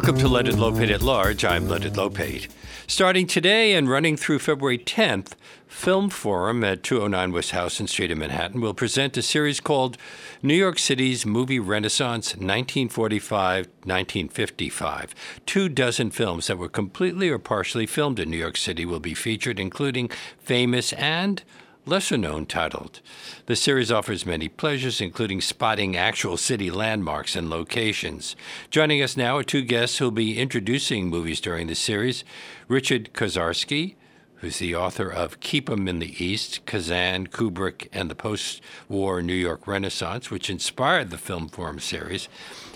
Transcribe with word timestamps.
Welcome 0.00 0.18
to 0.20 0.28
Leonard 0.28 0.54
Lopate 0.54 0.94
at 0.94 1.02
Large. 1.02 1.44
I'm 1.44 1.68
Leonard 1.68 1.92
Lopate. 1.92 2.48
Starting 2.86 3.26
today 3.26 3.74
and 3.74 3.86
running 3.86 4.16
through 4.16 4.38
February 4.38 4.78
10th, 4.78 5.32
Film 5.66 6.08
Forum 6.08 6.64
at 6.64 6.82
209 6.82 7.32
West 7.32 7.50
Houston 7.50 7.86
Street 7.86 8.10
in 8.10 8.18
Manhattan 8.18 8.62
will 8.62 8.72
present 8.72 9.18
a 9.18 9.22
series 9.22 9.60
called 9.60 9.98
New 10.42 10.54
York 10.54 10.78
City's 10.78 11.26
Movie 11.26 11.58
Renaissance 11.58 12.30
1945 12.30 13.66
1955. 13.66 15.14
Two 15.44 15.68
dozen 15.68 16.10
films 16.10 16.46
that 16.46 16.56
were 16.56 16.70
completely 16.70 17.28
or 17.28 17.38
partially 17.38 17.84
filmed 17.84 18.18
in 18.18 18.30
New 18.30 18.38
York 18.38 18.56
City 18.56 18.86
will 18.86 19.00
be 19.00 19.12
featured, 19.12 19.60
including 19.60 20.08
famous 20.38 20.94
and 20.94 21.42
lesser 21.90 22.16
known 22.16 22.46
titled. 22.46 23.00
The 23.46 23.56
series 23.56 23.90
offers 23.90 24.24
many 24.24 24.48
pleasures, 24.48 25.00
including 25.00 25.40
spotting 25.40 25.96
actual 25.96 26.36
city 26.36 26.70
landmarks 26.70 27.34
and 27.34 27.50
locations. 27.50 28.36
Joining 28.70 29.02
us 29.02 29.16
now 29.16 29.36
are 29.38 29.42
two 29.42 29.62
guests 29.62 29.98
who'll 29.98 30.12
be 30.12 30.38
introducing 30.38 31.08
movies 31.08 31.40
during 31.40 31.66
the 31.66 31.74
series 31.74 32.22
Richard 32.68 33.12
Koszarski, 33.12 33.96
who's 34.36 34.60
the 34.60 34.74
author 34.74 35.10
of 35.10 35.40
Keep 35.40 35.68
'em 35.68 35.88
in 35.88 35.98
the 35.98 36.24
East, 36.24 36.64
Kazan, 36.64 37.26
Kubrick, 37.26 37.88
and 37.92 38.08
the 38.08 38.14
Post 38.14 38.62
War 38.88 39.20
New 39.20 39.34
York 39.34 39.66
Renaissance, 39.66 40.30
which 40.30 40.48
inspired 40.48 41.10
the 41.10 41.18
Film 41.18 41.48
Forum 41.48 41.80
series, 41.80 42.28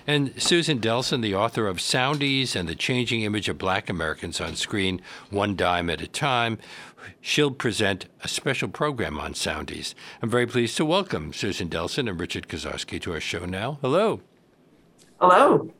and 0.06 0.34
Susan 0.36 0.80
Delson, 0.80 1.22
the 1.22 1.34
author 1.34 1.66
of 1.66 1.78
Soundies 1.78 2.54
and 2.54 2.68
the 2.68 2.74
Changing 2.74 3.22
Image 3.22 3.48
of 3.48 3.56
Black 3.56 3.88
Americans 3.88 4.40
on 4.40 4.56
Screen, 4.56 5.00
One 5.30 5.56
Dime 5.56 5.88
at 5.88 6.02
a 6.02 6.06
Time. 6.06 6.58
She'll 7.20 7.50
present 7.50 8.06
a 8.22 8.28
special 8.28 8.68
program 8.68 9.18
on 9.18 9.34
Soundies. 9.34 9.94
I'm 10.22 10.30
very 10.30 10.46
pleased 10.46 10.76
to 10.78 10.84
welcome 10.84 11.32
Susan 11.32 11.68
Delson 11.68 12.08
and 12.08 12.18
Richard 12.20 12.48
Koszarski 12.48 13.00
to 13.02 13.12
our 13.12 13.20
show 13.20 13.44
now. 13.44 13.78
Hello. 13.80 14.20
Hello. 15.20 15.70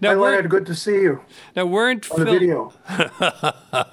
Now, 0.00 0.10
Hi, 0.10 0.14
Leonard. 0.14 0.48
Good 0.50 0.66
to 0.66 0.74
see 0.74 1.02
you. 1.02 1.20
Now, 1.54 1.66
weren't 1.66 2.10
on 2.10 2.20
the 2.20 2.24
video. 2.26 2.72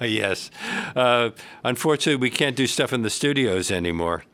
yes. 0.00 0.50
Uh, 0.96 1.30
unfortunately, 1.62 2.20
we 2.20 2.30
can't 2.30 2.56
do 2.56 2.66
stuff 2.66 2.92
in 2.92 3.02
the 3.02 3.10
studios 3.10 3.70
anymore. 3.70 4.24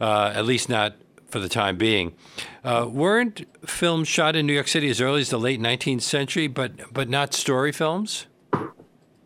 Uh, 0.00 0.32
at 0.34 0.44
least 0.44 0.68
not 0.68 0.96
for 1.30 1.38
the 1.38 1.48
time 1.48 1.76
being. 1.76 2.12
Uh, 2.64 2.88
weren't 2.90 3.46
films 3.66 4.08
shot 4.08 4.36
in 4.36 4.46
New 4.46 4.52
York 4.52 4.68
City 4.68 4.90
as 4.90 5.00
early 5.00 5.20
as 5.20 5.30
the 5.30 5.38
late 5.38 5.60
19th 5.60 6.02
century, 6.02 6.48
but 6.48 6.92
but 6.92 7.08
not 7.08 7.32
story 7.34 7.72
films? 7.72 8.26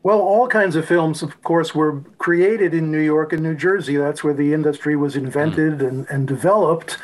Well, 0.05 0.20
all 0.20 0.48
kinds 0.48 0.77
of 0.77 0.86
films, 0.86 1.22
of 1.22 1.42
course, 1.42 1.74
were 1.74 2.02
created 2.19 2.74
in 2.74 2.92
New 2.92 3.00
York 3.00 3.33
and 3.33 3.42
New 3.42 3.55
Jersey. 3.55 3.97
That's 3.97 4.22
where 4.22 4.34
the 4.34 4.52
industry 4.52 4.96
was 4.96 5.16
invented 5.16 5.78
mm. 5.78 5.88
and, 5.88 6.06
and 6.11 6.28
developed. 6.28 6.98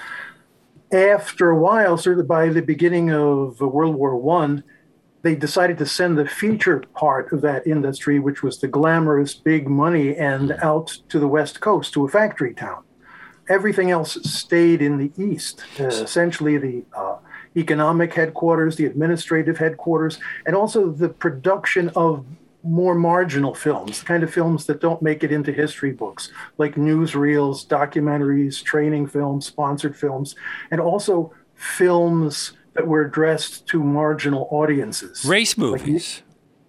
After 0.92 1.48
a 1.48 1.58
while, 1.58 1.96
certainly 1.96 2.26
by 2.26 2.50
the 2.50 2.60
beginning 2.60 3.10
of 3.10 3.58
World 3.58 3.94
War 3.94 4.16
One, 4.16 4.62
they 5.22 5.34
decided 5.34 5.78
to 5.78 5.86
send 5.86 6.18
the 6.18 6.26
feature 6.26 6.84
part 6.94 7.32
of 7.32 7.40
that 7.40 7.66
industry, 7.66 8.18
which 8.18 8.42
was 8.42 8.58
the 8.58 8.68
glamorous 8.68 9.34
big 9.34 9.66
money 9.66 10.14
end, 10.14 10.52
out 10.62 10.88
to 11.08 11.18
the 11.18 11.28
West 11.28 11.60
Coast 11.60 11.94
to 11.94 12.04
a 12.04 12.08
factory 12.08 12.52
town 12.52 12.84
everything 13.50 13.90
else 13.90 14.16
stayed 14.22 14.80
in 14.80 14.96
the 14.96 15.10
East, 15.18 15.64
uh, 15.80 15.84
essentially 15.84 16.56
the 16.56 16.84
uh, 16.96 17.16
economic 17.56 18.14
headquarters, 18.14 18.76
the 18.76 18.86
administrative 18.86 19.58
headquarters, 19.58 20.18
and 20.46 20.54
also 20.54 20.88
the 20.88 21.08
production 21.08 21.90
of 21.96 22.24
more 22.62 22.94
marginal 22.94 23.54
films, 23.54 24.00
the 24.00 24.06
kind 24.06 24.22
of 24.22 24.32
films 24.32 24.66
that 24.66 24.80
don't 24.80 25.00
make 25.00 25.24
it 25.24 25.32
into 25.32 25.52
history 25.52 25.92
books, 25.92 26.30
like 26.58 26.74
newsreels, 26.74 27.66
documentaries, 27.66 28.62
training 28.62 29.06
films, 29.06 29.46
sponsored 29.46 29.96
films, 29.96 30.34
and 30.70 30.80
also 30.80 31.32
films 31.54 32.52
that 32.74 32.86
were 32.86 33.02
addressed 33.02 33.66
to 33.68 33.82
marginal 33.82 34.48
audiences. 34.50 35.24
Race 35.24 35.56
movies. 35.56 36.22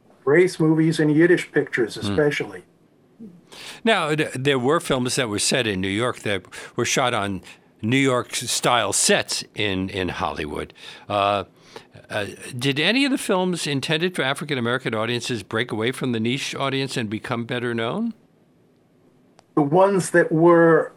Like 0.08 0.18
race 0.26 0.60
movies 0.60 1.00
and 1.00 1.14
Yiddish 1.14 1.52
pictures, 1.52 1.96
hmm. 1.96 2.02
especially. 2.02 2.64
Mm. 3.22 3.30
Now, 3.84 4.16
there 4.16 4.60
were 4.60 4.80
films 4.80 5.16
that 5.16 5.30
were 5.30 5.40
set 5.40 5.68
in 5.68 5.82
New 5.82 5.88
York 5.88 6.20
that 6.20 6.44
were 6.76 6.86
shot 6.86 7.14
on 7.14 7.42
New 7.82 7.98
York 7.98 8.36
style 8.36 8.94
sets 8.94 9.44
in, 9.56 9.90
in 9.90 10.10
Hollywood. 10.10 10.74
Uh, 11.10 11.46
uh, 12.12 12.26
did 12.58 12.80
any 12.80 13.06
of 13.06 13.12
the 13.12 13.18
films 13.18 13.66
intended 13.66 14.16
for 14.16 14.22
African 14.22 14.58
American 14.58 14.94
audiences 14.94 15.44
break 15.44 15.72
away 15.72 15.92
from 15.92 16.12
the 16.12 16.20
niche 16.20 16.54
audience 16.54 16.98
and 16.98 17.10
become 17.10 17.46
better 17.46 17.74
known? 17.74 18.14
The 19.56 19.62
ones 19.62 20.12
that 20.12 20.32
were 20.32 20.94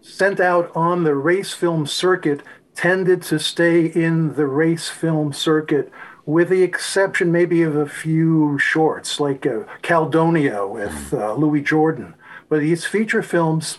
sent 0.00 0.40
out 0.40 0.74
on 0.74 1.04
the 1.04 1.14
race 1.14 1.52
film 1.52 1.86
circuit 1.86 2.42
tended 2.74 3.22
to 3.22 3.38
stay 3.38 3.84
in 3.84 4.34
the 4.34 4.46
race 4.46 4.88
film 4.88 5.32
circuit 5.32 5.92
with 6.24 6.48
the 6.48 6.62
exception 6.62 7.32
maybe 7.32 7.62
of 7.62 7.76
a 7.76 7.86
few 7.86 8.58
shorts 8.58 9.20
like 9.20 9.44
uh, 9.44 9.64
Caledonia 9.82 10.66
with 10.66 11.12
uh, 11.12 11.34
Louis 11.34 11.60
Jordan. 11.60 12.14
But 12.48 12.60
these 12.60 12.84
feature 12.84 13.22
films 13.22 13.78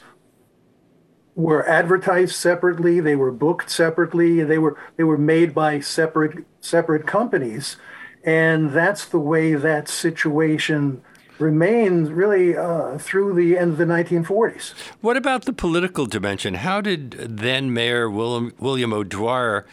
were 1.36 1.68
advertised 1.68 2.36
separately, 2.36 3.00
they 3.00 3.16
were 3.16 3.32
booked 3.32 3.70
separately, 3.70 4.44
they 4.44 4.58
were 4.58 4.78
they 4.98 5.04
were 5.04 5.18
made 5.18 5.54
by 5.54 5.80
separate 5.80 6.46
separate 6.60 7.08
companies, 7.08 7.78
and 8.24 8.72
that's 8.72 9.06
the 9.06 9.20
way 9.20 9.56
that 9.56 9.88
situation 9.88 11.02
remained 11.40 12.10
really 12.12 12.56
uh, 12.56 12.98
through 12.98 13.34
the 13.34 13.58
end 13.58 13.72
of 13.72 13.78
the 13.78 13.86
1940s. 13.86 14.74
What 15.02 15.18
about 15.18 15.46
the 15.46 15.54
political 15.54 16.06
dimension? 16.06 16.54
How 16.54 16.82
did 16.82 17.12
then 17.12 17.74
Mayor 17.74 18.10
William, 18.10 18.54
William 18.60 18.94
O'Dwyer 18.94 19.66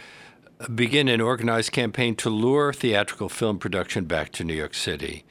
begin 0.75 1.09
an 1.09 1.21
organized 1.21 1.73
campaign 1.73 2.17
to 2.17 2.31
lure 2.31 2.73
theatrical 2.73 3.29
film 3.29 3.59
production 3.59 4.07
back 4.07 4.33
to 4.33 4.45
New 4.45 4.55
York 4.55 4.75
City? 4.75 5.25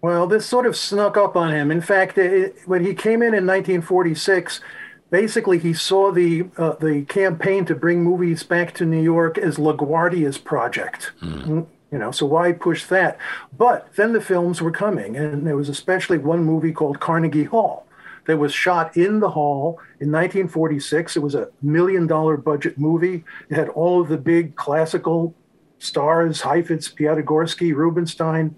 Well, 0.00 0.26
this 0.26 0.46
sort 0.46 0.66
of 0.66 0.76
snuck 0.76 1.16
up 1.16 1.36
on 1.36 1.52
him. 1.52 1.70
In 1.70 1.80
fact, 1.80 2.18
it, 2.18 2.56
when 2.66 2.84
he 2.84 2.94
came 2.94 3.20
in 3.22 3.34
in 3.34 3.46
1946, 3.46 4.60
basically 5.10 5.58
he 5.58 5.72
saw 5.72 6.12
the 6.12 6.46
uh, 6.56 6.74
the 6.74 7.02
campaign 7.02 7.64
to 7.66 7.74
bring 7.74 8.02
movies 8.02 8.42
back 8.42 8.74
to 8.74 8.84
New 8.84 9.02
York 9.02 9.38
as 9.38 9.56
LaGuardia's 9.56 10.38
project. 10.38 11.12
Mm. 11.22 11.66
You 11.90 11.98
know, 11.98 12.10
so 12.10 12.26
why 12.26 12.52
push 12.52 12.84
that? 12.86 13.18
But 13.56 13.94
then 13.96 14.12
the 14.12 14.20
films 14.20 14.60
were 14.60 14.70
coming, 14.70 15.16
and 15.16 15.46
there 15.46 15.56
was 15.56 15.68
especially 15.68 16.18
one 16.18 16.44
movie 16.44 16.72
called 16.72 17.00
Carnegie 17.00 17.44
Hall 17.44 17.86
that 18.26 18.36
was 18.36 18.52
shot 18.52 18.94
in 18.94 19.20
the 19.20 19.30
hall 19.30 19.80
in 20.00 20.12
1946. 20.12 21.16
It 21.16 21.20
was 21.20 21.34
a 21.34 21.48
million 21.62 22.06
dollar 22.06 22.36
budget 22.36 22.78
movie. 22.78 23.24
It 23.48 23.54
had 23.54 23.70
all 23.70 24.02
of 24.02 24.08
the 24.08 24.18
big 24.18 24.54
classical 24.54 25.34
stars, 25.78 26.42
Heifetz, 26.42 26.92
Piatigorsky, 26.92 27.74
Rubinstein. 27.74 28.54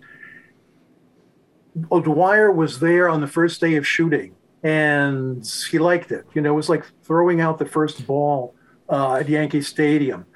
O'Dwyer 1.92 2.50
was 2.50 2.80
there 2.80 3.08
on 3.08 3.20
the 3.20 3.28
first 3.28 3.60
day 3.60 3.76
of 3.76 3.86
shooting 3.86 4.34
and 4.62 5.46
he 5.70 5.78
liked 5.78 6.12
it. 6.12 6.26
You 6.34 6.42
know, 6.42 6.52
it 6.52 6.56
was 6.56 6.68
like 6.68 6.84
throwing 7.02 7.40
out 7.40 7.58
the 7.58 7.66
first 7.66 8.06
ball 8.06 8.54
uh, 8.88 9.14
at 9.14 9.28
Yankee 9.28 9.62
Stadium. 9.62 10.26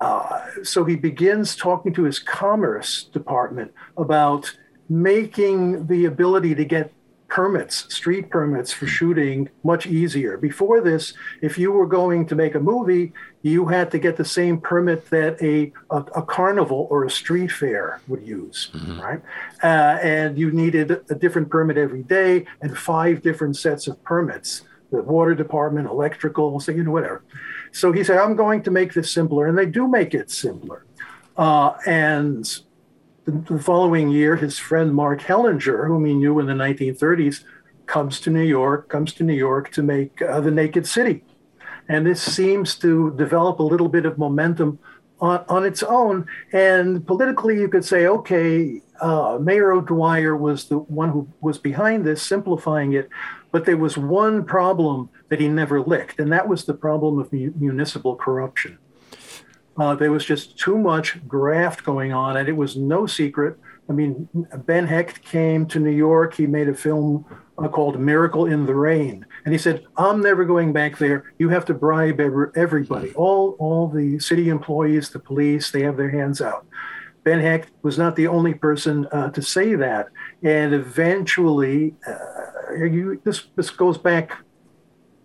Uh, 0.00 0.42
so 0.62 0.84
he 0.84 0.96
begins 0.96 1.56
talking 1.56 1.92
to 1.94 2.04
his 2.04 2.18
commerce 2.18 3.04
department 3.04 3.72
about 3.96 4.54
making 4.88 5.86
the 5.86 6.04
ability 6.04 6.54
to 6.54 6.64
get 6.64 6.92
permits, 7.28 7.92
street 7.94 8.30
permits 8.30 8.72
for 8.72 8.86
shooting 8.86 9.48
much 9.64 9.86
easier. 9.86 10.36
Before 10.36 10.80
this, 10.80 11.14
if 11.42 11.58
you 11.58 11.72
were 11.72 11.86
going 11.86 12.26
to 12.26 12.34
make 12.34 12.54
a 12.54 12.60
movie, 12.60 13.12
you 13.42 13.66
had 13.66 13.90
to 13.90 13.98
get 13.98 14.16
the 14.16 14.24
same 14.24 14.60
permit 14.60 15.10
that 15.10 15.40
a, 15.42 15.72
a, 15.90 15.98
a 16.20 16.22
carnival 16.22 16.86
or 16.90 17.04
a 17.04 17.10
street 17.10 17.50
fair 17.50 18.00
would 18.08 18.26
use, 18.26 18.70
mm-hmm. 18.72 19.00
right? 19.00 19.20
Uh, 19.62 19.98
and 20.02 20.38
you 20.38 20.50
needed 20.50 20.90
a 21.10 21.14
different 21.14 21.50
permit 21.50 21.76
every 21.76 22.02
day 22.02 22.46
and 22.60 22.76
five 22.76 23.22
different 23.22 23.56
sets 23.56 23.86
of 23.86 24.02
permits 24.04 24.62
the 24.90 25.02
water 25.02 25.34
department, 25.34 25.88
electrical, 25.88 26.60
so, 26.60 26.72
you 26.72 26.84
know, 26.84 26.92
whatever. 26.92 27.24
So 27.72 27.92
he 27.92 28.04
said, 28.04 28.18
I'm 28.18 28.36
going 28.36 28.62
to 28.62 28.70
make 28.70 28.94
this 28.94 29.10
simpler. 29.10 29.46
And 29.46 29.58
they 29.58 29.66
do 29.66 29.88
make 29.88 30.14
it 30.14 30.30
simpler. 30.30 30.84
Uh, 31.36 31.72
and 31.86 32.60
the, 33.26 33.32
the 33.54 33.58
following 33.58 34.08
year, 34.08 34.36
his 34.36 34.58
friend 34.58 34.94
Mark 34.94 35.20
Hellinger, 35.20 35.86
whom 35.86 36.04
he 36.06 36.14
knew 36.14 36.38
in 36.38 36.46
the 36.46 36.52
1930s, 36.52 37.44
comes 37.86 38.20
to 38.20 38.30
New 38.30 38.42
York, 38.42 38.88
comes 38.88 39.12
to 39.14 39.24
New 39.24 39.34
York 39.34 39.70
to 39.72 39.82
make 39.82 40.22
uh, 40.22 40.40
The 40.40 40.50
Naked 40.50 40.86
City. 40.86 41.24
And 41.88 42.06
this 42.06 42.22
seems 42.22 42.76
to 42.76 43.12
develop 43.16 43.58
a 43.58 43.62
little 43.62 43.88
bit 43.88 44.06
of 44.06 44.18
momentum 44.18 44.78
on, 45.20 45.44
on 45.48 45.64
its 45.64 45.82
own. 45.82 46.26
And 46.52 47.06
politically, 47.06 47.60
you 47.60 47.68
could 47.68 47.84
say, 47.84 48.06
okay, 48.06 48.80
uh, 49.00 49.38
Mayor 49.40 49.72
O'Dwyer 49.72 50.36
was 50.36 50.68
the 50.68 50.78
one 50.78 51.10
who 51.10 51.28
was 51.40 51.58
behind 51.58 52.04
this, 52.04 52.22
simplifying 52.22 52.92
it. 52.92 53.08
But 53.52 53.64
there 53.64 53.76
was 53.76 53.96
one 53.96 54.44
problem 54.44 55.08
that 55.28 55.40
he 55.40 55.48
never 55.48 55.80
licked, 55.80 56.20
and 56.20 56.32
that 56.32 56.48
was 56.48 56.64
the 56.64 56.74
problem 56.74 57.18
of 57.18 57.32
mu- 57.32 57.52
municipal 57.56 58.14
corruption. 58.16 58.78
Uh, 59.78 59.94
there 59.94 60.10
was 60.10 60.24
just 60.24 60.58
too 60.58 60.78
much 60.78 61.26
graft 61.28 61.84
going 61.84 62.12
on, 62.12 62.36
and 62.36 62.48
it 62.48 62.56
was 62.56 62.76
no 62.76 63.06
secret. 63.06 63.58
I 63.88 63.92
mean, 63.92 64.28
Ben 64.64 64.86
Hecht 64.86 65.22
came 65.22 65.66
to 65.66 65.78
New 65.78 65.90
York. 65.90 66.34
He 66.34 66.46
made 66.46 66.68
a 66.68 66.74
film 66.74 67.24
uh, 67.58 67.68
called 67.68 68.00
Miracle 68.00 68.46
in 68.46 68.66
the 68.66 68.74
Rain, 68.74 69.24
and 69.44 69.52
he 69.52 69.58
said, 69.58 69.84
"I'm 69.96 70.20
never 70.22 70.44
going 70.44 70.72
back 70.72 70.98
there. 70.98 71.32
You 71.38 71.48
have 71.50 71.64
to 71.66 71.74
bribe 71.74 72.20
everybody, 72.20 73.12
all 73.14 73.56
all 73.58 73.88
the 73.88 74.18
city 74.18 74.48
employees, 74.48 75.10
the 75.10 75.20
police. 75.20 75.70
They 75.70 75.82
have 75.82 75.96
their 75.96 76.10
hands 76.10 76.40
out." 76.40 76.66
Ben 77.26 77.40
Hecht 77.40 77.72
was 77.82 77.98
not 77.98 78.14
the 78.14 78.28
only 78.28 78.54
person 78.54 79.04
uh, 79.10 79.30
to 79.30 79.42
say 79.42 79.74
that. 79.74 80.10
And 80.44 80.72
eventually, 80.72 81.92
uh, 82.06 82.74
you, 82.84 83.20
this, 83.24 83.48
this 83.56 83.68
goes 83.68 83.98
back 83.98 84.38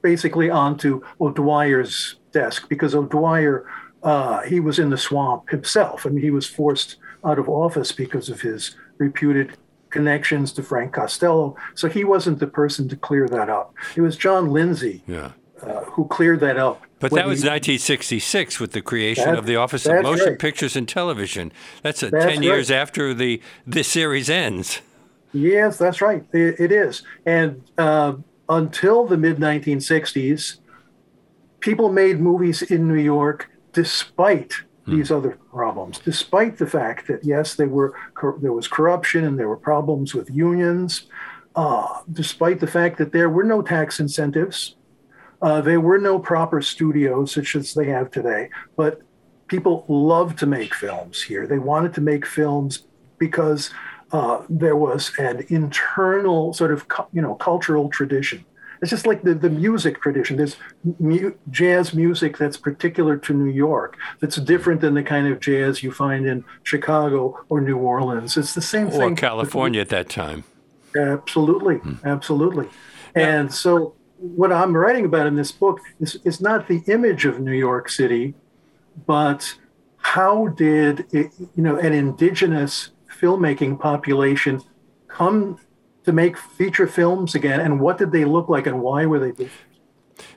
basically 0.01 0.49
onto 0.49 1.01
O'Dwyer's 1.19 2.15
desk 2.31 2.67
because 2.69 2.95
O'Dwyer, 2.95 3.69
uh, 4.03 4.41
he 4.41 4.59
was 4.59 4.79
in 4.79 4.89
the 4.89 4.97
swamp 4.97 5.49
himself. 5.49 6.05
I 6.05 6.09
mean, 6.09 6.23
he 6.23 6.31
was 6.31 6.47
forced 6.47 6.97
out 7.23 7.37
of 7.37 7.47
office 7.47 7.91
because 7.91 8.29
of 8.29 8.41
his 8.41 8.75
reputed 8.97 9.57
connections 9.89 10.51
to 10.53 10.63
Frank 10.63 10.93
Costello. 10.93 11.55
So 11.75 11.87
he 11.87 12.03
wasn't 12.03 12.39
the 12.39 12.47
person 12.47 12.89
to 12.89 12.95
clear 12.95 13.27
that 13.27 13.49
up. 13.49 13.75
It 13.95 14.01
was 14.01 14.17
John 14.17 14.47
Lindsay 14.47 15.03
yeah. 15.05 15.31
uh, 15.61 15.83
who 15.83 16.07
cleared 16.07 16.39
that 16.39 16.57
up. 16.57 16.81
But 16.99 17.11
that 17.11 17.25
was 17.25 17.41
he, 17.41 17.49
1966 17.49 18.59
with 18.59 18.71
the 18.71 18.81
creation 18.81 19.25
that, 19.25 19.37
of 19.37 19.45
the 19.45 19.55
Office 19.55 19.85
of 19.85 20.03
Motion 20.03 20.29
right. 20.29 20.39
Pictures 20.39 20.75
and 20.75 20.87
Television. 20.87 21.51
That's, 21.81 22.01
that's 22.01 22.25
10 22.25 22.43
years 22.43 22.71
after 22.71 23.13
the 23.13 23.41
this 23.65 23.87
series 23.87 24.29
ends. 24.29 24.81
Yes, 25.33 25.77
that's 25.77 26.01
right. 26.01 26.23
it, 26.33 26.59
it 26.59 26.71
is. 26.71 27.03
And 27.25 27.63
uh, 27.77 28.15
until 28.49 29.07
the 29.07 29.17
mid 29.17 29.37
1960s, 29.37 30.57
people 31.59 31.91
made 31.91 32.19
movies 32.19 32.61
in 32.61 32.87
New 32.87 33.01
York 33.01 33.49
despite 33.73 34.53
hmm. 34.85 34.95
these 34.97 35.11
other 35.11 35.37
problems, 35.51 35.99
despite 35.99 36.57
the 36.57 36.67
fact 36.67 37.07
that 37.07 37.23
yes, 37.23 37.55
there 37.55 37.67
were 37.67 37.93
there 38.41 38.53
was 38.53 38.67
corruption 38.67 39.25
and 39.25 39.37
there 39.37 39.49
were 39.49 39.57
problems 39.57 40.13
with 40.13 40.29
unions, 40.29 41.07
uh, 41.55 42.01
despite 42.11 42.59
the 42.59 42.67
fact 42.67 42.97
that 42.97 43.11
there 43.11 43.29
were 43.29 43.43
no 43.43 43.61
tax 43.61 43.99
incentives, 43.99 44.75
uh, 45.41 45.61
there 45.61 45.79
were 45.79 45.97
no 45.97 46.19
proper 46.19 46.61
studios 46.61 47.31
such 47.31 47.55
as 47.55 47.73
they 47.73 47.87
have 47.87 48.11
today. 48.11 48.49
But 48.75 49.01
people 49.47 49.85
loved 49.87 50.39
to 50.39 50.45
make 50.45 50.73
films 50.73 51.21
here. 51.21 51.45
They 51.45 51.59
wanted 51.59 51.93
to 51.95 52.01
make 52.01 52.25
films 52.25 52.85
because 53.17 53.69
uh, 54.11 54.43
there 54.49 54.75
was 54.75 55.11
an 55.17 55.45
internal 55.49 56.53
sort 56.53 56.71
of 56.71 56.85
you 57.11 57.21
know 57.21 57.35
cultural 57.35 57.89
tradition. 57.89 58.45
It's 58.81 58.89
just 58.89 59.05
like 59.05 59.21
the, 59.21 59.35
the 59.35 59.49
music 59.49 60.01
tradition. 60.01 60.37
There's 60.37 60.57
mu- 60.99 61.35
jazz 61.49 61.93
music 61.93 62.37
that's 62.37 62.57
particular 62.57 63.15
to 63.17 63.33
New 63.33 63.51
York, 63.51 63.97
that's 64.19 64.37
different 64.37 64.81
than 64.81 64.95
the 64.95 65.03
kind 65.03 65.27
of 65.27 65.39
jazz 65.39 65.83
you 65.83 65.91
find 65.91 66.25
in 66.25 66.43
Chicago 66.63 67.45
or 67.49 67.61
New 67.61 67.77
Orleans. 67.77 68.37
It's 68.37 68.55
the 68.55 68.61
same 68.61 68.87
or 68.87 68.91
thing. 68.91 69.13
Or 69.13 69.15
California 69.15 69.81
at 69.81 69.89
that 69.89 70.09
time. 70.09 70.43
Absolutely, 70.95 71.75
hmm. 71.75 71.95
absolutely. 72.05 72.67
Yeah. 73.15 73.39
And 73.39 73.53
so, 73.53 73.95
what 74.17 74.51
I'm 74.51 74.75
writing 74.75 75.05
about 75.05 75.27
in 75.27 75.35
this 75.35 75.51
book 75.51 75.79
is, 75.99 76.17
is 76.23 76.41
not 76.41 76.67
the 76.67 76.83
image 76.87 77.25
of 77.25 77.39
New 77.39 77.53
York 77.53 77.89
City, 77.89 78.35
but 79.05 79.55
how 79.97 80.47
did 80.47 81.05
it, 81.13 81.31
you 81.37 81.63
know 81.63 81.77
an 81.77 81.93
indigenous 81.93 82.91
filmmaking 83.19 83.79
population 83.79 84.61
come 85.07 85.59
to 86.05 86.11
make 86.11 86.37
feature 86.37 86.87
films 86.87 87.35
again, 87.35 87.59
and 87.59 87.79
what 87.79 87.97
did 87.97 88.11
they 88.11 88.25
look 88.25 88.49
like, 88.49 88.65
and 88.67 88.81
why 88.81 89.05
were 89.05 89.19
they 89.19 89.31
different? 89.31 89.51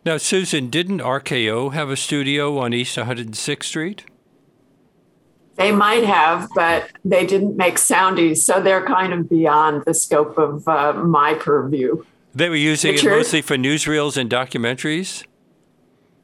Now, 0.05 0.17
Susan, 0.17 0.71
didn't 0.71 1.01
RKO 1.01 1.73
have 1.73 1.91
a 1.91 1.97
studio 1.97 2.59
on 2.59 2.73
East 2.73 2.97
106th 2.97 3.65
Street? 3.65 4.05
They 5.57 5.71
might 5.71 6.05
have, 6.05 6.49
but 6.55 6.91
they 7.05 7.27
didn't 7.27 7.57
make 7.57 7.77
soundies, 7.77 8.39
so 8.39 8.61
they're 8.61 8.85
kind 8.85 9.13
of 9.13 9.29
beyond 9.29 9.85
the 9.87 9.95
scope 9.95 10.37
of 10.37 10.67
uh, 10.67 10.95
my 10.95 11.35
purview. 11.35 12.05
They 12.35 12.49
were 12.49 12.57
using 12.57 12.93
Richard? 12.93 13.13
it 13.13 13.17
mostly 13.17 13.43
for 13.43 13.57
newsreels 13.57 14.17
and 14.17 14.29
documentaries? 14.29 15.25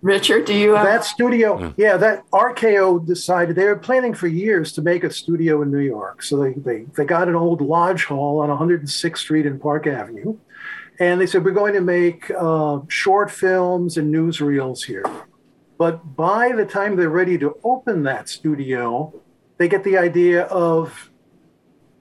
Richard, 0.02 0.47
do 0.47 0.55
you 0.55 0.75
have 0.75 0.87
that 0.87 1.05
studio? 1.05 1.75
Yeah, 1.76 1.99
that 1.99 2.29
RKO 2.31 3.06
decided 3.06 3.55
they 3.55 3.67
were 3.67 3.76
planning 3.76 4.14
for 4.14 4.29
years 4.29 4.73
to 4.73 4.82
make 4.82 5.05
a 5.05 5.11
studio 5.11 5.61
in 5.61 5.70
New 5.70 5.81
York. 5.81 6.23
So 6.23 6.38
they 6.43 6.55
they, 6.55 6.87
they 6.97 7.05
got 7.05 7.29
an 7.29 7.37
old 7.37 7.61
lodge 7.61 8.05
hall 8.05 8.41
on 8.41 8.49
106th 8.49 9.19
Street 9.19 9.44
and 9.44 9.61
Park 9.61 9.87
Avenue, 9.87 10.38
and 10.99 11.20
they 11.20 11.26
said 11.26 11.44
we're 11.44 11.50
going 11.50 11.75
to 11.75 11.82
make 11.82 12.31
uh, 12.31 12.81
short 12.88 13.31
films 13.31 13.99
and 13.99 14.14
newsreels 14.14 14.85
here. 14.85 15.05
But 15.76 16.17
by 16.17 16.52
the 16.52 16.64
time 16.64 16.97
they're 16.97 17.11
ready 17.11 17.37
to 17.38 17.58
open 17.62 18.02
that 18.05 18.29
studio, 18.29 19.14
they 19.58 19.69
get 19.69 19.85
the 19.85 19.99
idea 19.99 20.44
of 20.44 21.10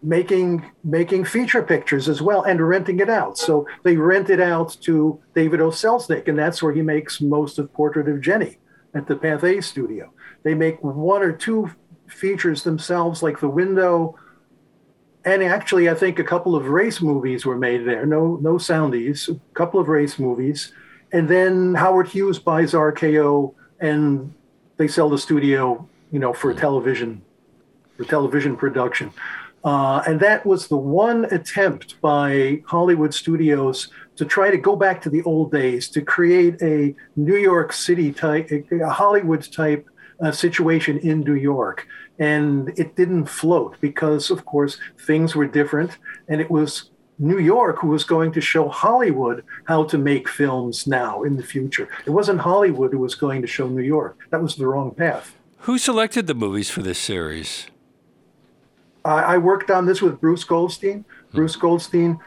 making 0.01 0.65
making 0.83 1.25
feature 1.25 1.61
pictures 1.61 2.07
as 2.07 2.21
well 2.21 2.43
and 2.43 2.65
renting 2.65 2.99
it 2.99 3.09
out. 3.09 3.37
So 3.37 3.67
they 3.83 3.97
rent 3.97 4.29
it 4.29 4.39
out 4.39 4.77
to 4.81 5.19
David 5.35 5.61
O. 5.61 5.69
Selznick, 5.69 6.27
and 6.27 6.37
that's 6.37 6.63
where 6.63 6.73
he 6.73 6.81
makes 6.81 7.21
most 7.21 7.59
of 7.59 7.71
Portrait 7.73 8.07
of 8.07 8.21
Jennie 8.21 8.57
at 8.93 9.07
the 9.07 9.15
Pathé 9.15 9.63
studio. 9.63 10.11
They 10.43 10.53
make 10.53 10.81
one 10.83 11.21
or 11.21 11.33
two 11.33 11.69
features 12.07 12.63
themselves, 12.63 13.21
like 13.21 13.39
The 13.39 13.49
Window, 13.49 14.17
and 15.25 15.43
actually, 15.43 15.89
I 15.89 15.95
think 15.95 16.17
a 16.17 16.23
couple 16.23 16.55
of 16.55 16.69
race 16.69 17.01
movies 17.01 17.45
were 17.45 17.57
made 17.57 17.85
there. 17.85 18.05
No, 18.05 18.37
no 18.41 18.53
soundies, 18.53 19.27
a 19.29 19.39
couple 19.53 19.79
of 19.79 19.89
race 19.89 20.17
movies, 20.17 20.71
and 21.11 21.27
then 21.27 21.75
Howard 21.75 22.07
Hughes 22.07 22.39
buys 22.39 22.71
RKO, 22.71 23.53
and 23.79 24.33
they 24.77 24.87
sell 24.87 25.09
the 25.09 25.17
studio, 25.17 25.87
you 26.11 26.19
know, 26.19 26.33
for 26.33 26.53
television, 26.53 27.21
for 27.97 28.05
television 28.05 28.55
production. 28.55 29.11
Uh, 29.63 30.01
and 30.07 30.19
that 30.19 30.45
was 30.45 30.67
the 30.67 30.77
one 30.77 31.25
attempt 31.25 31.99
by 32.01 32.61
Hollywood 32.65 33.13
studios 33.13 33.89
to 34.15 34.25
try 34.25 34.51
to 34.51 34.57
go 34.57 34.75
back 34.75 35.01
to 35.01 35.09
the 35.09 35.21
old 35.23 35.51
days, 35.51 35.89
to 35.89 36.01
create 36.01 36.61
a 36.61 36.95
New 37.15 37.35
York 37.37 37.73
City 37.73 38.11
type, 38.11 38.49
a 38.51 38.89
Hollywood 38.89 39.49
type 39.51 39.87
uh, 40.21 40.31
situation 40.31 40.97
in 40.99 41.21
New 41.21 41.35
York. 41.35 41.87
And 42.19 42.69
it 42.77 42.95
didn't 42.95 43.27
float 43.27 43.77
because, 43.79 44.29
of 44.29 44.45
course, 44.45 44.77
things 45.05 45.35
were 45.35 45.47
different. 45.47 45.97
And 46.27 46.41
it 46.41 46.51
was 46.51 46.89
New 47.17 47.39
York 47.39 47.79
who 47.79 47.87
was 47.87 48.03
going 48.03 48.31
to 48.33 48.41
show 48.41 48.69
Hollywood 48.69 49.43
how 49.65 49.83
to 49.85 49.97
make 49.97 50.27
films 50.27 50.87
now 50.87 51.23
in 51.23 51.37
the 51.37 51.43
future. 51.43 51.87
It 52.05 52.11
wasn't 52.11 52.41
Hollywood 52.41 52.91
who 52.91 52.99
was 52.99 53.15
going 53.15 53.41
to 53.41 53.47
show 53.47 53.67
New 53.67 53.83
York. 53.83 54.17
That 54.31 54.41
was 54.41 54.55
the 54.55 54.67
wrong 54.67 54.91
path. 54.91 55.35
Who 55.59 55.77
selected 55.77 56.27
the 56.27 56.33
movies 56.33 56.69
for 56.69 56.81
this 56.81 56.99
series? 56.99 57.67
I 59.05 59.37
worked 59.37 59.71
on 59.71 59.85
this 59.85 60.01
with 60.01 60.19
Bruce 60.19 60.43
Goldstein. 60.43 61.05
Bruce 61.33 61.55
Goldstein 61.55 62.19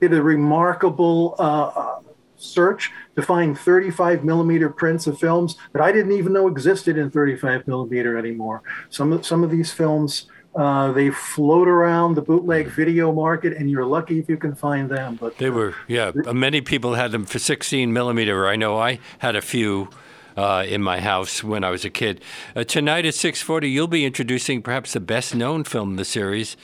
did 0.00 0.12
a 0.12 0.22
remarkable 0.22 1.34
uh, 1.38 1.66
uh 1.74 1.98
search 2.36 2.90
to 3.14 3.22
find 3.22 3.56
35 3.56 4.24
millimeter 4.24 4.68
prints 4.68 5.06
of 5.06 5.16
films 5.18 5.56
that 5.72 5.80
I 5.80 5.92
didn't 5.92 6.10
even 6.12 6.32
know 6.32 6.48
existed 6.48 6.98
in 6.98 7.08
35 7.08 7.68
millimeter 7.68 8.18
anymore. 8.18 8.62
Some 8.90 9.12
of, 9.12 9.24
some 9.24 9.44
of 9.44 9.50
these 9.50 9.70
films 9.70 10.26
uh, 10.54 10.92
they 10.92 11.10
float 11.10 11.66
around 11.66 12.14
the 12.14 12.20
bootleg 12.20 12.68
video 12.68 13.10
market, 13.10 13.56
and 13.56 13.70
you're 13.70 13.86
lucky 13.86 14.18
if 14.18 14.28
you 14.28 14.36
can 14.36 14.54
find 14.54 14.90
them. 14.90 15.16
But 15.16 15.38
they 15.38 15.48
were, 15.48 15.74
yeah. 15.88 16.12
Many 16.14 16.60
people 16.60 16.94
had 16.94 17.10
them 17.10 17.24
for 17.24 17.38
16 17.38 17.90
millimeter. 17.90 18.46
I 18.46 18.56
know 18.56 18.76
I 18.76 18.98
had 19.20 19.34
a 19.34 19.40
few 19.40 19.88
uh, 20.36 20.64
in 20.66 20.82
my 20.82 21.00
house 21.00 21.42
when 21.42 21.64
I 21.64 21.70
was 21.70 21.84
a 21.84 21.90
kid. 21.90 22.22
Uh, 22.54 22.64
tonight 22.64 23.06
at 23.06 23.14
6:40, 23.14 23.70
you'll 23.70 23.88
be 23.88 24.04
introducing 24.04 24.62
perhaps 24.62 24.92
the 24.92 25.00
best-known 25.00 25.64
film 25.64 25.90
in 25.90 25.96
the 25.96 26.04
series, 26.04 26.56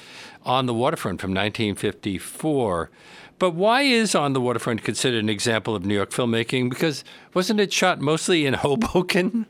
On 0.44 0.66
the 0.66 0.74
Waterfront 0.74 1.20
from 1.20 1.30
1954. 1.30 2.90
But 3.38 3.54
why 3.54 3.82
is 3.82 4.14
On 4.14 4.32
the 4.32 4.40
Waterfront 4.40 4.82
considered 4.82 5.22
an 5.22 5.28
example 5.28 5.76
of 5.76 5.84
New 5.84 5.94
York 5.94 6.10
filmmaking? 6.10 6.70
Because 6.70 7.04
wasn't 7.34 7.60
it 7.60 7.72
shot 7.72 8.00
mostly 8.00 8.46
in 8.46 8.54
Hoboken? 8.64 9.46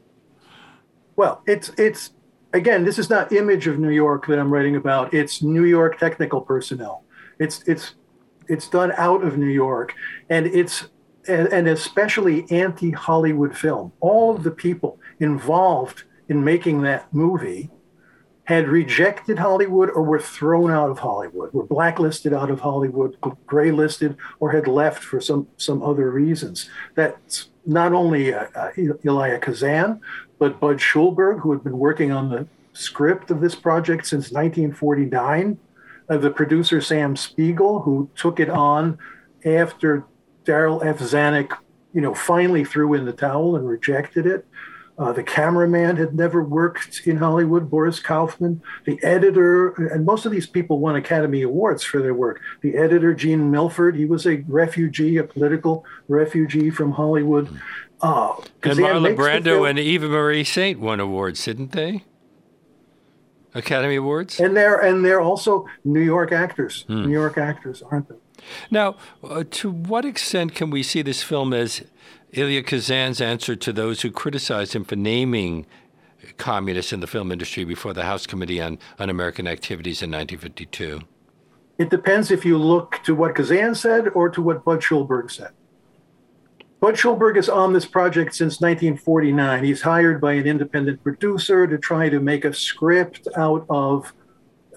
Well, 1.16 1.42
it's 1.46 1.70
it's 1.78 2.10
again, 2.52 2.84
this 2.84 2.98
is 2.98 3.10
not 3.10 3.32
image 3.32 3.66
of 3.66 3.78
New 3.78 3.90
York 3.90 4.26
that 4.26 4.38
I'm 4.38 4.52
writing 4.52 4.76
about. 4.76 5.12
It's 5.14 5.42
New 5.42 5.64
York 5.64 5.98
technical 5.98 6.40
personnel. 6.40 7.04
It's 7.38 7.62
it's 7.66 7.94
it's 8.48 8.68
done 8.68 8.92
out 8.96 9.22
of 9.22 9.38
New 9.38 9.46
York, 9.46 9.94
and 10.28 10.46
it's 10.46 10.88
and, 11.28 11.68
especially 11.68 12.47
anti 12.50 12.90
Hollywood 12.90 13.56
film. 13.56 13.92
All 14.00 14.35
of 14.35 14.42
the 14.42 14.50
people 14.50 14.99
involved 15.20 16.04
in 16.28 16.44
making 16.44 16.82
that 16.82 17.12
movie 17.12 17.70
had 18.44 18.66
rejected 18.66 19.38
Hollywood 19.38 19.90
or 19.90 20.02
were 20.02 20.18
thrown 20.18 20.70
out 20.70 20.88
of 20.88 20.99
Hollywood, 20.99 21.52
were 21.52 21.66
blacklisted 21.66 22.32
out 22.32 22.50
of 22.50 22.61
Hollywood, 22.61 23.14
graylisted, 23.47 24.16
or 24.40 24.52
had 24.52 24.66
left 24.66 25.04
for 25.04 25.20
some, 25.20 25.47
some 25.58 25.82
other 25.82 26.11
reasons. 26.11 26.70
That's 26.94 27.50
not 27.66 27.92
only 27.92 28.32
uh, 28.32 28.47
uh, 28.54 28.70
Elia 29.04 29.38
Kazan, 29.38 30.00
but 30.38 30.61
Budd 30.61 30.78
Schulberg, 30.78 31.40
who 31.40 31.52
had 31.52 31.62
been 31.62 31.78
working 31.78 32.11
on 32.11 32.30
the 32.30 32.49
script 32.73 33.30
of 33.30 33.42
this 33.42 33.54
project 33.54 34.06
since 34.06 34.30
1949. 34.30 35.58
Uh, 36.08 36.16
the 36.16 36.30
producer 36.30 36.80
Sam 36.80 37.16
Spiegel, 37.16 37.82
who 37.82 38.08
took 38.16 38.40
it 38.40 38.49
on 38.49 38.97
after 39.44 40.04
Darryl 40.48 40.84
F. 40.84 40.98
Zanuck, 40.98 41.58
you 41.92 42.00
know, 42.00 42.14
finally 42.14 42.64
threw 42.64 42.94
in 42.94 43.04
the 43.04 43.12
towel 43.12 43.56
and 43.56 43.68
rejected 43.68 44.26
it. 44.26 44.46
Uh, 44.98 45.12
the 45.12 45.22
cameraman 45.22 45.96
had 45.96 46.16
never 46.16 46.42
worked 46.42 47.02
in 47.06 47.18
Hollywood, 47.18 47.70
Boris 47.70 48.00
Kaufman. 48.00 48.60
The 48.84 48.98
editor, 49.04 49.68
and 49.92 50.04
most 50.04 50.26
of 50.26 50.32
these 50.32 50.46
people 50.48 50.80
won 50.80 50.96
Academy 50.96 51.42
Awards 51.42 51.84
for 51.84 52.02
their 52.02 52.14
work. 52.14 52.40
The 52.62 52.76
editor, 52.76 53.14
Gene 53.14 53.48
Milford, 53.48 53.94
he 53.94 54.06
was 54.06 54.26
a 54.26 54.42
refugee, 54.48 55.16
a 55.18 55.22
political 55.22 55.84
refugee 56.08 56.70
from 56.70 56.92
Hollywood. 56.92 57.48
Uh, 58.00 58.34
and 58.64 58.78
Marlon 58.78 59.16
Brando 59.16 59.68
and 59.68 59.78
Eva 59.78 60.08
Marie 60.08 60.42
Saint 60.42 60.80
won 60.80 60.98
awards, 60.98 61.44
didn't 61.44 61.72
they? 61.72 62.04
Academy 63.54 63.96
Awards. 63.96 64.40
And 64.40 64.56
they're 64.56 64.78
and 64.78 65.04
they're 65.04 65.20
also 65.20 65.66
New 65.84 66.00
York 66.00 66.32
actors. 66.32 66.84
Hmm. 66.86 67.06
New 67.06 67.12
York 67.12 67.38
actors, 67.38 67.82
aren't 67.82 68.08
they? 68.08 68.16
Now, 68.71 68.97
uh, 69.23 69.45
to 69.50 69.71
what 69.71 70.04
extent 70.04 70.54
can 70.54 70.71
we 70.71 70.83
see 70.83 71.02
this 71.02 71.23
film 71.23 71.52
as 71.52 71.83
Elia 72.37 72.62
Kazan's 72.62 73.21
answer 73.21 73.57
to 73.57 73.73
those 73.73 74.02
who 74.02 74.11
criticized 74.11 74.75
him 74.75 74.85
for 74.85 74.97
naming 74.97 75.66
communists 76.37 76.92
in 76.92 77.00
the 77.00 77.07
film 77.07 77.33
industry 77.33 77.64
before 77.64 77.92
the 77.92 78.04
House 78.04 78.26
Committee 78.26 78.61
on 78.61 78.78
Un-American 78.99 79.47
Activities 79.47 80.02
in 80.02 80.11
1952? 80.11 81.00
It 81.78 81.90
depends 81.90 82.30
if 82.30 82.45
you 82.45 82.59
look 82.59 83.00
to 83.04 83.14
what 83.14 83.37
Kazan 83.37 83.75
said 83.75 84.09
or 84.09 84.28
to 84.30 84.42
what 84.42 84.64
Budd 84.64 84.80
Schulberg 84.80 85.30
said. 85.30 85.52
Budd 86.80 86.95
Schulberg 86.95 87.37
is 87.37 87.49
on 87.49 87.73
this 87.73 87.87
project 87.87 88.35
since 88.35 88.61
1949. 88.61 89.64
He's 89.64 89.83
hired 89.83 90.21
by 90.21 90.35
an 90.35 90.47
independent 90.47 91.02
producer 91.02 91.66
to 91.66 91.78
try 91.78 92.09
to 92.09 92.21
make 92.21 92.45
a 92.45 92.52
script 92.52 93.26
out 93.37 93.64
of 93.68 94.12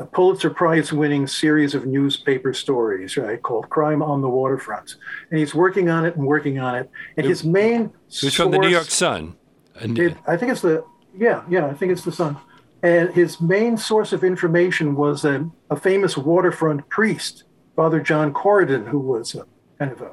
a 0.01 0.05
Pulitzer 0.05 0.49
Prize 0.49 0.91
winning 0.91 1.27
series 1.27 1.75
of 1.75 1.85
newspaper 1.85 2.53
stories, 2.53 3.15
right, 3.17 3.41
called 3.41 3.69
Crime 3.69 4.01
on 4.01 4.21
the 4.21 4.29
Waterfront. 4.29 4.95
And 5.29 5.39
he's 5.39 5.53
working 5.53 5.89
on 5.89 6.05
it 6.05 6.15
and 6.15 6.25
working 6.25 6.59
on 6.59 6.75
it. 6.75 6.89
And 7.17 7.25
his 7.25 7.43
main 7.43 7.91
It's 8.07 8.33
from 8.33 8.51
the 8.51 8.57
New 8.57 8.67
York 8.67 8.89
Sun. 8.89 9.35
It, 9.79 10.17
I 10.27 10.37
think 10.37 10.51
it's 10.51 10.61
the, 10.61 10.83
yeah, 11.17 11.43
yeah, 11.49 11.67
I 11.67 11.73
think 11.73 11.91
it's 11.91 12.03
the 12.03 12.11
Sun. 12.11 12.37
And 12.83 13.13
his 13.13 13.39
main 13.39 13.77
source 13.77 14.11
of 14.11 14.23
information 14.23 14.95
was 14.95 15.23
a, 15.23 15.49
a 15.69 15.75
famous 15.75 16.17
waterfront 16.17 16.89
priest, 16.89 17.43
Father 17.75 17.99
John 17.99 18.33
Corridan, 18.33 18.87
who 18.87 18.99
was 18.99 19.35
a, 19.35 19.45
kind 19.77 19.91
of 19.91 20.01
a 20.01 20.11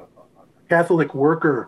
Catholic 0.69 1.15
worker 1.15 1.67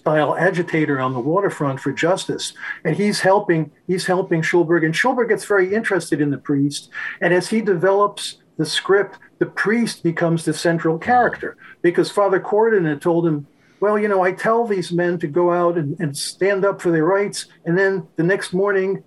style 0.00 0.34
agitator 0.34 0.98
on 0.98 1.12
the 1.12 1.20
waterfront 1.20 1.78
for 1.78 1.92
justice. 1.92 2.54
And 2.84 2.96
he's 2.96 3.20
helping, 3.20 3.70
he's 3.86 4.06
helping 4.06 4.40
Schulberg. 4.40 4.84
And 4.84 4.94
Schulberg 4.94 5.28
gets 5.28 5.44
very 5.44 5.74
interested 5.74 6.22
in 6.22 6.30
the 6.30 6.38
priest. 6.38 6.88
And 7.20 7.34
as 7.34 7.48
he 7.48 7.60
develops 7.60 8.38
the 8.56 8.64
script, 8.64 9.18
the 9.38 9.46
priest 9.46 10.02
becomes 10.02 10.44
the 10.44 10.54
central 10.54 10.98
character 10.98 11.56
because 11.82 12.10
Father 12.10 12.40
Corridan 12.40 12.88
had 12.88 13.02
told 13.02 13.26
him, 13.26 13.46
well, 13.80 13.98
you 13.98 14.08
know, 14.08 14.22
I 14.22 14.32
tell 14.32 14.66
these 14.66 14.90
men 14.90 15.18
to 15.18 15.26
go 15.26 15.52
out 15.52 15.76
and, 15.76 15.98
and 16.00 16.16
stand 16.16 16.64
up 16.64 16.80
for 16.80 16.90
their 16.90 17.04
rights. 17.04 17.46
And 17.66 17.78
then 17.78 18.08
the 18.16 18.22
next 18.22 18.52
morning, 18.54 19.04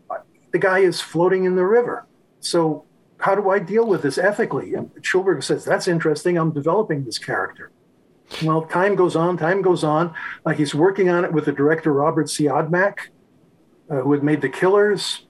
the 0.52 0.60
guy 0.60 0.80
is 0.80 1.02
floating 1.02 1.46
in 1.46 1.56
the 1.56 1.66
river. 1.66 2.06
So 2.40 2.86
how 3.18 3.34
do 3.34 3.50
I 3.50 3.58
deal 3.58 3.88
with 3.88 4.04
this 4.04 4.20
ethically? 4.20 4.76
And 4.76 4.92
Schulberg 5.02 5.44
says, 5.44 5.66
that's 5.66 5.88
interesting. 5.88 6.38
I'm 6.38 6.52
developing 6.52 7.04
this 7.04 7.18
character. 7.18 7.72
Well, 8.44 8.64
time 8.64 8.96
goes 8.96 9.16
on, 9.16 9.38
time 9.38 9.62
goes 9.62 9.84
on. 9.84 10.14
Like 10.46 10.58
he's 10.58 10.74
working 10.74 11.10
on 11.10 11.26
it 11.26 11.32
with 11.32 11.46
the 11.46 11.52
director 11.52 11.94
Robert 11.94 12.28
Siodmak, 12.28 12.98
uh, 13.90 13.98
who 13.98 14.12
had 14.14 14.24
made 14.24 14.42
The 14.42 14.50
Killers. 14.50 15.26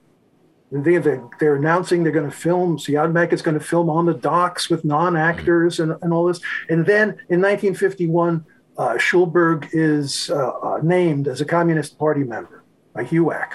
They, 0.72 0.98
they're, 0.98 1.30
they're 1.40 1.56
announcing 1.56 2.04
they're 2.04 2.12
going 2.12 2.30
to 2.30 2.36
film. 2.36 2.78
Siodmak 2.78 3.32
is 3.32 3.42
going 3.42 3.60
to 3.60 3.64
film 3.64 3.90
on 3.90 4.06
the 4.06 4.14
docks 4.14 4.70
with 4.70 4.84
non-actors 4.84 5.80
and, 5.80 5.96
and 6.02 6.12
all 6.12 6.26
this. 6.26 6.40
And 6.70 6.86
then 6.86 7.10
in 7.30 7.42
1951, 7.42 8.44
uh, 8.78 8.94
Schulberg 8.94 9.70
is 9.72 10.32
uh, 10.32 10.50
uh, 10.50 10.80
named 10.82 11.28
as 11.28 11.42
a 11.42 11.46
Communist 11.46 12.00
Party 12.00 12.24
member 12.24 12.64
by 12.94 13.04
HUAC. 13.04 13.50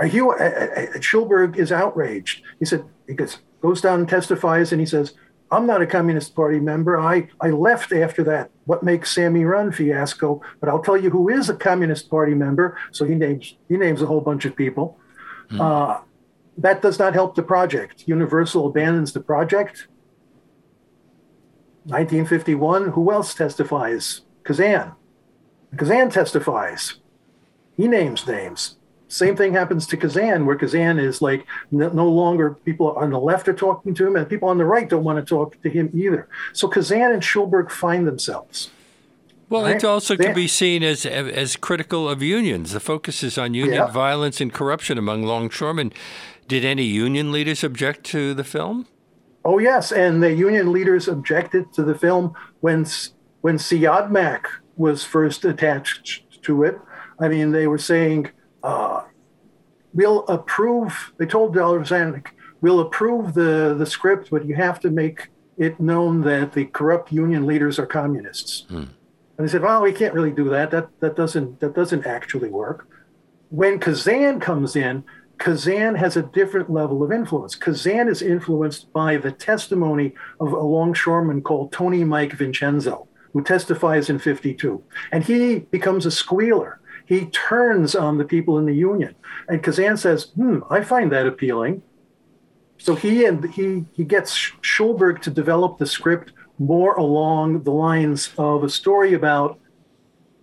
Uh, 0.00 0.04
uh, 0.04 0.06
uh, 0.06 0.98
Schulberg 0.98 1.56
is 1.56 1.72
outraged. 1.72 2.42
He 2.58 2.64
said, 2.64 2.84
he 3.06 3.14
goes, 3.14 3.38
goes 3.60 3.80
down 3.80 4.00
and 4.00 4.08
testifies, 4.08 4.72
and 4.72 4.80
he 4.80 4.86
says, 4.86 5.14
I'm 5.50 5.66
not 5.66 5.80
a 5.80 5.86
Communist 5.86 6.34
Party 6.34 6.60
member. 6.60 6.98
I, 6.98 7.28
I 7.40 7.50
left 7.50 7.92
after 7.92 8.22
that 8.24 8.50
What 8.66 8.82
Makes 8.82 9.14
Sammy 9.14 9.44
Run 9.44 9.72
fiasco, 9.72 10.42
but 10.60 10.68
I'll 10.68 10.82
tell 10.82 10.96
you 10.96 11.10
who 11.10 11.28
is 11.28 11.48
a 11.48 11.54
Communist 11.54 12.10
Party 12.10 12.34
member. 12.34 12.76
So 12.92 13.04
he 13.04 13.14
names 13.14 13.56
he 13.68 13.76
names 13.76 14.02
a 14.02 14.06
whole 14.06 14.20
bunch 14.20 14.44
of 14.44 14.54
people. 14.54 14.98
Hmm. 15.50 15.60
Uh, 15.60 15.98
that 16.58 16.82
does 16.82 16.98
not 16.98 17.14
help 17.14 17.34
the 17.34 17.42
project. 17.42 18.04
Universal 18.06 18.66
abandons 18.66 19.12
the 19.12 19.20
project. 19.20 19.88
1951, 21.84 22.90
who 22.90 23.10
else 23.10 23.32
testifies? 23.32 24.22
Kazan. 24.44 24.92
Kazan 25.76 26.10
testifies. 26.10 26.96
He 27.76 27.86
names 27.88 28.26
names. 28.26 28.77
Same 29.08 29.34
thing 29.34 29.54
happens 29.54 29.86
to 29.88 29.96
Kazan, 29.96 30.44
where 30.44 30.56
Kazan 30.56 30.98
is 30.98 31.22
like 31.22 31.46
no, 31.70 31.88
no, 31.88 32.08
longer 32.08 32.50
people 32.64 32.92
on 32.92 33.10
the 33.10 33.18
left 33.18 33.48
are 33.48 33.54
talking 33.54 33.94
to 33.94 34.06
him, 34.06 34.16
and 34.16 34.28
people 34.28 34.48
on 34.48 34.58
the 34.58 34.66
right 34.66 34.88
don't 34.88 35.04
want 35.04 35.18
to 35.18 35.24
talk 35.24 35.60
to 35.62 35.70
him 35.70 35.90
either. 35.94 36.28
So 36.52 36.68
Kazan 36.68 37.12
and 37.12 37.22
Schulberg 37.22 37.70
find 37.70 38.06
themselves. 38.06 38.70
Well, 39.48 39.62
right? 39.62 39.76
it 39.76 39.84
also 39.84 40.14
can 40.14 40.34
be 40.34 40.46
seen 40.46 40.82
as 40.82 41.06
as 41.06 41.56
critical 41.56 42.08
of 42.08 42.22
unions. 42.22 42.72
The 42.72 42.80
focus 42.80 43.22
is 43.22 43.38
on 43.38 43.54
union 43.54 43.76
yeah. 43.76 43.86
violence 43.86 44.42
and 44.42 44.52
corruption 44.52 44.98
among 44.98 45.22
longshoremen. 45.22 45.92
Did 46.46 46.64
any 46.64 46.84
union 46.84 47.32
leaders 47.32 47.64
object 47.64 48.04
to 48.06 48.34
the 48.34 48.44
film? 48.44 48.86
Oh 49.44 49.58
yes, 49.58 49.90
and 49.90 50.22
the 50.22 50.34
union 50.34 50.70
leaders 50.70 51.08
objected 51.08 51.72
to 51.72 51.82
the 51.82 51.94
film 51.94 52.34
when 52.60 52.86
when 53.40 53.56
Siodmak 53.56 54.44
was 54.76 55.02
first 55.02 55.46
attached 55.46 56.42
to 56.42 56.64
it. 56.64 56.78
I 57.18 57.28
mean, 57.28 57.52
they 57.52 57.66
were 57.66 57.78
saying 57.78 58.30
uh, 58.62 59.02
we'll 59.94 60.26
approve, 60.26 61.12
they 61.18 61.26
told 61.26 61.54
Zanuck, 61.54 62.28
we'll 62.60 62.80
approve 62.80 63.34
the, 63.34 63.74
the 63.78 63.86
script, 63.86 64.30
but 64.30 64.44
you 64.46 64.54
have 64.54 64.80
to 64.80 64.90
make 64.90 65.28
it 65.56 65.80
known 65.80 66.20
that 66.22 66.52
the 66.52 66.66
corrupt 66.66 67.12
union 67.12 67.46
leaders 67.46 67.78
are 67.78 67.86
communists. 67.86 68.66
Hmm. 68.68 68.84
And 69.36 69.46
they 69.46 69.50
said, 69.50 69.62
well, 69.62 69.82
we 69.82 69.92
can't 69.92 70.14
really 70.14 70.32
do 70.32 70.48
that. 70.50 70.70
That, 70.70 70.88
that, 71.00 71.16
doesn't, 71.16 71.60
that 71.60 71.74
doesn't 71.74 72.06
actually 72.06 72.48
work. 72.48 72.88
When 73.50 73.78
Kazan 73.78 74.40
comes 74.40 74.76
in, 74.76 75.04
Kazan 75.38 75.94
has 75.94 76.16
a 76.16 76.22
different 76.22 76.70
level 76.70 77.02
of 77.02 77.12
influence. 77.12 77.54
Kazan 77.54 78.08
is 78.08 78.20
influenced 78.20 78.92
by 78.92 79.16
the 79.16 79.30
testimony 79.30 80.14
of 80.40 80.52
a 80.52 80.58
longshoreman 80.58 81.42
called 81.42 81.72
Tony 81.72 82.02
Mike 82.02 82.32
Vincenzo, 82.32 83.06
who 83.32 83.42
testifies 83.42 84.10
in 84.10 84.18
52. 84.18 84.82
And 85.12 85.22
he 85.22 85.60
becomes 85.60 86.04
a 86.04 86.10
squealer 86.10 86.80
he 87.08 87.24
turns 87.24 87.94
on 87.94 88.18
the 88.18 88.24
people 88.24 88.58
in 88.58 88.66
the 88.66 88.74
union. 88.74 89.14
And 89.48 89.62
Kazan 89.62 89.96
says, 89.96 90.24
hmm, 90.36 90.58
I 90.68 90.82
find 90.82 91.10
that 91.10 91.26
appealing. 91.26 91.82
So 92.76 92.94
he 92.94 93.24
and 93.24 93.42
he 93.54 93.86
he 93.92 94.04
gets 94.04 94.36
Schulberg 94.60 95.22
to 95.22 95.30
develop 95.30 95.78
the 95.78 95.86
script 95.86 96.32
more 96.58 96.94
along 96.96 97.62
the 97.62 97.72
lines 97.72 98.30
of 98.36 98.62
a 98.62 98.68
story 98.68 99.14
about 99.14 99.58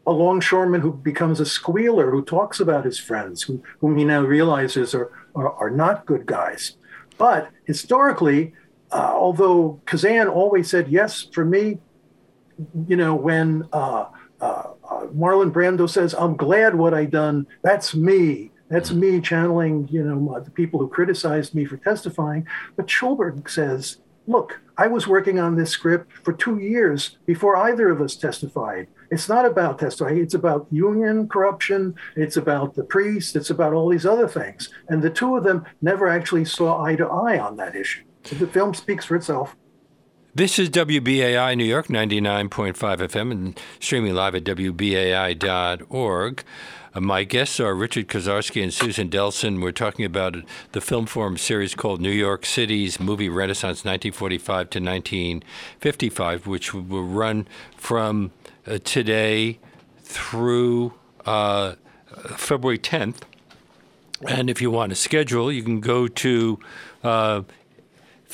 a 0.08 0.12
longshoreman 0.12 0.82
who 0.82 0.92
becomes 0.92 1.40
a 1.40 1.46
squealer, 1.46 2.10
who 2.10 2.24
talks 2.24 2.60
about 2.60 2.84
his 2.84 3.00
friends, 3.00 3.44
who, 3.44 3.62
whom 3.80 3.98
he 3.98 4.04
now 4.04 4.22
realizes 4.22 4.94
are, 4.94 5.12
are, 5.36 5.52
are 5.54 5.70
not 5.70 6.06
good 6.06 6.26
guys. 6.26 6.78
But 7.18 7.50
historically, 7.66 8.54
uh, 8.92 9.14
although 9.14 9.82
Kazan 9.86 10.28
always 10.28 10.70
said, 10.70 10.90
yes, 10.90 11.28
for 11.32 11.46
me, 11.46 11.80
you 12.88 12.96
know, 12.96 13.16
when 13.16 13.68
uh, 13.74 14.06
uh, 14.40 14.64
Marlon 15.14 15.52
Brando 15.52 15.90
says, 15.90 16.14
"I'm 16.14 16.36
glad 16.36 16.76
what 16.76 16.94
I 16.94 17.06
done. 17.06 17.48
That's 17.64 17.96
me. 17.96 18.52
That's 18.70 18.90
hmm. 18.90 19.00
me 19.00 19.22
channeling, 19.22 19.88
you 19.90 20.04
know, 20.04 20.40
the 20.40 20.52
people 20.52 20.80
who 20.80 20.88
criticized 20.88 21.54
me 21.56 21.66
for 21.66 21.78
testifying." 21.78 22.48
But 22.76 22.88
Schulberg 22.88 23.50
says, 23.50 23.98
"Look, 24.28 24.60
I 24.78 24.88
was 24.88 25.08
working 25.08 25.40
on 25.40 25.56
this 25.56 25.70
script 25.70 26.12
for 26.24 26.34
two 26.34 26.58
years 26.58 27.18
before 27.26 27.56
either 27.56 27.90
of 27.90 28.02
us 28.02 28.16
testified. 28.16 28.88
It's 29.12 29.30
not 29.30 29.46
about 29.46 29.80
testifying. 29.80 30.18
It's 30.18 30.34
about 30.34 30.68
union 30.72 31.28
corruption. 31.28 31.96
It's 32.16 32.38
about 32.38 32.76
the 32.76 32.84
priest. 32.84 33.36
It's 33.36 33.52
about 33.52 33.74
all 33.74 33.90
these 33.90 34.06
other 34.06 34.28
things. 34.28 34.70
And 34.90 35.02
the 35.02 35.10
two 35.10 35.38
of 35.38 35.44
them 35.44 35.66
never 35.82 36.08
actually 36.08 36.46
saw 36.46 36.82
eye 36.84 36.96
to 36.96 37.08
eye 37.08 37.40
on 37.40 37.56
that 37.58 37.76
issue. 37.76 38.04
The 38.24 38.48
film 38.48 38.74
speaks 38.74 39.06
for 39.06 39.16
itself." 39.16 39.56
This 40.38 40.60
is 40.60 40.70
WBAI 40.70 41.56
New 41.56 41.64
York 41.64 41.88
99.5 41.88 42.76
FM 42.76 43.32
and 43.32 43.58
streaming 43.80 44.16
live 44.16 44.36
at 44.36 44.44
WBAI.org. 44.44 44.84
Uh, 46.94 47.00
my 47.00 47.24
guests 47.24 47.58
are 47.62 47.74
Richard 47.74 48.10
Koszarski 48.10 48.62
and 48.62 48.74
Susan 48.74 49.10
Delson. 49.10 49.62
We're 49.62 49.72
talking 49.72 50.04
about 50.04 50.36
the 50.74 50.82
Film 50.82 51.06
Forum 51.06 51.38
series 51.38 51.74
called 51.74 52.02
New 52.02 52.12
York 52.12 52.46
City's 52.46 53.00
Movie 53.00 53.30
Renaissance 53.30 53.86
1945 53.86 54.72
to 54.72 54.80
1955, 54.82 56.48
which 56.48 56.74
will 56.74 57.06
run 57.06 57.48
from 57.78 58.32
uh, 58.68 58.80
today 58.84 59.58
through 60.02 60.96
uh, 61.26 61.76
February 62.36 62.80
10th. 62.80 63.22
And 64.28 64.50
if 64.50 64.62
you 64.62 64.70
want 64.70 64.90
to 64.90 64.98
schedule, 64.98 65.50
you 65.50 65.64
can 65.64 65.80
go 65.80 66.10
to 66.10 66.60
uh, 67.06 67.44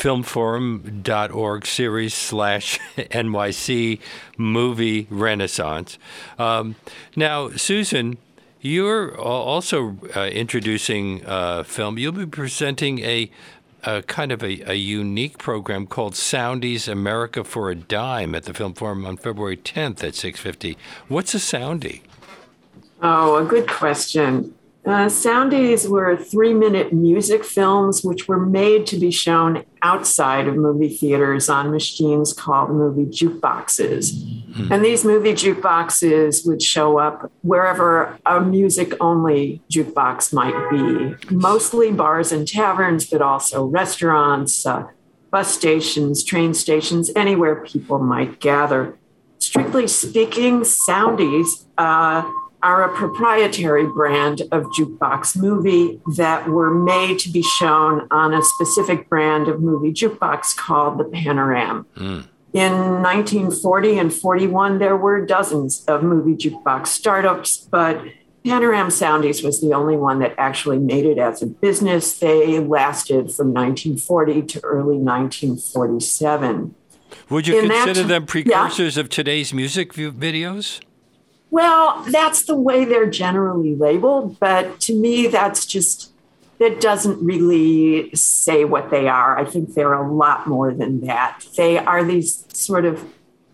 filmforum.org 0.01 1.63
series 1.63 2.15
slash 2.15 2.79
NYC 2.97 3.99
movie 4.35 5.05
renaissance. 5.11 5.99
Um, 6.39 6.75
now, 7.15 7.51
Susan, 7.51 8.17
you're 8.61 9.15
also 9.15 9.97
uh, 10.15 10.21
introducing 10.21 11.21
a 11.27 11.63
film. 11.63 11.99
You'll 11.99 12.13
be 12.13 12.25
presenting 12.25 12.97
a, 12.99 13.29
a 13.83 14.01
kind 14.01 14.31
of 14.31 14.41
a, 14.41 14.71
a, 14.71 14.73
unique 14.73 15.37
program 15.37 15.85
called 15.85 16.13
Soundies 16.13 16.91
America 16.91 17.43
for 17.43 17.69
a 17.69 17.75
Dime 17.75 18.33
at 18.33 18.45
the 18.45 18.55
Film 18.55 18.73
Forum 18.73 19.05
on 19.05 19.17
February 19.17 19.57
10th 19.57 20.03
at 20.03 20.13
6:50. 20.15 20.77
What's 21.09 21.35
a 21.35 21.39
Soundie? 21.39 22.01
Oh, 23.03 23.35
a 23.35 23.45
good 23.45 23.69
question. 23.69 24.55
Uh, 24.83 25.05
Soundies 25.05 25.87
were 25.87 26.17
three 26.17 26.55
minute 26.55 26.91
music 26.91 27.45
films 27.45 28.03
which 28.03 28.27
were 28.27 28.43
made 28.43 28.87
to 28.87 28.97
be 28.97 29.11
shown 29.11 29.63
outside 29.83 30.47
of 30.47 30.55
movie 30.55 30.89
theaters 30.89 31.49
on 31.49 31.69
machines 31.69 32.33
called 32.33 32.71
movie 32.71 33.05
jukeboxes. 33.05 34.11
Mm-hmm. 34.11 34.73
And 34.73 34.83
these 34.83 35.05
movie 35.05 35.33
jukeboxes 35.33 36.47
would 36.47 36.63
show 36.63 36.97
up 36.97 37.31
wherever 37.43 38.17
a 38.25 38.41
music 38.41 38.95
only 38.99 39.61
jukebox 39.71 40.33
might 40.33 40.69
be, 40.71 41.15
mostly 41.31 41.91
bars 41.91 42.31
and 42.31 42.47
taverns, 42.47 43.05
but 43.05 43.21
also 43.21 43.65
restaurants, 43.65 44.65
uh, 44.65 44.87
bus 45.29 45.53
stations, 45.53 46.23
train 46.23 46.55
stations, 46.55 47.11
anywhere 47.15 47.63
people 47.63 47.99
might 47.99 48.39
gather. 48.39 48.97
Strictly 49.37 49.87
speaking, 49.87 50.61
Soundies. 50.61 51.65
Uh, 51.77 52.29
are 52.63 52.83
a 52.83 52.95
proprietary 52.95 53.85
brand 53.87 54.41
of 54.51 54.63
jukebox 54.77 55.35
movie 55.35 55.99
that 56.15 56.47
were 56.47 56.73
made 56.73 57.19
to 57.19 57.29
be 57.29 57.41
shown 57.41 58.07
on 58.11 58.33
a 58.33 58.41
specific 58.41 59.09
brand 59.09 59.47
of 59.47 59.61
movie 59.61 59.91
jukebox 59.91 60.55
called 60.55 60.97
the 60.97 61.05
Panoram. 61.05 61.85
Mm. 61.95 62.27
In 62.53 62.73
1940 63.01 63.97
and 63.97 64.13
41, 64.13 64.79
there 64.79 64.97
were 64.97 65.25
dozens 65.25 65.85
of 65.85 66.03
movie 66.03 66.35
jukebox 66.35 66.87
startups, 66.87 67.57
but 67.57 68.03
Panoram 68.45 68.87
Soundies 68.87 69.43
was 69.43 69.61
the 69.61 69.73
only 69.73 69.95
one 69.95 70.19
that 70.19 70.33
actually 70.37 70.79
made 70.79 71.05
it 71.05 71.17
as 71.17 71.41
a 71.41 71.47
business. 71.47 72.19
They 72.19 72.59
lasted 72.59 73.31
from 73.31 73.53
1940 73.53 74.41
to 74.43 74.63
early 74.63 74.97
1947. 74.97 76.75
Would 77.29 77.47
you 77.47 77.59
In 77.59 77.69
consider 77.69 78.01
that, 78.01 78.07
them 78.07 78.25
precursors 78.25 78.97
yeah. 78.97 79.01
of 79.01 79.09
today's 79.09 79.53
music 79.53 79.93
videos? 79.93 80.81
Well, 81.51 82.01
that's 82.09 82.45
the 82.45 82.55
way 82.55 82.85
they're 82.85 83.09
generally 83.09 83.75
labeled, 83.75 84.39
but 84.39 84.79
to 84.81 84.95
me, 84.95 85.27
that's 85.27 85.65
just, 85.65 86.13
that 86.59 86.79
doesn't 86.79 87.23
really 87.23 88.09
say 88.15 88.63
what 88.63 88.89
they 88.89 89.09
are. 89.09 89.37
I 89.37 89.43
think 89.43 89.73
they're 89.73 89.93
a 89.93 90.11
lot 90.11 90.47
more 90.47 90.73
than 90.73 91.01
that. 91.01 91.45
They 91.57 91.77
are 91.77 92.05
these 92.05 92.45
sort 92.53 92.85
of 92.85 93.05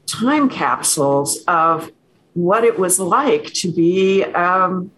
time 0.05 0.47
capsules 0.47 1.43
of 1.47 1.91
what 2.33 2.63
it 2.63 2.77
was 2.77 2.99
like 2.99 3.45
to 3.53 3.71
be 3.71 4.23
um, 4.25 4.91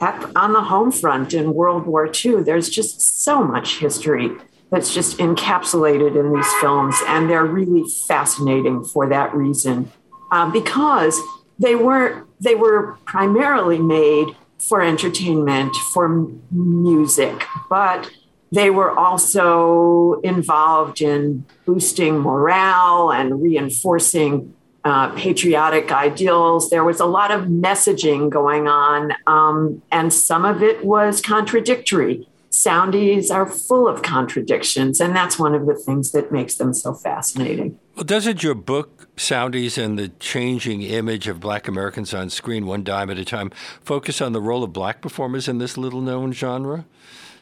at, 0.00 0.30
on 0.36 0.52
the 0.52 0.62
home 0.62 0.92
front 0.92 1.34
in 1.34 1.54
World 1.54 1.86
War 1.86 2.08
II. 2.08 2.42
There's 2.42 2.70
just 2.70 3.00
so 3.24 3.42
much 3.42 3.78
history 3.78 4.30
that's 4.70 4.94
just 4.94 5.18
encapsulated 5.18 6.18
in 6.18 6.32
these 6.32 6.52
films, 6.60 6.96
and 7.08 7.28
they're 7.28 7.44
really 7.44 7.84
fascinating 8.06 8.84
for 8.84 9.08
that 9.08 9.34
reason 9.34 9.90
uh, 10.30 10.48
because 10.50 11.20
they 11.58 11.74
weren't 11.74 12.26
they 12.40 12.54
were 12.54 12.96
primarily 13.04 13.78
made 13.78 14.28
for 14.58 14.82
entertainment 14.82 15.74
for 15.92 16.30
music 16.50 17.44
but 17.68 18.10
they 18.52 18.70
were 18.70 18.96
also 18.96 20.20
involved 20.20 21.00
in 21.00 21.44
boosting 21.66 22.18
morale 22.18 23.12
and 23.12 23.42
reinforcing 23.42 24.54
uh, 24.84 25.08
patriotic 25.16 25.90
ideals. 25.90 26.70
There 26.70 26.84
was 26.84 27.00
a 27.00 27.06
lot 27.06 27.30
of 27.30 27.46
messaging 27.46 28.30
going 28.30 28.68
on, 28.68 29.12
um, 29.26 29.82
and 29.90 30.12
some 30.12 30.44
of 30.44 30.62
it 30.62 30.84
was 30.84 31.20
contradictory. 31.20 32.28
Soundies 32.54 33.34
are 33.34 33.46
full 33.46 33.88
of 33.88 34.02
contradictions, 34.02 35.00
and 35.00 35.14
that's 35.14 35.40
one 35.40 35.56
of 35.56 35.66
the 35.66 35.74
things 35.74 36.12
that 36.12 36.30
makes 36.30 36.54
them 36.54 36.72
so 36.72 36.94
fascinating. 36.94 37.80
Well, 37.96 38.04
doesn't 38.04 38.44
your 38.44 38.54
book, 38.54 39.08
Soundies 39.16 39.76
and 39.76 39.98
the 39.98 40.10
Changing 40.20 40.82
Image 40.82 41.26
of 41.26 41.40
Black 41.40 41.66
Americans 41.66 42.14
on 42.14 42.30
Screen, 42.30 42.66
One 42.66 42.84
Dime 42.84 43.10
at 43.10 43.18
a 43.18 43.24
Time, 43.24 43.50
focus 43.82 44.20
on 44.20 44.32
the 44.32 44.40
role 44.40 44.62
of 44.62 44.72
black 44.72 45.00
performers 45.00 45.48
in 45.48 45.58
this 45.58 45.76
little 45.76 46.00
known 46.00 46.30
genre? 46.30 46.84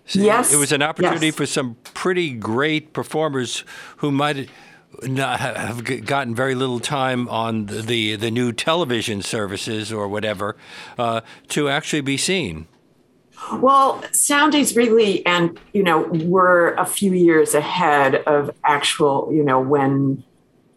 Yes. 0.09 0.53
It 0.53 0.57
was 0.57 0.73
an 0.73 0.83
opportunity 0.83 1.27
yes. 1.27 1.37
for 1.37 1.45
some 1.45 1.77
pretty 1.85 2.33
great 2.33 2.95
performers 2.95 3.65
who 3.99 4.11
might 4.11 4.49
not 5.03 5.41
have 5.41 5.85
gotten 6.07 6.35
very 6.35 6.55
little 6.55 6.81
time 6.81 7.29
on 7.29 7.67
the, 7.67 8.17
the, 8.17 8.31
new 8.31 8.53
television 8.53 9.21
services 9.21 9.93
or 9.93 10.09
whatever 10.09 10.57
uh, 10.99 11.21
to 11.49 11.69
actually 11.69 12.01
be 12.01 12.17
seen. 12.17 12.67
Well, 13.53 14.03
Soundies 14.13 14.77
really, 14.77 15.25
and 15.27 15.59
you 15.73 15.83
know, 15.83 16.03
we're 16.03 16.75
a 16.75 16.87
few 16.87 17.13
years 17.13 17.55
ahead 17.55 18.17
of 18.17 18.51
actual, 18.65 19.31
you 19.33 19.43
know, 19.43 19.61
when 19.61 20.25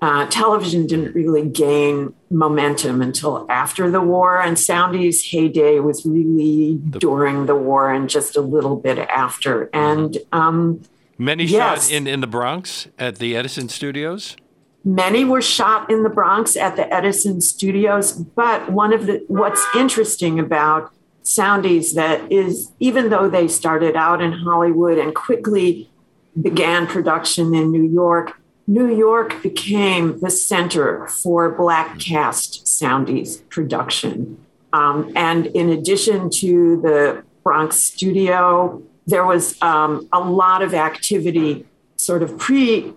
uh, 0.01 0.27
television 0.27 0.85
didn't 0.85 1.15
really 1.15 1.47
gain 1.47 2.13
momentum 2.29 3.01
until 3.01 3.45
after 3.49 3.89
the 3.89 4.01
war, 4.01 4.41
and 4.41 4.57
Soundies' 4.57 5.29
heyday 5.29 5.79
was 5.79 6.05
really 6.05 6.79
the, 6.83 6.99
during 6.99 7.45
the 7.45 7.55
war 7.55 7.91
and 7.91 8.09
just 8.09 8.35
a 8.35 8.41
little 8.41 8.75
bit 8.75 8.99
after. 8.99 9.69
And 9.73 10.17
um, 10.31 10.83
many 11.17 11.45
yes, 11.45 11.87
shot 11.87 11.95
in 11.95 12.07
in 12.07 12.21
the 12.21 12.27
Bronx 12.27 12.87
at 12.99 13.17
the 13.17 13.35
Edison 13.35 13.69
Studios. 13.69 14.35
Many 14.83 15.25
were 15.25 15.41
shot 15.41 15.89
in 15.89 16.03
the 16.03 16.09
Bronx 16.09 16.55
at 16.55 16.75
the 16.75 16.93
Edison 16.93 17.41
Studios, 17.41 18.11
but 18.11 18.71
one 18.71 18.93
of 18.93 19.07
the 19.07 19.23
what's 19.27 19.65
interesting 19.75 20.39
about 20.39 20.91
Soundies 21.25 21.95
that 21.95 22.31
is, 22.31 22.71
even 22.79 23.09
though 23.09 23.27
they 23.27 23.47
started 23.47 23.95
out 23.95 24.21
in 24.21 24.31
Hollywood 24.31 24.99
and 24.99 25.13
quickly 25.15 25.89
began 26.39 26.85
production 26.85 27.55
in 27.55 27.71
New 27.71 27.83
York, 27.83 28.39
New 28.67 28.95
York 28.95 29.41
became 29.41 30.19
the 30.19 30.29
center 30.29 31.07
for 31.07 31.51
Black 31.51 31.99
cast 31.99 32.65
Soundies 32.65 33.41
production. 33.49 34.37
Um, 34.71 35.11
and 35.15 35.47
in 35.47 35.69
addition 35.69 36.29
to 36.41 36.79
the 36.81 37.23
Bronx 37.43 37.77
studio, 37.77 38.83
there 39.07 39.25
was 39.25 39.59
um, 39.61 40.07
a 40.13 40.19
lot 40.19 40.61
of 40.61 40.73
activity, 40.73 41.65
sort 41.95 42.21
of 42.21 42.37
pre 42.37 42.93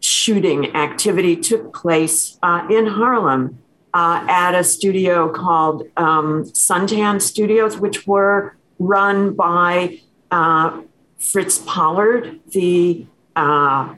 shooting 0.00 0.74
activity 0.76 1.36
took 1.36 1.74
place 1.74 2.38
uh, 2.42 2.66
in 2.70 2.86
Harlem 2.86 3.58
uh, 3.94 4.24
at 4.28 4.54
a 4.54 4.64
studio 4.64 5.30
called 5.32 5.84
um, 5.96 6.44
Suntan 6.44 7.20
Studios, 7.20 7.78
which 7.78 8.06
were 8.06 8.56
run 8.78 9.34
by 9.34 10.00
uh, 10.30 10.82
Fritz 11.18 11.58
Pollard, 11.58 12.40
the 12.52 13.06
uh, 13.34 13.94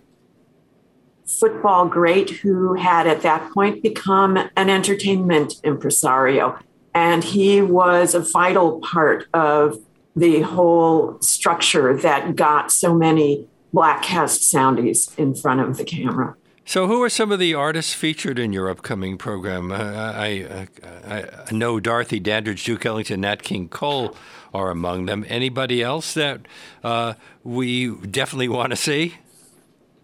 football 1.26 1.87
great 1.87 2.31
who 2.31 2.74
had 2.74 3.07
at 3.07 3.22
that 3.22 3.53
point 3.53 3.83
become 3.83 4.37
an 4.37 4.70
entertainment 4.70 5.55
impresario. 5.64 6.59
And 6.94 7.22
he 7.22 7.62
was 7.62 8.14
a 8.14 8.20
vital 8.20 8.81
part 8.81 9.26
of 9.33 9.79
the 10.16 10.40
whole 10.40 11.20
structure 11.20 11.96
that 11.96 12.35
got 12.35 12.72
so 12.72 12.94
many 12.94 13.46
black 13.72 14.03
cast 14.03 14.42
soundies 14.42 15.16
in 15.16 15.35
front 15.35 15.61
of 15.61 15.76
the 15.76 15.85
camera. 15.85 16.37
So, 16.70 16.87
who 16.87 17.02
are 17.02 17.09
some 17.09 17.33
of 17.33 17.40
the 17.40 17.52
artists 17.52 17.94
featured 17.94 18.38
in 18.38 18.52
your 18.52 18.70
upcoming 18.70 19.18
program? 19.18 19.72
Uh, 19.72 19.76
I, 20.14 20.68
I, 21.04 21.24
I, 21.48 21.52
know 21.52 21.80
Dorothy 21.80 22.20
Dandridge, 22.20 22.62
Duke 22.62 22.87
Ellington, 22.87 23.22
Nat 23.22 23.42
King 23.42 23.68
Cole 23.68 24.14
are 24.54 24.70
among 24.70 25.06
them. 25.06 25.26
Anybody 25.26 25.83
else 25.83 26.14
that 26.14 26.42
uh, 26.85 27.14
we 27.42 27.96
definitely 27.96 28.46
want 28.46 28.70
to 28.70 28.76
see? 28.76 29.14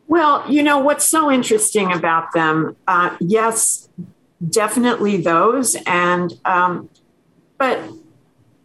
Well, 0.08 0.44
you 0.50 0.60
know 0.60 0.78
what's 0.78 1.06
so 1.06 1.30
interesting 1.30 1.92
about 1.92 2.32
them? 2.32 2.74
Uh, 2.88 3.16
yes, 3.20 3.88
definitely 4.50 5.18
those, 5.18 5.76
and 5.86 6.32
um, 6.44 6.90
but 7.58 7.78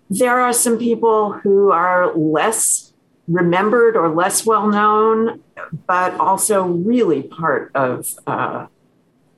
there 0.10 0.40
are 0.40 0.54
some 0.54 0.80
people 0.80 1.34
who 1.34 1.70
are 1.70 2.12
less 2.16 2.91
remembered 3.28 3.96
or 3.96 4.10
less 4.10 4.46
well 4.46 4.68
known, 4.68 5.42
but 5.88 6.14
also 6.20 6.64
really 6.64 7.24
part 7.24 7.72
of 7.76 8.08
uh, 8.28 8.68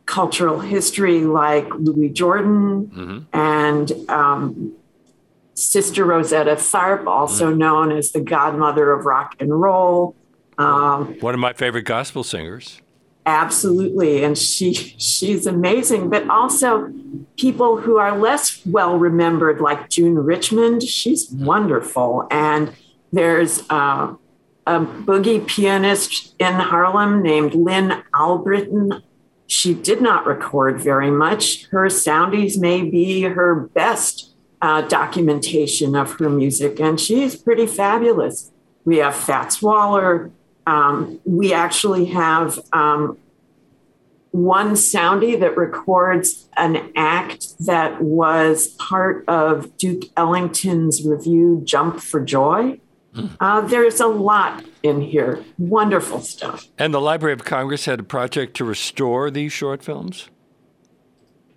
cultural 0.05 0.59
history, 0.59 1.21
like 1.21 1.67
Louis 1.75 2.09
Jordan 2.09 2.87
mm-hmm. 2.87 3.19
and 3.33 4.09
um, 4.09 4.73
Sister 5.53 6.05
Rosetta 6.05 6.55
Tharpe, 6.55 7.07
also 7.07 7.49
mm-hmm. 7.49 7.59
known 7.59 7.91
as 7.91 8.11
the 8.11 8.21
godmother 8.21 8.91
of 8.91 9.05
rock 9.05 9.35
and 9.39 9.59
roll. 9.59 10.15
Um, 10.57 11.17
One 11.19 11.33
of 11.33 11.39
my 11.39 11.53
favorite 11.53 11.83
gospel 11.83 12.23
singers. 12.23 12.79
Absolutely, 13.25 14.23
and 14.23 14.37
she 14.37 14.73
she's 14.73 15.47
amazing. 15.47 16.09
But 16.09 16.29
also 16.29 16.91
people 17.37 17.77
who 17.77 17.97
are 17.97 18.17
less 18.17 18.65
well 18.65 18.97
remembered, 18.97 19.61
like 19.61 19.89
June 19.89 20.15
Richmond. 20.15 20.83
She's 20.83 21.29
wonderful, 21.31 22.27
and 22.29 22.73
there's 23.13 23.61
uh, 23.69 24.15
a 24.65 24.79
boogie 24.79 25.45
pianist 25.45 26.35
in 26.39 26.53
Harlem 26.53 27.21
named 27.21 27.53
Lynn 27.53 28.03
Albritton. 28.13 29.03
She 29.45 29.75
did 29.75 30.01
not 30.01 30.25
record 30.25 30.81
very 30.81 31.11
much. 31.11 31.67
Her 31.67 31.85
soundies 31.85 32.59
may 32.59 32.81
be 32.81 33.21
her 33.21 33.53
best 33.55 34.33
uh, 34.61 34.81
documentation 34.81 35.95
of 35.95 36.13
her 36.13 36.29
music, 36.29 36.79
and 36.79 36.99
she's 36.99 37.35
pretty 37.35 37.67
fabulous. 37.67 38.51
We 38.83 38.97
have 38.97 39.15
Fats 39.15 39.61
Waller. 39.61 40.31
Um, 40.65 41.19
we 41.23 41.53
actually 41.53 42.05
have 42.05 42.59
um, 42.71 43.17
one 44.31 44.71
soundie 44.71 45.39
that 45.39 45.55
records 45.55 46.49
an 46.57 46.91
act 46.95 47.63
that 47.65 48.01
was 48.01 48.69
part 48.69 49.23
of 49.27 49.77
Duke 49.77 50.05
Ellington's 50.17 51.05
revue 51.05 51.61
Jump 51.63 51.99
for 51.99 52.19
Joy. 52.19 52.79
Uh, 53.39 53.61
there's 53.61 53.99
a 53.99 54.07
lot 54.07 54.63
in 54.81 55.01
here. 55.01 55.43
Wonderful 55.57 56.19
stuff. 56.21 56.67
And 56.77 56.93
the 56.93 57.01
Library 57.01 57.33
of 57.33 57.43
Congress 57.43 57.85
had 57.85 57.99
a 57.99 58.03
project 58.03 58.55
to 58.57 58.65
restore 58.65 59.29
these 59.29 59.51
short 59.51 59.83
films? 59.83 60.29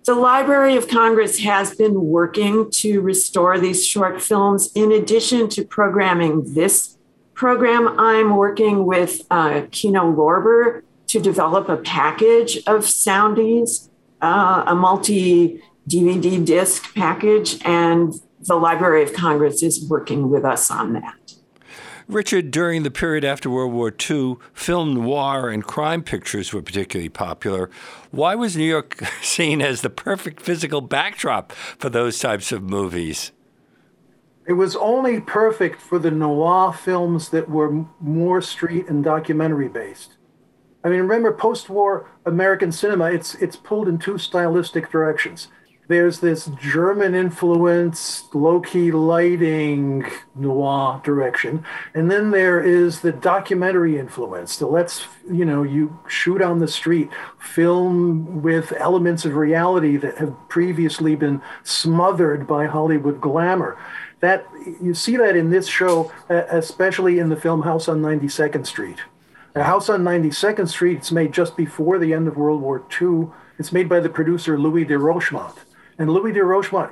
The 0.05 0.15
Library 0.15 0.77
of 0.77 0.87
Congress 0.87 1.39
has 1.39 1.75
been 1.75 2.05
working 2.05 2.71
to 2.71 3.01
restore 3.01 3.59
these 3.59 3.85
short 3.85 4.21
films. 4.21 4.71
In 4.73 4.91
addition 4.91 5.49
to 5.49 5.65
programming 5.65 6.53
this 6.53 6.97
program, 7.33 7.99
I'm 7.99 8.37
working 8.37 8.85
with 8.85 9.21
uh, 9.29 9.63
Kino 9.71 10.09
Lorber 10.11 10.83
to 11.07 11.19
develop 11.19 11.67
a 11.67 11.77
package 11.77 12.57
of 12.67 12.83
soundies, 12.83 13.89
uh, 14.21 14.63
a 14.65 14.75
multi 14.75 15.61
DVD 15.89 16.43
disc 16.45 16.93
package, 16.95 17.61
and 17.65 18.13
the 18.39 18.55
Library 18.55 19.03
of 19.03 19.13
Congress 19.13 19.61
is 19.61 19.87
working 19.89 20.29
with 20.29 20.45
us 20.45 20.71
on 20.71 20.93
that. 20.93 21.26
Richard, 22.07 22.51
during 22.51 22.83
the 22.83 22.91
period 22.91 23.25
after 23.25 23.49
World 23.49 23.73
War 23.73 23.93
II, 24.09 24.37
film 24.53 24.93
noir 24.93 25.49
and 25.49 25.61
crime 25.61 26.01
pictures 26.01 26.53
were 26.53 26.61
particularly 26.61 27.09
popular. 27.09 27.69
Why 28.11 28.33
was 28.33 28.55
New 28.55 28.63
York 28.63 29.01
seen 29.21 29.61
as 29.61 29.81
the 29.81 29.89
perfect 29.89 30.41
physical 30.41 30.79
backdrop 30.79 31.51
for 31.51 31.89
those 31.89 32.17
types 32.17 32.53
of 32.53 32.63
movies? 32.63 33.33
It 34.47 34.53
was 34.53 34.77
only 34.77 35.19
perfect 35.19 35.81
for 35.81 35.99
the 35.99 36.09
noir 36.09 36.71
films 36.71 37.27
that 37.29 37.49
were 37.49 37.85
more 37.99 38.41
street 38.41 38.87
and 38.87 39.03
documentary 39.03 39.67
based. 39.67 40.15
I 40.85 40.89
mean, 40.89 41.01
remember 41.01 41.33
post-war 41.33 42.09
American 42.25 42.71
cinema, 42.71 43.11
it's 43.11 43.35
it's 43.35 43.57
pulled 43.57 43.89
in 43.89 43.97
two 43.97 44.17
stylistic 44.17 44.89
directions 44.89 45.49
there's 45.87 46.19
this 46.19 46.49
German 46.59 47.15
influence, 47.15 48.25
low 48.33 48.59
key 48.59 48.91
lighting 48.91 50.05
noir 50.35 51.01
direction. 51.03 51.63
And 51.93 52.11
then 52.11 52.31
there 52.31 52.59
is 52.59 53.01
the 53.01 53.13
documentary 53.13 53.97
influence. 53.97 54.57
The 54.57 54.67
let's, 54.67 55.05
you 55.31 55.45
know, 55.45 55.63
you 55.63 55.97
shoot 56.07 56.41
on 56.41 56.59
the 56.59 56.67
street, 56.67 57.09
film 57.39 58.41
with 58.41 58.73
elements 58.73 59.23
of 59.23 59.35
reality 59.35 59.95
that 59.97 60.17
have 60.17 60.35
previously 60.49 61.15
been 61.15 61.41
smothered 61.63 62.45
by 62.45 62.65
Hollywood 62.65 63.21
glamour. 63.21 63.77
That 64.19 64.45
you 64.81 64.93
see 64.93 65.15
that 65.15 65.37
in 65.37 65.51
this 65.51 65.67
show, 65.67 66.11
especially 66.27 67.19
in 67.19 67.29
the 67.29 67.37
film 67.37 67.61
House 67.61 67.87
on 67.87 68.01
92nd 68.01 68.65
Street. 68.65 68.97
House 69.55 69.89
on 69.89 70.03
92nd 70.03 70.67
Street, 70.67 70.97
it's 70.97 71.11
made 71.11 71.31
just 71.31 71.55
before 71.55 71.97
the 71.97 72.13
end 72.13 72.27
of 72.27 72.35
World 72.35 72.61
War 72.61 72.83
II. 73.01 73.29
It's 73.57 73.71
made 73.71 73.87
by 73.87 73.99
the 73.99 74.09
producer 74.09 74.59
Louis 74.59 74.85
de 74.85 74.95
Rochemont 74.95 75.55
and 75.97 76.09
Louis 76.09 76.31
de 76.31 76.39
Rochemont, 76.39 76.91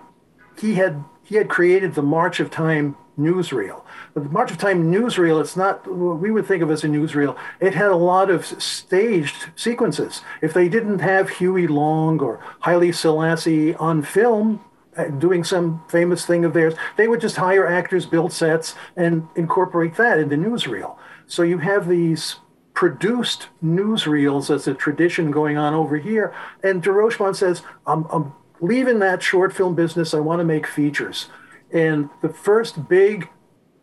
he 0.60 0.76
had 0.76 1.04
he 1.24 1.36
had 1.36 1.50
created 1.50 1.96
the 1.96 2.04
March 2.04 2.40
of 2.40 2.52
Time 2.52 2.96
newsreel. 3.18 3.84
But 4.14 4.24
the 4.24 4.30
March 4.30 4.52
of 4.52 4.58
Time 4.58 4.92
newsreel, 4.92 5.42
it's 5.42 5.58
not 5.58 5.88
what 5.88 6.20
we 6.20 6.32
would 6.32 6.46
think 6.46 6.62
of 6.62 6.70
as 6.70 6.84
a 6.84 6.88
newsreel. 6.88 7.36
It 7.60 7.74
had 7.74 7.92
a 7.92 7.96
lot 7.96 8.30
of 8.30 8.46
staged 8.46 9.48
sequences. 9.56 10.22
If 10.42 10.54
they 10.54 10.70
didn't 10.70 11.00
have 11.00 11.30
Huey 11.30 11.68
Long 11.68 12.20
or 12.20 12.40
Haile 12.62 12.94
Selassie 12.94 13.74
on 13.76 14.04
film, 14.04 14.64
uh, 14.98 15.06
doing 15.06 15.44
some 15.44 15.84
famous 15.90 16.26
thing 16.26 16.46
of 16.46 16.54
theirs, 16.54 16.76
they 16.96 17.08
would 17.08 17.22
just 17.22 17.38
hire 17.38 17.68
actors, 17.68 18.06
build 18.06 18.32
sets, 18.32 18.76
and 18.96 19.28
incorporate 19.36 19.96
that 19.96 20.20
into 20.20 20.36
newsreel. 20.36 20.98
So 21.28 21.42
you 21.42 21.58
have 21.58 21.88
these 21.88 22.36
produced 22.74 23.48
newsreels 23.64 24.54
as 24.54 24.68
a 24.68 24.74
tradition 24.74 25.32
going 25.32 25.58
on 25.58 25.74
over 25.74 25.98
here. 25.98 26.34
And 26.62 26.84
de 26.84 26.90
Rochemont 26.90 27.36
says, 27.36 27.62
I'm, 27.88 28.06
I'm 28.12 28.34
leaving 28.66 29.00
that 29.00 29.22
short 29.22 29.54
film 29.54 29.76
business, 29.76 30.14
I 30.14 30.20
want 30.20 30.40
to 30.40 30.46
make 30.46 30.66
features. 30.66 31.28
And 31.72 32.10
the 32.22 32.30
first 32.30 32.88
big 32.88 33.30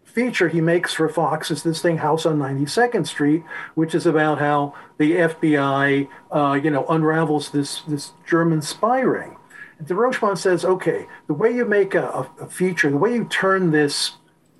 feature 0.04 0.48
he 0.48 0.60
makes 0.60 0.92
for 0.92 1.08
Fox 1.08 1.50
is 1.50 1.62
this 1.62 1.80
thing, 1.80 1.98
House 1.98 2.26
on 2.26 2.38
92nd 2.38 3.06
Street, 3.06 3.44
which 3.74 3.94
is 3.94 4.06
about 4.06 4.38
how 4.38 4.74
the 4.98 5.12
FBI, 5.12 6.08
uh, 6.30 6.60
you 6.62 6.70
know, 6.70 6.86
unravels 6.86 7.50
this 7.50 7.82
this 7.82 8.12
German 8.26 8.62
spy 8.62 9.00
ring. 9.00 9.36
And 9.78 9.86
de 9.86 9.94
Rochemont 9.94 10.38
says, 10.38 10.64
okay, 10.64 11.06
the 11.26 11.34
way 11.34 11.54
you 11.54 11.64
make 11.64 11.94
a, 11.94 12.28
a 12.40 12.46
feature, 12.46 12.90
the 12.90 12.96
way 12.96 13.14
you 13.14 13.24
turn 13.24 13.70
this 13.70 14.12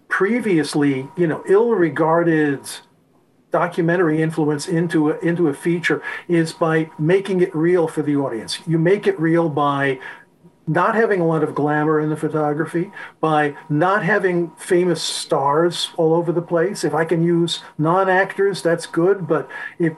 previously, 0.09 1.09
you 1.17 1.27
know, 1.27 1.43
ill-regarded 1.47 2.61
documentary 3.53 4.21
influence 4.21 4.67
into 4.67 5.11
a, 5.11 5.19
into 5.19 5.49
a 5.49 5.55
feature 5.55 6.03
is 6.27 6.53
by 6.53 6.91
making 6.99 7.41
it 7.41 7.55
real 7.55 7.87
for 7.87 8.03
the 8.03 8.17
audience. 8.17 8.59
You 8.67 8.79
make 8.79 9.07
it 9.07 9.19
real 9.21 9.49
by 9.49 10.01
not 10.67 10.95
having 10.95 11.21
a 11.21 11.27
lot 11.27 11.43
of 11.43 11.55
glamour 11.55 12.01
in 12.01 12.09
the 12.09 12.17
photography, 12.17 12.91
by 13.21 13.57
not 13.69 14.05
having 14.05 14.51
famous 14.53 15.03
stars 15.03 15.91
all 15.97 16.15
over 16.15 16.33
the 16.33 16.43
place. 16.43 16.85
If 16.85 16.95
I 16.95 17.05
can 17.05 17.23
use 17.23 17.63
non 17.79 18.09
actors, 18.09 18.63
that's 18.63 18.87
good. 18.87 19.27
But 19.27 19.49
if 19.79 19.95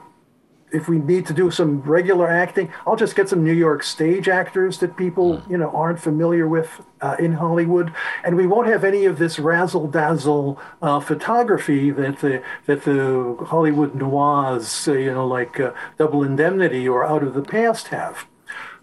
if 0.75 0.87
we 0.89 0.99
need 0.99 1.25
to 1.27 1.33
do 1.33 1.49
some 1.49 1.81
regular 1.81 2.27
acting, 2.27 2.71
I'll 2.85 2.95
just 2.95 3.15
get 3.15 3.29
some 3.29 3.43
New 3.43 3.53
York 3.53 3.81
stage 3.83 4.27
actors 4.27 4.79
that 4.79 4.97
people 4.97 5.37
hmm. 5.37 5.51
you 5.51 5.57
know 5.57 5.69
aren't 5.71 5.99
familiar 5.99 6.47
with 6.47 6.81
uh, 7.01 7.15
in 7.19 7.33
Hollywood, 7.33 7.93
and 8.23 8.35
we 8.35 8.45
won't 8.47 8.67
have 8.67 8.83
any 8.83 9.05
of 9.05 9.17
this 9.17 9.39
razzle 9.39 9.87
dazzle 9.87 10.59
uh, 10.81 10.99
photography 10.99 11.91
that 11.91 12.19
the 12.19 12.43
that 12.65 12.83
the 12.83 13.37
Hollywood 13.47 13.95
noirs, 13.95 14.87
uh, 14.87 14.93
you 14.93 15.13
know, 15.13 15.27
like 15.27 15.59
uh, 15.59 15.71
Double 15.97 16.23
Indemnity 16.23 16.87
or 16.87 17.05
Out 17.05 17.23
of 17.23 17.33
the 17.33 17.41
Past 17.41 17.87
have. 17.89 18.25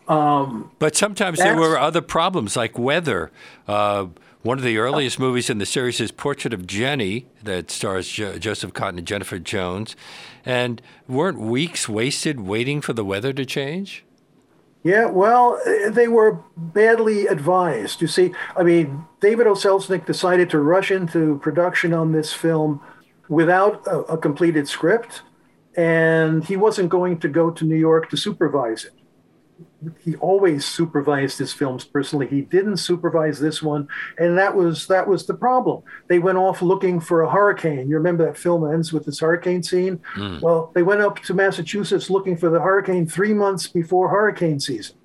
Um, 0.09 0.71
but 0.79 0.97
sometimes 0.97 1.39
there 1.39 1.57
were 1.57 1.79
other 1.79 2.01
problems 2.01 2.57
like 2.57 2.79
weather. 2.79 3.31
One 4.43 4.59
of 4.59 4.65
the 4.65 4.77
oh. 4.79 4.83
earliest 4.83 5.21
movies 5.21 5.49
in 5.49 5.59
the 5.59 5.67
series 5.67 6.01
is 6.01 6.11
Portrait 6.11 6.53
of 6.53 6.67
Jennie, 6.67 7.27
that 7.45 7.71
stars 7.71 8.09
jo- 8.09 8.39
Joseph 8.39 8.73
Cotten 8.73 8.99
and 8.99 9.07
Jennifer 9.07 9.39
Jones. 9.39 9.95
And 10.45 10.83
weren't 11.07 11.39
weeks 11.39 11.89
wasted 11.89 12.41
waiting 12.41 12.81
for 12.81 12.93
the 12.93 13.05
weather 13.05 13.33
to 13.33 13.45
change? 13.47 14.05
Yeah, 14.83 15.07
well, 15.07 15.61
they 15.89 16.09
were 16.09 16.43
badly 16.57 17.29
advised. 17.29 18.03
You 18.03 18.09
see, 18.09 18.33
I 18.57 18.65
mean, 18.65 19.05
David 19.21 19.47
O. 19.47 19.53
Selznick 19.53 20.07
decided 20.07 20.51
to 20.51 20.59
rush 20.59 20.91
into 20.91 21.39
production 21.39 21.95
on 21.95 22.11
this 22.11 22.33
film 22.33 22.81
without 23.29 23.87
a, 23.87 23.99
a 24.01 24.19
completed 24.19 24.67
script, 24.67 25.23
and 25.77 26.45
he 26.45 26.57
wasn't 26.57 26.89
going 26.89 27.21
to 27.21 27.29
go 27.29 27.53
to 27.53 27.65
New 27.65 27.77
York 27.77 28.11
to 28.11 28.17
supervise 28.17 28.85
it 28.87 29.02
he 30.05 30.17
always 30.17 30.65
supervised 30.65 31.39
his 31.39 31.53
films 31.53 31.85
personally. 31.85 32.27
He 32.27 32.43
didn't 32.43 32.77
supervise 32.79 33.41
this 33.41 33.63
one, 33.63 33.89
and 34.19 34.37
that 34.39 34.55
was 34.55 34.87
that 34.87 35.07
was 35.07 35.27
the 35.27 35.35
problem. 35.35 35.83
They 36.09 36.19
went 36.19 36.39
off 36.39 36.63
looking 36.63 37.01
for 37.01 37.23
a 37.23 37.31
hurricane. 37.31 37.89
You 37.89 37.97
remember 37.97 38.25
that 38.27 38.37
film 38.37 38.71
ends 38.73 38.93
with 38.93 39.07
this 39.07 39.21
hurricane 39.21 39.63
scene? 39.63 40.01
Mm. 40.17 40.41
Well, 40.41 40.71
they 40.75 40.83
went 40.83 41.01
up 41.01 41.19
to 41.21 41.35
Massachusetts 41.35 42.11
looking 42.11 42.37
for 42.37 42.51
the 42.51 42.61
hurricane 42.61 43.07
three 43.07 43.35
months 43.35 43.69
before 43.69 44.09
hurricane 44.09 44.61
season. 44.61 44.97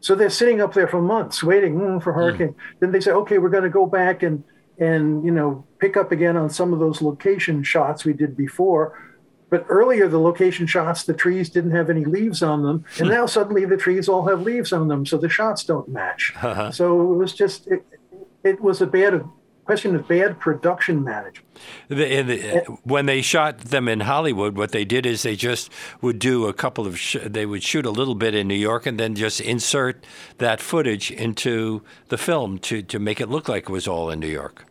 So 0.00 0.14
they're 0.14 0.30
sitting 0.30 0.60
up 0.60 0.72
there 0.72 0.88
for 0.88 1.02
months 1.02 1.42
waiting 1.42 1.74
mm, 1.74 2.02
for 2.02 2.12
hmm. 2.12 2.18
hurricane. 2.18 2.48
Mm. 2.48 2.80
Then 2.80 2.92
they 2.92 3.00
say, 3.00 3.10
okay, 3.10 3.38
we're 3.38 3.50
going 3.50 3.64
to 3.64 3.70
go 3.70 3.86
back 3.86 4.22
and 4.22 4.42
and 4.78 5.22
you 5.24 5.30
know 5.30 5.64
pick 5.78 5.96
up 5.96 6.10
again 6.10 6.36
on 6.36 6.48
some 6.48 6.72
of 6.72 6.78
those 6.78 7.02
location 7.02 7.62
shots 7.62 8.04
we 8.04 8.14
did 8.14 8.36
before 8.36 8.98
but 9.50 9.66
earlier, 9.68 10.08
the 10.08 10.20
location 10.20 10.66
shots, 10.66 11.02
the 11.02 11.12
trees 11.12 11.50
didn't 11.50 11.72
have 11.72 11.90
any 11.90 12.04
leaves 12.04 12.42
on 12.42 12.62
them, 12.62 12.84
and 12.98 13.08
now 13.08 13.26
suddenly 13.26 13.64
the 13.64 13.76
trees 13.76 14.08
all 14.08 14.26
have 14.28 14.42
leaves 14.42 14.72
on 14.72 14.88
them, 14.88 15.04
so 15.04 15.18
the 15.18 15.28
shots 15.28 15.64
don't 15.64 15.88
match. 15.88 16.32
Uh-huh. 16.40 16.70
So 16.70 17.12
it 17.12 17.16
was 17.16 17.34
just 17.34 17.66
it, 17.66 17.84
it 18.44 18.60
was 18.60 18.80
a 18.80 18.86
bad 18.86 19.24
question 19.64 19.94
of 19.94 20.08
bad 20.08 20.38
production 20.40 21.04
management. 21.04 21.46
The, 21.88 22.22
the, 22.22 22.78
when 22.82 23.06
they 23.06 23.22
shot 23.22 23.58
them 23.58 23.88
in 23.88 24.00
Hollywood, 24.00 24.56
what 24.56 24.72
they 24.72 24.84
did 24.84 25.06
is 25.06 25.22
they 25.22 25.36
just 25.36 25.70
would 26.00 26.18
do 26.18 26.46
a 26.46 26.52
couple 26.52 26.86
of 26.86 26.98
sh- 26.98 27.18
they 27.24 27.46
would 27.46 27.62
shoot 27.62 27.86
a 27.86 27.90
little 27.90 28.14
bit 28.14 28.34
in 28.34 28.48
New 28.48 28.54
York 28.54 28.86
and 28.86 28.98
then 28.98 29.14
just 29.14 29.40
insert 29.40 30.04
that 30.38 30.60
footage 30.60 31.10
into 31.10 31.82
the 32.08 32.18
film 32.18 32.58
to 32.60 32.82
to 32.82 32.98
make 32.98 33.20
it 33.20 33.28
look 33.28 33.48
like 33.48 33.64
it 33.64 33.72
was 33.72 33.86
all 33.86 34.10
in 34.10 34.20
New 34.20 34.28
York. 34.28 34.64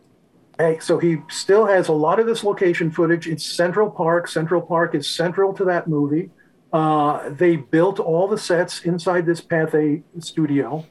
Hey, 0.60 0.78
so 0.78 0.98
he 0.98 1.16
still 1.30 1.64
has 1.64 1.88
a 1.88 1.92
lot 1.92 2.20
of 2.20 2.26
this 2.26 2.44
location 2.44 2.90
footage. 2.90 3.26
It's 3.26 3.46
Central 3.46 3.90
Park. 3.90 4.28
Central 4.28 4.60
Park 4.60 4.94
is 4.94 5.08
central 5.08 5.54
to 5.54 5.64
that 5.64 5.88
movie. 5.88 6.28
Uh, 6.70 7.30
they 7.30 7.56
built 7.56 7.98
all 7.98 8.28
the 8.28 8.36
sets 8.36 8.82
inside 8.82 9.24
this 9.24 9.40
Pathé 9.40 10.02
studio, 10.18 10.84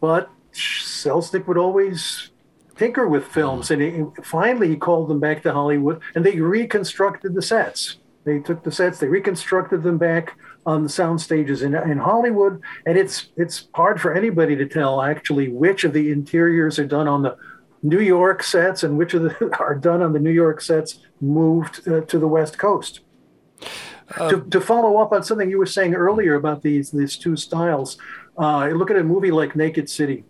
but 0.00 0.30
Selznick 0.52 1.48
would 1.48 1.58
always 1.58 2.30
tinker 2.76 3.08
with 3.08 3.26
films, 3.26 3.72
and 3.72 3.82
he, 3.82 4.04
finally 4.22 4.68
he 4.68 4.76
called 4.76 5.08
them 5.08 5.18
back 5.18 5.42
to 5.42 5.52
Hollywood, 5.52 6.00
and 6.14 6.24
they 6.24 6.40
reconstructed 6.40 7.34
the 7.34 7.42
sets. 7.42 7.96
They 8.22 8.38
took 8.38 8.62
the 8.62 8.70
sets, 8.70 9.00
they 9.00 9.08
reconstructed 9.08 9.82
them 9.82 9.98
back 9.98 10.36
on 10.66 10.84
the 10.84 10.88
sound 10.88 11.20
stages 11.20 11.62
in, 11.62 11.74
in 11.74 11.98
Hollywood, 11.98 12.62
and 12.86 12.96
it's 12.96 13.30
it's 13.36 13.68
hard 13.74 14.00
for 14.00 14.14
anybody 14.14 14.54
to 14.54 14.66
tell 14.66 15.02
actually 15.02 15.48
which 15.48 15.82
of 15.82 15.92
the 15.94 16.12
interiors 16.12 16.78
are 16.78 16.86
done 16.86 17.08
on 17.08 17.22
the 17.22 17.36
New 17.82 18.00
York 18.00 18.42
sets 18.42 18.82
and 18.82 18.98
which 18.98 19.14
of 19.14 19.22
the 19.22 19.56
are 19.58 19.74
done 19.74 20.02
on 20.02 20.12
the 20.12 20.18
New 20.18 20.30
York 20.30 20.60
sets 20.60 21.00
moved 21.20 21.86
uh, 21.88 22.02
to 22.02 22.18
the 22.18 22.28
West 22.28 22.58
Coast. 22.58 23.00
Uh, 24.16 24.28
to, 24.28 24.40
to, 24.50 24.60
follow 24.60 24.96
up 24.96 25.12
on 25.12 25.22
something 25.22 25.48
you 25.48 25.58
were 25.58 25.66
saying 25.66 25.94
earlier 25.94 26.34
about 26.34 26.62
these 26.62 26.90
these 26.90 27.16
two 27.16 27.36
styles, 27.36 27.96
uh, 28.38 28.66
look 28.68 28.90
at 28.90 28.96
a 28.96 29.04
movie 29.04 29.30
like 29.30 29.54
Naked 29.54 29.88
City, 29.88 30.24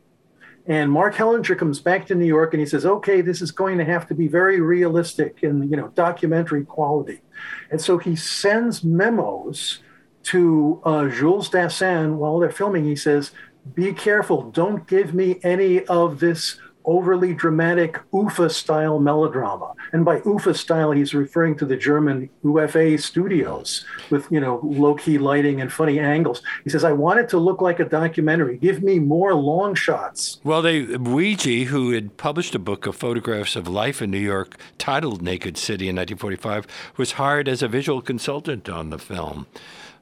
and 0.66 0.92
Mark 0.92 1.14
Hellinger 1.14 1.56
comes 1.56 1.80
back 1.80 2.06
to 2.06 2.14
New 2.14 2.26
York 2.26 2.52
and 2.52 2.60
he 2.60 2.66
says, 2.66 2.84
"Okay, 2.84 3.22
this 3.22 3.40
is 3.40 3.50
going 3.50 3.78
to 3.78 3.84
have 3.84 4.06
to 4.08 4.14
be 4.14 4.28
very 4.28 4.60
realistic 4.60 5.42
and 5.42 5.70
you 5.70 5.76
know 5.78 5.88
documentary 5.88 6.64
quality," 6.64 7.22
and 7.70 7.80
so 7.80 7.96
he 7.96 8.14
sends 8.14 8.84
memos 8.84 9.78
to 10.24 10.82
uh, 10.84 11.08
Jules 11.08 11.48
Dassin 11.48 12.16
while 12.16 12.38
they're 12.38 12.50
filming. 12.50 12.84
He 12.84 12.96
says, 12.96 13.30
"Be 13.72 13.94
careful! 13.94 14.50
Don't 14.50 14.86
give 14.86 15.14
me 15.14 15.40
any 15.42 15.84
of 15.86 16.20
this." 16.20 16.58
Overly 16.84 17.34
dramatic 17.34 18.00
UFA 18.12 18.50
style 18.50 18.98
melodrama. 18.98 19.74
And 19.92 20.04
by 20.04 20.20
UFA 20.24 20.54
style, 20.54 20.92
he's 20.92 21.14
referring 21.14 21.56
to 21.58 21.66
the 21.66 21.76
German 21.76 22.30
UFA 22.44 22.98
studios 22.98 23.84
with, 24.10 24.26
you 24.30 24.40
know, 24.40 24.60
low 24.62 24.94
key 24.94 25.18
lighting 25.18 25.60
and 25.60 25.72
funny 25.72 25.98
angles. 25.98 26.42
He 26.64 26.70
says, 26.70 26.84
I 26.84 26.92
want 26.92 27.20
it 27.20 27.28
to 27.30 27.38
look 27.38 27.60
like 27.60 27.80
a 27.80 27.84
documentary. 27.84 28.56
Give 28.58 28.82
me 28.82 28.98
more 28.98 29.34
long 29.34 29.74
shots. 29.74 30.40
Well, 30.44 30.62
they, 30.62 30.84
Weegee, 30.84 31.66
who 31.66 31.92
had 31.92 32.16
published 32.16 32.54
a 32.54 32.58
book 32.58 32.86
of 32.86 32.96
photographs 32.96 33.56
of 33.56 33.68
life 33.68 34.02
in 34.02 34.10
New 34.10 34.18
York 34.18 34.56
titled 34.78 35.22
Naked 35.22 35.56
City 35.56 35.88
in 35.88 35.96
1945, 35.96 36.66
was 36.96 37.12
hired 37.12 37.48
as 37.48 37.62
a 37.62 37.68
visual 37.68 38.00
consultant 38.02 38.68
on 38.68 38.90
the 38.90 38.98
film. 38.98 39.46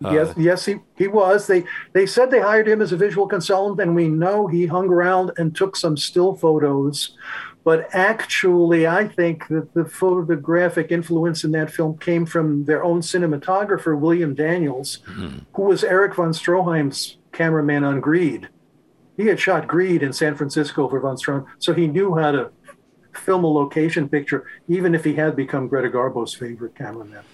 Uh, 0.04 0.10
yes, 0.10 0.34
yes, 0.36 0.64
he, 0.64 0.76
he 0.96 1.08
was. 1.08 1.46
They 1.46 1.64
they 1.92 2.06
said 2.06 2.30
they 2.30 2.40
hired 2.40 2.68
him 2.68 2.80
as 2.80 2.92
a 2.92 2.96
visual 2.96 3.26
consultant, 3.26 3.80
and 3.80 3.96
we 3.96 4.08
know 4.08 4.46
he 4.46 4.66
hung 4.66 4.88
around 4.88 5.32
and 5.36 5.54
took 5.54 5.76
some 5.76 5.96
still 5.96 6.34
photos. 6.34 7.16
But 7.64 7.88
actually, 7.92 8.86
I 8.86 9.08
think 9.08 9.48
that 9.48 9.74
the 9.74 9.84
photographic 9.84 10.90
influence 10.90 11.44
in 11.44 11.50
that 11.52 11.70
film 11.70 11.98
came 11.98 12.24
from 12.24 12.64
their 12.64 12.82
own 12.82 13.00
cinematographer, 13.00 13.98
William 13.98 14.34
Daniels, 14.34 15.00
mm-hmm. 15.06 15.40
who 15.54 15.62
was 15.62 15.84
Erich 15.84 16.14
von 16.14 16.30
Stroheim's 16.30 17.18
cameraman 17.32 17.84
on 17.84 18.00
Greed. 18.00 18.48
He 19.16 19.26
had 19.26 19.40
shot 19.40 19.66
Greed 19.66 20.02
in 20.02 20.12
San 20.12 20.36
Francisco 20.36 20.88
for 20.88 21.00
von 21.00 21.16
Stroheim, 21.16 21.46
so 21.58 21.74
he 21.74 21.88
knew 21.88 22.14
how 22.14 22.30
to 22.30 22.52
film 23.12 23.42
a 23.42 23.48
location 23.48 24.08
picture, 24.08 24.46
even 24.68 24.94
if 24.94 25.04
he 25.04 25.14
had 25.14 25.34
become 25.34 25.66
Greta 25.66 25.90
Garbo's 25.90 26.32
favorite 26.32 26.76
cameraman. 26.76 27.24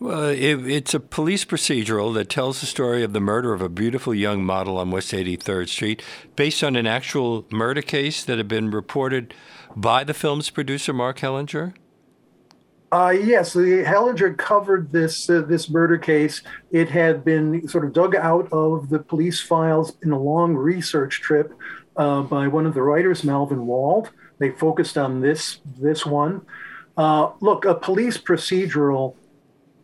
Well, 0.00 0.24
it, 0.24 0.66
it's 0.66 0.92
a 0.92 1.00
police 1.00 1.44
procedural 1.44 2.12
that 2.14 2.28
tells 2.28 2.60
the 2.60 2.66
story 2.66 3.02
of 3.04 3.12
the 3.12 3.20
murder 3.20 3.54
of 3.54 3.62
a 3.62 3.68
beautiful 3.68 4.14
young 4.14 4.44
model 4.44 4.76
on 4.76 4.90
West 4.90 5.12
83rd 5.12 5.68
Street, 5.68 6.02
based 6.36 6.64
on 6.64 6.74
an 6.76 6.86
actual 6.86 7.46
murder 7.50 7.80
case 7.80 8.24
that 8.24 8.38
had 8.38 8.48
been 8.48 8.70
reported 8.70 9.34
by 9.76 10.02
the 10.04 10.14
film's 10.14 10.50
producer, 10.50 10.92
Mark 10.92 11.20
Hellinger. 11.20 11.74
Uh, 12.90 13.10
yes, 13.10 13.54
Hellinger 13.54 14.36
covered 14.36 14.92
this 14.92 15.28
uh, 15.28 15.42
this 15.42 15.68
murder 15.68 15.98
case. 15.98 16.42
It 16.70 16.90
had 16.90 17.24
been 17.24 17.66
sort 17.66 17.84
of 17.84 17.92
dug 17.92 18.14
out 18.14 18.48
of 18.52 18.88
the 18.88 19.00
police 19.00 19.40
files 19.40 19.96
in 20.02 20.12
a 20.12 20.18
long 20.18 20.54
research 20.54 21.20
trip 21.20 21.52
uh, 21.96 22.22
by 22.22 22.46
one 22.46 22.66
of 22.66 22.74
the 22.74 22.82
writers, 22.82 23.24
Malvin 23.24 23.66
Wald. 23.66 24.10
They 24.38 24.50
focused 24.50 24.96
on 24.96 25.20
this 25.20 25.58
this 25.80 26.06
one. 26.06 26.46
Uh, 26.96 27.32
look, 27.40 27.64
a 27.64 27.74
police 27.74 28.16
procedural 28.16 29.16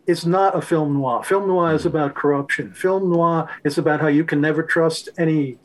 is 0.07 0.25
not 0.25 0.55
a 0.55 0.61
film 0.61 0.93
noir. 0.93 1.23
Film 1.23 1.47
noir 1.47 1.73
is 1.73 1.85
about 1.85 2.15
corruption. 2.15 2.73
Film 2.73 3.09
noir 3.11 3.49
is 3.63 3.77
about 3.77 4.01
how 4.01 4.07
you 4.07 4.23
can 4.23 4.41
never 4.41 4.63
trust 4.63 5.09
any 5.17 5.57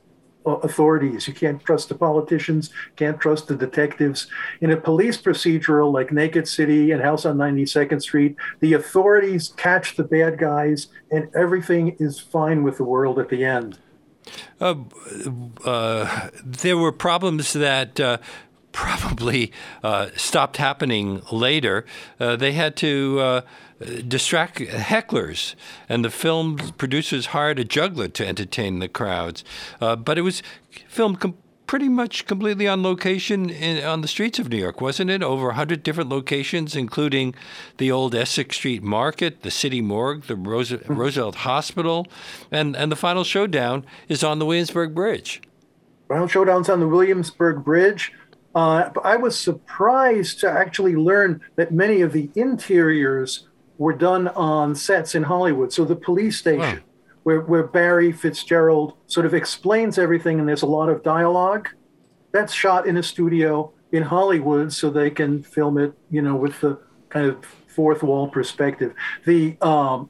uh, 0.47 0.53
authorities. 0.63 1.27
You 1.27 1.35
can't 1.35 1.63
trust 1.65 1.89
the 1.89 1.95
politicians, 1.95 2.71
can't 2.95 3.19
trust 3.19 3.49
the 3.49 3.57
detectives. 3.57 4.29
In 4.61 4.71
a 4.71 4.77
police 4.77 5.21
procedural 5.21 5.93
like 5.93 6.13
Naked 6.13 6.47
City 6.47 6.93
and 6.93 7.03
House 7.03 7.25
on 7.25 7.37
92nd 7.37 8.01
Street, 8.01 8.37
the 8.61 8.75
authorities 8.75 9.53
catch 9.57 9.97
the 9.97 10.05
bad 10.05 10.39
guys 10.39 10.89
and 11.11 11.29
everything 11.35 11.97
is 11.99 12.21
fine 12.21 12.63
with 12.63 12.77
the 12.77 12.85
world 12.85 13.19
at 13.19 13.29
the 13.29 13.45
end. 13.45 13.79
Uh, 14.61 14.75
uh, 15.65 16.31
there 16.45 16.77
were 16.77 16.93
problems 16.93 17.53
that 17.53 17.99
uh, 18.01 18.19
probably 18.77 19.51
uh, 19.83 20.09
stopped 20.17 20.59
happening 20.59 21.23
later. 21.33 21.87
Uh, 22.21 22.37
they 22.37 22.53
had 22.53 22.77
to 22.77 23.19
uh, 23.19 23.41
distract 24.07 24.59
hecklers, 24.59 25.55
and 25.89 26.05
the 26.05 26.11
film 26.11 26.59
producers 26.77 27.27
hired 27.27 27.59
a 27.59 27.65
juggler 27.65 28.07
to 28.09 28.27
entertain 28.27 28.79
the 28.79 28.89
crowds. 28.89 29.43
Uh, 29.81 29.97
but 29.97 30.19
it 30.19 30.21
was 30.21 30.43
filmed 30.89 31.19
com- 31.21 31.39
pretty 31.67 31.89
much 31.89 32.27
completely 32.27 32.69
on 32.69 32.83
location 32.83 33.49
in, 33.49 33.83
on 33.83 34.03
the 34.03 34.09
streets 34.09 34.39
of 34.39 34.51
New 34.51 34.59
York, 34.59 34.83
wasn't 34.83 35.09
it? 35.09 35.23
Over 35.23 35.47
100 35.47 35.83
different 35.83 36.11
locations, 36.11 36.77
including 36.77 37.35
the 37.79 37.91
old 37.91 38.15
Essex 38.15 38.57
Street 38.57 38.83
Market, 38.83 39.41
the 39.41 39.51
City 39.51 39.81
Morgue, 39.81 40.25
the 40.25 40.37
Rose- 40.37 40.71
mm-hmm. 40.71 40.95
Roosevelt 40.95 41.37
Hospital, 41.37 42.07
and, 42.51 42.77
and 42.77 42.93
the 42.93 42.97
final 42.97 43.25
showdown 43.25 43.87
is 44.07 44.23
on 44.23 44.39
the 44.39 44.45
Williamsburg 44.45 44.95
Bridge. 44.95 45.41
Final 46.09 46.29
showdown's 46.29 46.69
on 46.69 46.79
the 46.79 46.87
Williamsburg 46.87 47.65
Bridge. 47.65 48.13
Uh, 48.57 48.91
I 49.05 49.17
was 49.17 49.39
surprised 49.39 50.41
to 50.41 50.51
actually 50.51 50.97
learn 50.97 51.43
that 51.57 51.73
many 51.73 52.01
of 52.01 52.13
the 52.13 52.31
interiors 52.35 53.47
were 53.77 53.93
done 53.93 54.29
on 54.29 54.75
sets 54.75 55.15
in 55.15 55.25
Hollywood. 55.25 55.75
So 55.75 55.85
the 55.85 55.95
police 55.95 56.39
station, 56.39 56.61
wow. 56.61 56.79
where, 57.25 57.41
where 57.43 57.65
Barry 57.65 58.13
Fitzgerald 58.13 58.95
sort 59.09 59.27
of 59.27 59.35
explains 59.35 59.99
everything 59.99 60.41
and 60.41 60.49
there's 60.49 60.63
a 60.63 60.67
lot 60.67 60.89
of 60.89 61.03
dialogue, 61.03 61.69
that's 62.33 62.55
shot 62.55 62.87
in 62.87 62.97
a 62.97 63.03
studio 63.03 63.75
in 63.93 64.03
Hollywood 64.03 64.73
so 64.73 64.89
they 64.89 65.11
can 65.11 65.43
film 65.43 65.77
it, 65.77 65.93
you 66.11 66.23
know, 66.23 66.35
with 66.35 66.59
the 66.63 66.79
kind 67.11 67.27
of 67.27 67.45
fourth 67.67 68.03
wall 68.03 68.27
perspective. 68.27 68.95
The 69.27 69.59
um, 69.61 70.09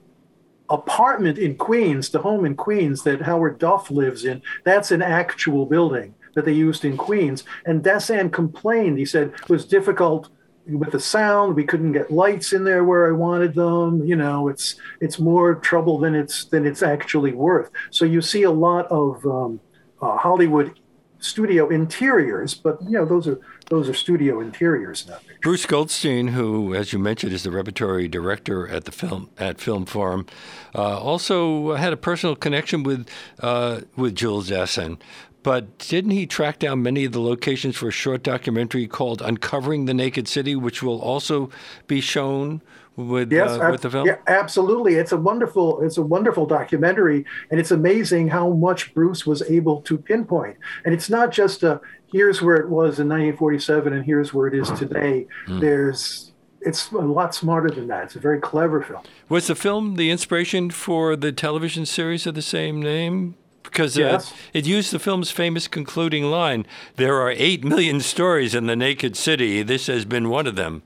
apartment 0.71 1.39
in 1.39 1.57
Queens, 1.57 2.11
the 2.11 2.21
home 2.21 2.45
in 2.45 2.55
Queens 2.55 3.03
that 3.03 3.23
Howard 3.23 3.59
Duff 3.59 3.91
lives 3.91 4.25
in, 4.25 4.41
that's 4.63 4.93
an 4.93 5.03
actual 5.03 5.67
building 5.67 6.15
that 6.37 6.45
they 6.45 6.53
used 6.53 6.85
in 6.85 6.97
Queens. 6.97 7.43
And 7.65 7.83
Dassin 7.83 8.33
complained. 8.33 8.99
He 8.99 9.05
said 9.05 9.33
it 9.43 9.49
was 9.49 9.65
difficult 9.65 10.29
with 10.69 10.93
the 10.93 11.01
sound. 11.01 11.57
We 11.57 11.65
couldn't 11.65 11.93
get 11.93 12.13
lights 12.13 12.53
in 12.53 12.63
there 12.63 12.85
where 12.85 13.09
I 13.09 13.13
wanted 13.13 13.55
them. 13.55 14.05
You 14.05 14.17
know, 14.17 14.49
it's 14.49 14.77
it's 15.01 15.19
more 15.19 15.57
trouble 15.57 15.99
than 15.99 16.15
it's 16.15 16.45
than 16.45 16.65
it's 16.67 16.83
actually 16.83 17.33
worth. 17.33 17.71
So 17.91 18.05
you 18.05 18.21
see 18.21 18.45
a 18.45 18.51
lot 18.51 18.87
of 18.87 19.25
um, 19.27 19.61
uh, 20.01 20.17
Hollywood 20.19 20.79
studio 21.19 21.69
interiors, 21.69 22.55
but 22.55 22.79
you 22.83 22.91
know 22.91 23.05
those 23.05 23.27
are 23.27 23.41
those 23.69 23.89
are 23.89 23.95
studio 23.95 24.41
interiors 24.41 25.07
now. 25.09 25.19
Bruce 25.43 25.67
Goldstein, 25.67 26.29
who, 26.29 26.75
as 26.75 26.93
you 26.93 26.99
mentioned, 26.99 27.33
is 27.33 27.43
the 27.43 27.51
repertory 27.51 28.09
director 28.09 28.69
at 28.69 28.85
the 28.85 28.93
film 28.93 29.31
at 29.39 29.61
Film 29.61 29.87
Forum, 29.87 30.27
uh, 30.75 30.99
also 30.99 31.75
had 31.75 31.93
a 31.93 31.97
personal 31.97 32.37
connection 32.37 32.83
with 32.83 33.09
uh, 33.41 33.81
with 33.97 34.15
Jules 34.15 34.51
Dassin. 34.51 34.99
But 35.47 35.79
didn't 35.79 36.11
he 36.11 36.27
track 36.27 36.59
down 36.59 36.83
many 36.83 37.05
of 37.05 37.13
the 37.13 37.21
locations 37.21 37.77
for 37.77 37.87
a 37.87 37.93
short 37.93 38.25
documentary 38.25 38.89
called 38.89 39.23
"Uncovering 39.23 39.85
the 39.85 39.95
Naked 39.95 40.27
City," 40.27 40.57
which 40.57 40.83
will 40.83 41.01
also 41.01 41.51
be 41.87 42.01
shown 42.01 42.63
with 42.97 43.33
yes, 43.33 43.51
uh, 43.51 43.69
with 43.71 43.83
the 43.83 43.91
film? 43.91 44.09
Yeah, 44.09 44.17
absolutely. 44.27 44.97
It's 44.97 45.13
a 45.13 45.17
wonderful 45.17 45.83
it's 45.83 45.99
a 45.99 46.03
wonderful 46.03 46.47
documentary, 46.47 47.25
and 47.49 47.61
it's 47.61 47.71
amazing 47.71 48.27
how 48.27 48.55
much 48.55 48.93
Bruce 48.93 49.25
was 49.25 49.41
able 49.43 49.83
to 49.83 49.97
pinpoint. 49.97 50.57
And 50.85 50.93
it's 50.93 51.09
not 51.09 51.31
just 51.31 51.63
a 51.63 51.81
here's 52.11 52.43
where 52.43 52.57
it 52.57 52.69
was 52.69 52.99
in 52.99 53.09
1947 53.09 53.93
and 53.93 54.05
here's 54.05 54.35
where 54.35 54.49
it 54.49 54.55
is 54.55 54.69
today. 54.73 55.29
Mm. 55.47 55.61
There's 55.61 56.33
it's 56.61 56.91
a 56.91 56.97
lot 56.97 57.37
smarter 57.37 57.71
than 57.71 57.87
that. 57.87 58.03
It's 58.03 58.17
a 58.17 58.19
very 58.19 58.41
clever 58.41 58.83
film. 58.83 59.05
Was 59.29 59.47
the 59.47 59.55
film 59.55 59.95
the 59.95 60.11
inspiration 60.11 60.71
for 60.71 61.15
the 61.15 61.31
television 61.31 61.87
series 61.87 62.27
of 62.27 62.35
the 62.35 62.43
same 62.43 62.83
name? 62.83 63.37
Because 63.77 63.99
uh, 63.99 64.01
yes. 64.01 64.33
uh, 64.33 64.35
it 64.55 64.67
used 64.67 64.91
the 64.91 64.99
film's 64.99 65.31
famous 65.31 65.69
concluding 65.69 66.25
line 66.25 66.67
There 66.97 67.21
are 67.21 67.31
8 67.31 67.63
million 67.63 68.01
stories 68.01 68.55
in 68.55 68.67
the 68.67 68.75
naked 68.75 69.17
city. 69.17 69.63
This 69.63 69.87
has 69.87 70.07
been 70.07 70.31
one 70.31 70.47
of 70.47 70.57
them. 70.57 70.83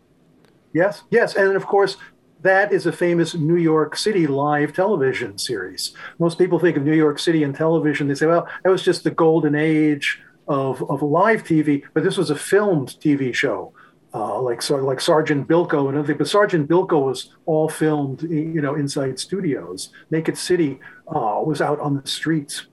Yes, 0.72 1.04
yes. 1.08 1.36
And 1.36 1.54
of 1.54 1.66
course, 1.66 1.96
that 2.42 2.72
is 2.72 2.86
a 2.86 2.92
famous 2.92 3.34
New 3.36 3.56
York 3.56 3.96
City 3.96 4.26
live 4.26 4.72
television 4.72 5.38
series. 5.38 5.92
Most 6.18 6.36
people 6.36 6.58
think 6.58 6.76
of 6.76 6.82
New 6.82 6.94
York 6.94 7.20
City 7.20 7.44
and 7.44 7.54
television, 7.54 8.08
they 8.08 8.16
say, 8.16 8.26
well, 8.26 8.48
that 8.64 8.70
was 8.70 8.82
just 8.82 9.04
the 9.04 9.12
golden 9.12 9.54
age 9.54 10.20
of, 10.48 10.82
of 10.90 11.00
live 11.00 11.44
TV, 11.44 11.84
but 11.94 12.02
this 12.02 12.16
was 12.16 12.30
a 12.30 12.36
filmed 12.36 12.96
TV 13.00 13.32
show. 13.32 13.72
Uh, 14.12 14.42
like 14.42 14.60
so, 14.60 14.74
like 14.74 15.00
Sergeant 15.00 15.46
Bilko 15.46 15.88
and 15.88 15.96
everything, 15.96 16.18
but 16.18 16.26
Sergeant 16.26 16.68
Bilko 16.68 17.06
was 17.06 17.32
all 17.46 17.68
filmed, 17.68 18.22
you 18.22 18.60
know, 18.60 18.74
inside 18.74 19.20
studios. 19.20 19.90
Naked 20.10 20.36
City 20.36 20.80
uh, 21.06 21.40
was 21.44 21.60
out 21.60 21.78
on 21.78 21.94
the 21.94 22.04
streets. 22.08 22.66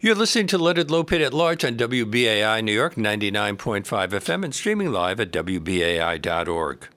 You're 0.00 0.14
listening 0.14 0.46
to 0.48 0.58
Leonard 0.58 0.90
Lopate 0.90 1.26
at 1.26 1.34
Large 1.34 1.64
on 1.64 1.76
WBAI 1.76 2.62
New 2.62 2.72
York 2.72 2.94
99.5 2.94 3.84
FM 3.84 4.44
and 4.44 4.54
streaming 4.54 4.92
live 4.92 5.18
at 5.18 5.32
WBAI.org. 5.32 6.88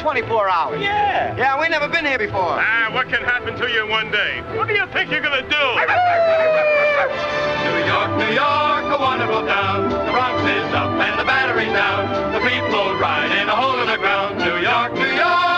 24 0.00 0.48
hours. 0.48 0.80
Yeah. 0.80 1.36
Yeah, 1.36 1.60
we 1.60 1.68
never 1.68 1.88
been 1.88 2.04
here 2.06 2.18
before. 2.18 2.56
Ah, 2.56 2.90
what 2.92 3.08
can 3.08 3.22
happen 3.22 3.54
to 3.58 3.68
you 3.68 3.84
in 3.84 3.90
one 3.90 4.10
day? 4.10 4.40
What 4.56 4.66
do 4.66 4.74
you 4.74 4.86
think 4.92 5.10
you're 5.10 5.20
gonna 5.20 5.42
do? 5.42 5.46
New 7.68 7.78
York, 7.84 8.10
New 8.16 8.32
York, 8.32 8.84
a 8.88 8.98
wonderful 8.98 9.44
town. 9.46 9.90
The 9.90 10.12
Bronx 10.12 10.40
is 10.48 10.72
up 10.74 10.90
and 10.96 11.20
the 11.20 11.24
battery's 11.24 11.72
down. 11.72 12.32
The 12.32 12.40
people 12.40 12.96
ride 12.98 13.30
in 13.36 13.48
a 13.48 13.54
hole 13.56 13.78
in 13.80 13.88
the 13.88 13.98
ground. 13.98 14.38
New 14.38 14.56
York, 14.56 14.94
New 14.94 15.12
York, 15.12 15.49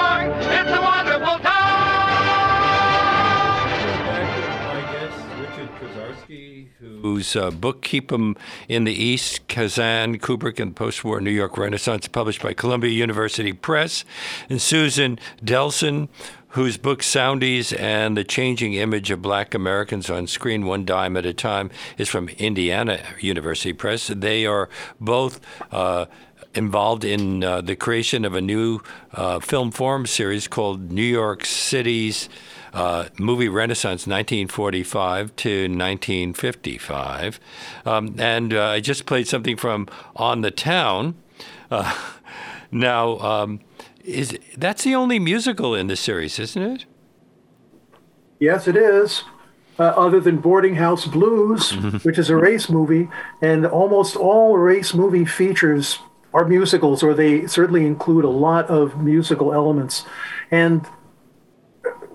whose 7.02 7.36
uh, 7.36 7.50
book 7.50 7.82
Keep 7.82 8.12
'em 8.12 8.36
in 8.68 8.84
the 8.84 8.92
East, 8.92 9.46
Kazan, 9.48 10.18
Kubrick, 10.18 10.60
and 10.60 10.74
Post-War 10.74 11.20
New 11.20 11.30
York 11.30 11.58
Renaissance, 11.58 12.08
published 12.08 12.42
by 12.42 12.54
Columbia 12.54 12.90
University 12.90 13.52
Press, 13.52 14.04
and 14.48 14.62
Susan 14.62 15.18
Delson, 15.44 16.08
whose 16.50 16.76
book 16.76 17.00
Soundies 17.00 17.78
and 17.78 18.16
the 18.16 18.24
Changing 18.24 18.74
Image 18.74 19.10
of 19.10 19.22
Black 19.22 19.54
Americans 19.54 20.10
on 20.10 20.26
Screen 20.26 20.66
One 20.66 20.84
Dime 20.84 21.16
at 21.16 21.26
a 21.26 21.32
Time 21.32 21.70
is 21.96 22.08
from 22.08 22.28
Indiana 22.30 23.00
University 23.20 23.72
Press. 23.72 24.08
They 24.08 24.44
are 24.44 24.68
both 25.00 25.40
uh, 25.70 26.06
involved 26.54 27.04
in 27.04 27.42
uh, 27.42 27.62
the 27.62 27.74
creation 27.74 28.24
of 28.24 28.34
a 28.34 28.40
new 28.40 28.80
uh, 29.14 29.40
film 29.40 29.70
forum 29.70 30.06
series 30.06 30.46
called 30.46 30.92
New 30.92 31.02
York 31.02 31.44
City's 31.46 32.28
uh, 32.72 33.08
movie 33.18 33.48
Renaissance 33.48 34.06
1945 34.06 35.36
to 35.36 35.62
1955. 35.62 37.40
Um, 37.84 38.14
and 38.18 38.54
uh, 38.54 38.64
I 38.68 38.80
just 38.80 39.06
played 39.06 39.28
something 39.28 39.56
from 39.56 39.88
On 40.16 40.40
the 40.40 40.50
Town. 40.50 41.14
Uh, 41.70 41.94
now, 42.70 43.18
um, 43.18 43.60
is 44.04 44.38
that's 44.56 44.84
the 44.84 44.94
only 44.94 45.18
musical 45.18 45.74
in 45.74 45.86
the 45.86 45.96
series, 45.96 46.38
isn't 46.38 46.62
it? 46.62 46.84
Yes, 48.40 48.66
it 48.66 48.76
is. 48.76 49.22
Uh, 49.78 49.84
other 49.84 50.20
than 50.20 50.36
Boarding 50.38 50.74
House 50.74 51.06
Blues, 51.06 51.70
which 52.04 52.18
is 52.18 52.28
a 52.28 52.36
race 52.36 52.68
movie, 52.68 53.08
and 53.40 53.64
almost 53.64 54.16
all 54.16 54.58
race 54.58 54.92
movie 54.92 55.24
features 55.24 55.98
are 56.34 56.44
musicals, 56.44 57.02
or 57.02 57.14
they 57.14 57.46
certainly 57.46 57.86
include 57.86 58.24
a 58.24 58.30
lot 58.30 58.66
of 58.66 59.00
musical 59.00 59.52
elements. 59.52 60.04
And 60.50 60.86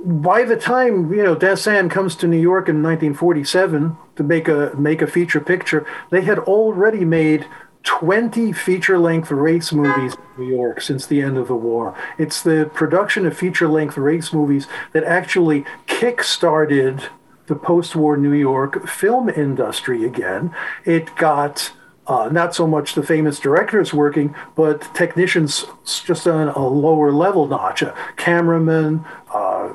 by 0.03 0.43
the 0.43 0.57
time 0.57 1.11
you 1.13 1.23
know 1.23 1.35
Dassin 1.35 1.89
comes 1.89 2.15
to 2.17 2.27
New 2.27 2.39
York 2.39 2.69
in 2.69 2.83
1947 2.83 3.97
to 4.15 4.23
make 4.23 4.47
a 4.47 4.73
make 4.77 5.01
a 5.01 5.07
feature 5.07 5.39
picture, 5.39 5.85
they 6.09 6.21
had 6.21 6.39
already 6.39 7.05
made 7.05 7.45
20 7.83 8.51
feature-length 8.51 9.31
race 9.31 9.71
movies 9.71 10.13
in 10.15 10.43
New 10.43 10.55
York 10.55 10.81
since 10.81 11.05
the 11.05 11.21
end 11.21 11.37
of 11.37 11.47
the 11.47 11.55
war. 11.55 11.95
It's 12.17 12.41
the 12.41 12.69
production 12.73 13.25
of 13.25 13.37
feature-length 13.37 13.97
race 13.97 14.33
movies 14.33 14.67
that 14.91 15.05
actually 15.05 15.63
kick-started 15.85 17.03
the 17.45 17.55
post-war 17.55 18.17
New 18.17 18.33
York 18.33 18.87
film 18.89 19.29
industry 19.29 20.03
again. 20.03 20.53
It 20.83 21.15
got 21.15 21.71
uh, 22.07 22.29
not 22.31 22.55
so 22.55 22.67
much 22.67 22.93
the 22.93 23.03
famous 23.03 23.39
directors 23.39 23.93
working, 23.93 24.35
but 24.55 24.93
technicians 24.93 25.65
just 25.85 26.27
on 26.27 26.49
a 26.49 26.67
lower 26.67 27.11
level 27.11 27.47
notch, 27.47 27.81
a 27.81 27.93
cameraman, 28.15 29.05
uh, 29.33 29.73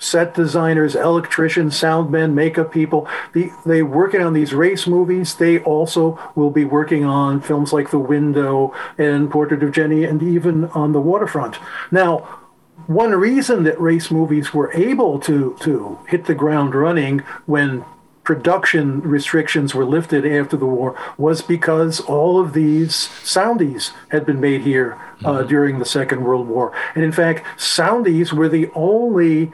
set 0.00 0.34
designers, 0.34 0.96
electricians, 0.96 1.76
sound 1.76 2.10
men, 2.10 2.34
makeup 2.34 2.72
people. 2.72 3.06
The, 3.32 3.52
they 3.64 3.82
working 3.82 4.22
on 4.22 4.32
these 4.32 4.52
race 4.52 4.88
movies. 4.88 5.34
They 5.34 5.60
also 5.60 6.18
will 6.34 6.50
be 6.50 6.64
working 6.64 7.04
on 7.04 7.40
films 7.40 7.72
like 7.72 7.90
The 7.90 7.98
Window 7.98 8.74
and 8.98 9.30
Portrait 9.30 9.62
of 9.62 9.70
Jennie, 9.70 10.04
and 10.04 10.20
even 10.22 10.64
on 10.70 10.92
The 10.92 11.00
Waterfront. 11.00 11.58
Now, 11.92 12.40
one 12.86 13.12
reason 13.12 13.62
that 13.64 13.80
race 13.80 14.10
movies 14.10 14.52
were 14.52 14.72
able 14.72 15.20
to 15.20 15.56
to 15.60 15.98
hit 16.08 16.24
the 16.24 16.34
ground 16.34 16.74
running 16.74 17.20
when 17.46 17.84
production 18.24 19.00
restrictions 19.02 19.74
were 19.74 19.84
lifted 19.84 20.26
after 20.26 20.56
the 20.56 20.66
war 20.66 20.96
was 21.18 21.42
because 21.42 22.00
all 22.00 22.40
of 22.40 22.52
these 22.52 23.08
soundies 23.24 23.92
had 24.10 24.24
been 24.24 24.40
made 24.40 24.62
here 24.62 24.98
uh, 25.24 25.42
during 25.42 25.78
the 25.78 25.84
Second 25.84 26.22
World 26.22 26.46
War. 26.46 26.72
And 26.94 27.02
in 27.02 27.12
fact, 27.12 27.44
soundies 27.56 28.32
were 28.32 28.48
the 28.48 28.70
only 28.74 29.52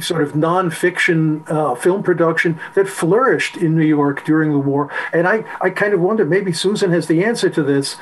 sort 0.00 0.22
of 0.22 0.32
nonfiction 0.32 1.48
uh, 1.50 1.74
film 1.74 2.02
production 2.02 2.60
that 2.74 2.88
flourished 2.88 3.56
in 3.56 3.74
New 3.74 3.86
York 3.86 4.24
during 4.24 4.52
the 4.52 4.58
war. 4.58 4.92
And 5.12 5.26
I, 5.26 5.44
I 5.60 5.70
kind 5.70 5.94
of 5.94 6.00
wonder, 6.00 6.24
maybe 6.24 6.52
Susan 6.52 6.90
has 6.90 7.06
the 7.06 7.24
answer 7.24 7.48
to 7.50 7.62
this. 7.62 7.94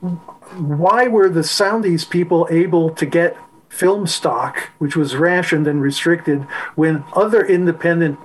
Why 0.00 1.08
were 1.08 1.28
the 1.28 1.40
Soundies 1.40 2.08
people 2.08 2.46
able 2.50 2.90
to 2.90 3.06
get 3.06 3.36
film 3.68 4.06
stock, 4.06 4.70
which 4.78 4.94
was 4.94 5.16
rationed 5.16 5.66
and 5.66 5.80
restricted, 5.80 6.42
when 6.74 7.04
other 7.14 7.44
independent 7.44 8.18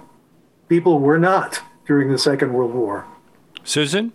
people 0.67 0.99
were 0.99 1.19
not 1.19 1.61
during 1.85 2.11
the 2.11 2.17
Second 2.17 2.53
World 2.53 2.73
War? 2.73 3.05
Susan? 3.63 4.11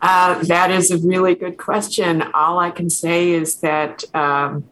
Uh, 0.00 0.42
that 0.44 0.70
is 0.70 0.90
a 0.90 0.98
really 0.98 1.34
good 1.34 1.56
question. 1.56 2.22
All 2.34 2.58
I 2.58 2.70
can 2.70 2.88
say 2.90 3.30
is 3.30 3.56
that, 3.60 4.04
um, 4.14 4.68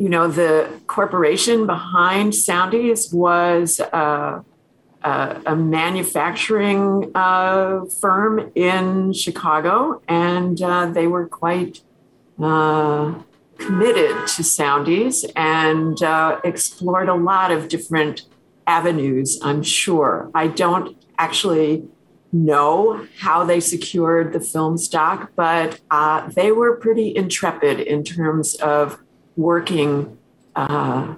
you 0.00 0.08
know, 0.08 0.28
the 0.28 0.66
corporation 0.86 1.66
behind 1.66 2.32
Soundies 2.32 3.12
was 3.12 3.80
uh, 3.80 4.40
uh, 5.02 5.40
a 5.44 5.54
manufacturing 5.54 7.12
uh, 7.14 7.84
firm 8.00 8.50
in 8.54 9.12
Chicago, 9.12 10.00
and 10.08 10.62
uh, 10.62 10.86
they 10.86 11.06
were 11.06 11.28
quite 11.28 11.82
uh, 12.42 13.12
committed 13.58 14.26
to 14.26 14.42
Soundies 14.42 15.30
and 15.36 15.98
explored 16.46 17.10
a 17.10 17.14
lot 17.14 17.50
of 17.52 17.68
different 17.68 18.22
avenues, 18.66 19.38
I'm 19.42 19.62
sure. 19.62 20.30
I 20.34 20.46
don't 20.46 20.96
actually 21.18 21.86
know 22.32 23.06
how 23.18 23.44
they 23.44 23.60
secured 23.60 24.32
the 24.32 24.40
film 24.40 24.78
stock, 24.78 25.32
but 25.36 25.78
they 26.34 26.52
were 26.52 26.76
pretty 26.76 27.14
intrepid 27.14 27.80
in 27.80 28.02
terms 28.02 28.54
of 28.54 28.98
working 29.36 30.16
uh, 30.56 31.14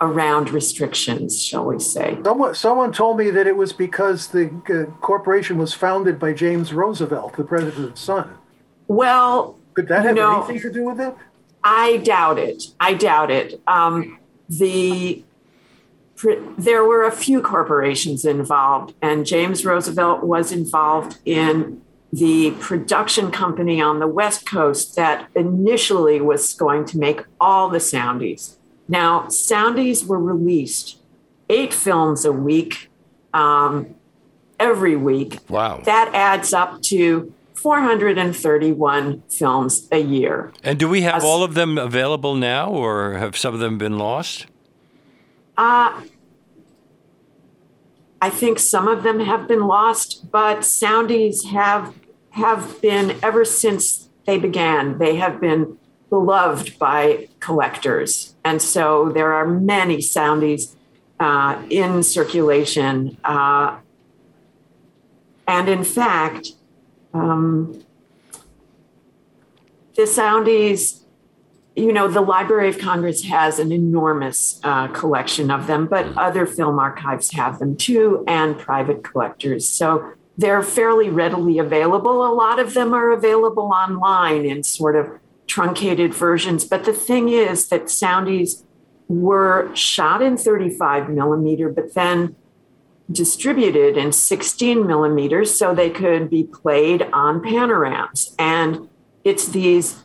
around 0.00 0.50
restrictions, 0.50 1.42
shall 1.42 1.64
we 1.66 1.78
say. 1.78 2.18
Someone, 2.24 2.54
someone 2.54 2.92
told 2.92 3.18
me 3.18 3.30
that 3.30 3.46
it 3.46 3.56
was 3.56 3.72
because 3.72 4.28
the 4.28 4.46
uh, 4.70 4.90
corporation 5.00 5.58
was 5.58 5.74
founded 5.74 6.18
by 6.18 6.32
James 6.32 6.72
Roosevelt, 6.72 7.36
the 7.36 7.44
president's 7.44 8.00
son. 8.00 8.30
Well, 8.86 9.58
Could 9.74 9.88
that 9.88 10.04
have 10.04 10.14
No. 10.14 10.42
anything 10.44 10.60
to 10.60 10.72
do 10.72 10.84
with 10.84 11.00
it? 11.00 11.14
I 11.64 11.98
doubt 11.98 12.38
it. 12.38 12.62
I 12.80 12.94
doubt 12.94 13.30
it. 13.30 13.60
Um, 13.66 14.18
the 14.48 15.24
there 16.56 16.82
were 16.84 17.04
a 17.04 17.12
few 17.12 17.40
corporations 17.40 18.24
involved, 18.24 18.92
and 19.00 19.24
James 19.24 19.64
Roosevelt 19.64 20.24
was 20.24 20.50
involved 20.50 21.18
in 21.24 21.80
the 22.12 22.52
production 22.52 23.30
company 23.30 23.80
on 23.80 23.98
the 23.98 24.06
West 24.06 24.46
Coast 24.46 24.96
that 24.96 25.28
initially 25.34 26.20
was 26.20 26.54
going 26.54 26.84
to 26.86 26.98
make 26.98 27.22
all 27.40 27.68
the 27.68 27.78
Soundies. 27.78 28.56
Now, 28.88 29.24
Soundies 29.24 30.06
were 30.06 30.18
released 30.18 30.98
eight 31.50 31.74
films 31.74 32.24
a 32.24 32.32
week, 32.32 32.90
um, 33.34 33.94
every 34.58 34.96
week. 34.96 35.38
Wow. 35.48 35.82
That 35.84 36.10
adds 36.14 36.52
up 36.54 36.80
to 36.82 37.32
431 37.54 39.22
films 39.28 39.88
a 39.90 39.98
year. 39.98 40.52
And 40.62 40.78
do 40.78 40.88
we 40.88 41.02
have 41.02 41.24
all 41.24 41.42
of 41.42 41.54
them 41.54 41.76
available 41.76 42.34
now, 42.34 42.70
or 42.70 43.14
have 43.14 43.36
some 43.36 43.52
of 43.52 43.60
them 43.60 43.78
been 43.78 43.98
lost? 43.98 44.46
Uh, 45.56 46.00
I 48.20 48.30
think 48.30 48.58
some 48.58 48.88
of 48.88 49.02
them 49.02 49.20
have 49.20 49.46
been 49.46 49.66
lost, 49.66 50.30
but 50.30 50.58
Soundies 50.60 51.46
have 51.46 51.94
have 52.30 52.80
been 52.80 53.16
ever 53.22 53.44
since 53.44 54.08
they 54.26 54.38
began. 54.38 54.98
They 54.98 55.16
have 55.16 55.40
been 55.40 55.78
beloved 56.10 56.78
by 56.78 57.28
collectors, 57.40 58.34
and 58.44 58.60
so 58.60 59.10
there 59.10 59.32
are 59.32 59.46
many 59.46 59.98
Soundies 59.98 60.74
uh, 61.20 61.62
in 61.70 62.02
circulation. 62.02 63.16
Uh, 63.24 63.78
and 65.46 65.68
in 65.68 65.84
fact, 65.84 66.52
um, 67.14 67.84
the 69.94 70.02
Soundies 70.02 71.02
you 71.78 71.92
know, 71.92 72.08
the 72.08 72.20
Library 72.20 72.68
of 72.68 72.78
Congress 72.78 73.22
has 73.24 73.58
an 73.58 73.70
enormous 73.70 74.60
uh, 74.64 74.88
collection 74.88 75.50
of 75.50 75.68
them, 75.68 75.86
but 75.86 76.06
other 76.16 76.44
film 76.44 76.78
archives 76.78 77.30
have 77.32 77.60
them 77.60 77.76
too, 77.76 78.24
and 78.26 78.58
private 78.58 79.04
collectors. 79.04 79.68
So 79.68 80.12
they're 80.36 80.62
fairly 80.62 81.08
readily 81.08 81.58
available. 81.58 82.26
A 82.26 82.34
lot 82.34 82.58
of 82.58 82.74
them 82.74 82.92
are 82.94 83.12
available 83.12 83.70
online 83.72 84.44
in 84.44 84.64
sort 84.64 84.96
of 84.96 85.08
truncated 85.46 86.12
versions. 86.14 86.64
But 86.64 86.84
the 86.84 86.92
thing 86.92 87.28
is 87.28 87.68
that 87.68 87.84
Soundies 87.84 88.64
were 89.08 89.74
shot 89.74 90.20
in 90.20 90.36
35 90.36 91.08
millimeter, 91.08 91.68
but 91.68 91.94
then 91.94 92.36
distributed 93.10 93.96
in 93.96 94.12
16 94.12 94.86
millimeters 94.86 95.56
so 95.56 95.74
they 95.74 95.90
could 95.90 96.28
be 96.28 96.44
played 96.44 97.02
on 97.12 97.40
panorams. 97.40 98.34
And 98.38 98.88
it's 99.24 99.48
these 99.48 100.04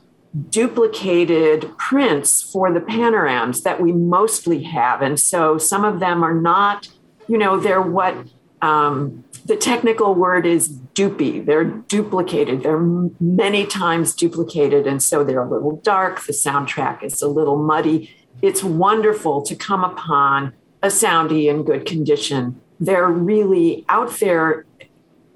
duplicated 0.50 1.76
prints 1.78 2.42
for 2.42 2.72
the 2.72 2.80
panorams 2.80 3.62
that 3.62 3.80
we 3.80 3.92
mostly 3.92 4.62
have. 4.64 5.00
And 5.00 5.18
so 5.18 5.58
some 5.58 5.84
of 5.84 6.00
them 6.00 6.24
are 6.24 6.34
not, 6.34 6.88
you 7.28 7.38
know, 7.38 7.58
they're 7.58 7.82
what 7.82 8.16
um, 8.60 9.24
the 9.44 9.56
technical 9.56 10.14
word 10.14 10.46
is 10.46 10.68
dupy. 10.68 11.44
They're 11.44 11.64
duplicated. 11.64 12.62
They're 12.62 12.80
many 13.20 13.66
times 13.66 14.14
duplicated. 14.14 14.86
And 14.86 15.02
so 15.02 15.22
they're 15.22 15.42
a 15.42 15.50
little 15.50 15.76
dark. 15.76 16.24
The 16.24 16.32
soundtrack 16.32 17.04
is 17.04 17.20
a 17.22 17.28
little 17.28 17.56
muddy. 17.56 18.10
It's 18.42 18.64
wonderful 18.64 19.42
to 19.42 19.54
come 19.54 19.84
upon 19.84 20.54
a 20.82 20.88
soundy 20.88 21.48
in 21.48 21.62
good 21.62 21.86
condition. 21.86 22.60
They're 22.80 23.08
really 23.08 23.84
out 23.88 24.10
there 24.18 24.66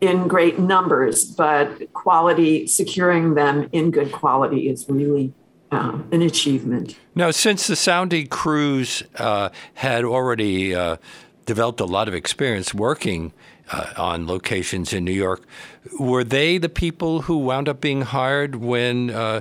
in 0.00 0.28
great 0.28 0.58
numbers, 0.58 1.24
but 1.24 1.92
quality, 1.92 2.66
securing 2.66 3.34
them 3.34 3.68
in 3.72 3.90
good 3.90 4.12
quality 4.12 4.68
is 4.68 4.86
really 4.88 5.32
uh, 5.70 5.98
an 6.12 6.22
achievement. 6.22 6.96
Now, 7.14 7.30
since 7.30 7.66
the 7.66 7.74
Soundy 7.74 8.28
crews 8.28 9.02
uh, 9.16 9.50
had 9.74 10.04
already 10.04 10.74
uh, 10.74 10.96
developed 11.46 11.80
a 11.80 11.84
lot 11.84 12.08
of 12.08 12.14
experience 12.14 12.72
working 12.72 13.32
uh, 13.70 13.92
on 13.96 14.26
locations 14.26 14.92
in 14.92 15.04
New 15.04 15.12
York, 15.12 15.42
were 15.98 16.24
they 16.24 16.58
the 16.58 16.68
people 16.68 17.22
who 17.22 17.38
wound 17.38 17.68
up 17.68 17.80
being 17.80 18.02
hired 18.02 18.56
when 18.56 19.10
uh, 19.10 19.40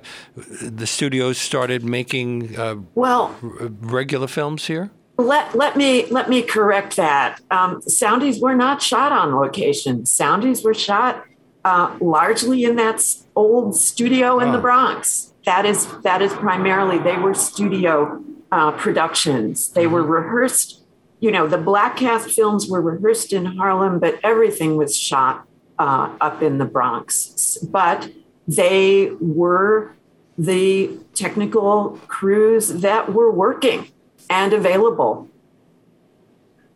the 0.61 0.87
studios 0.87 1.37
started 1.37 1.83
making 1.83 2.57
uh, 2.57 2.75
well 2.95 3.35
r- 3.41 3.69
regular 3.81 4.27
films 4.27 4.67
here? 4.67 4.89
Let, 5.17 5.55
let 5.55 5.75
me 5.75 6.05
let 6.07 6.29
me 6.29 6.43
correct 6.43 6.95
that. 6.97 7.39
Um, 7.49 7.81
Soundies 7.81 8.39
were 8.39 8.55
not 8.55 8.81
shot 8.81 9.11
on 9.11 9.35
location. 9.35 10.03
Soundies 10.03 10.63
were 10.63 10.75
shot 10.75 11.25
uh, 11.65 11.97
largely 11.99 12.63
in 12.63 12.75
that 12.75 13.03
old 13.35 13.75
studio 13.75 14.39
in 14.39 14.49
oh. 14.49 14.51
the 14.51 14.59
Bronx. 14.59 15.33
That 15.45 15.65
is 15.65 15.87
that 16.03 16.21
is 16.21 16.33
primarily 16.33 16.99
they 16.99 17.17
were 17.17 17.33
studio 17.33 18.23
uh, 18.51 18.71
productions. 18.73 19.69
They 19.69 19.87
were 19.87 20.03
mm-hmm. 20.03 20.11
rehearsed. 20.11 20.83
You 21.19 21.31
know, 21.31 21.47
the 21.47 21.57
black 21.57 21.97
cast 21.97 22.29
films 22.29 22.69
were 22.69 22.81
rehearsed 22.81 23.33
in 23.33 23.45
Harlem, 23.45 23.97
but 23.97 24.19
everything 24.23 24.77
was 24.77 24.95
shot 24.95 25.47
uh, 25.79 26.15
up 26.21 26.43
in 26.43 26.59
the 26.59 26.65
Bronx. 26.65 27.57
But 27.63 28.11
they 28.47 29.09
were 29.19 29.95
the 30.37 30.99
technical 31.15 31.99
crews 32.07 32.67
that 32.81 33.13
were 33.13 33.31
working 33.31 33.91
and 34.29 34.53
available. 34.53 35.29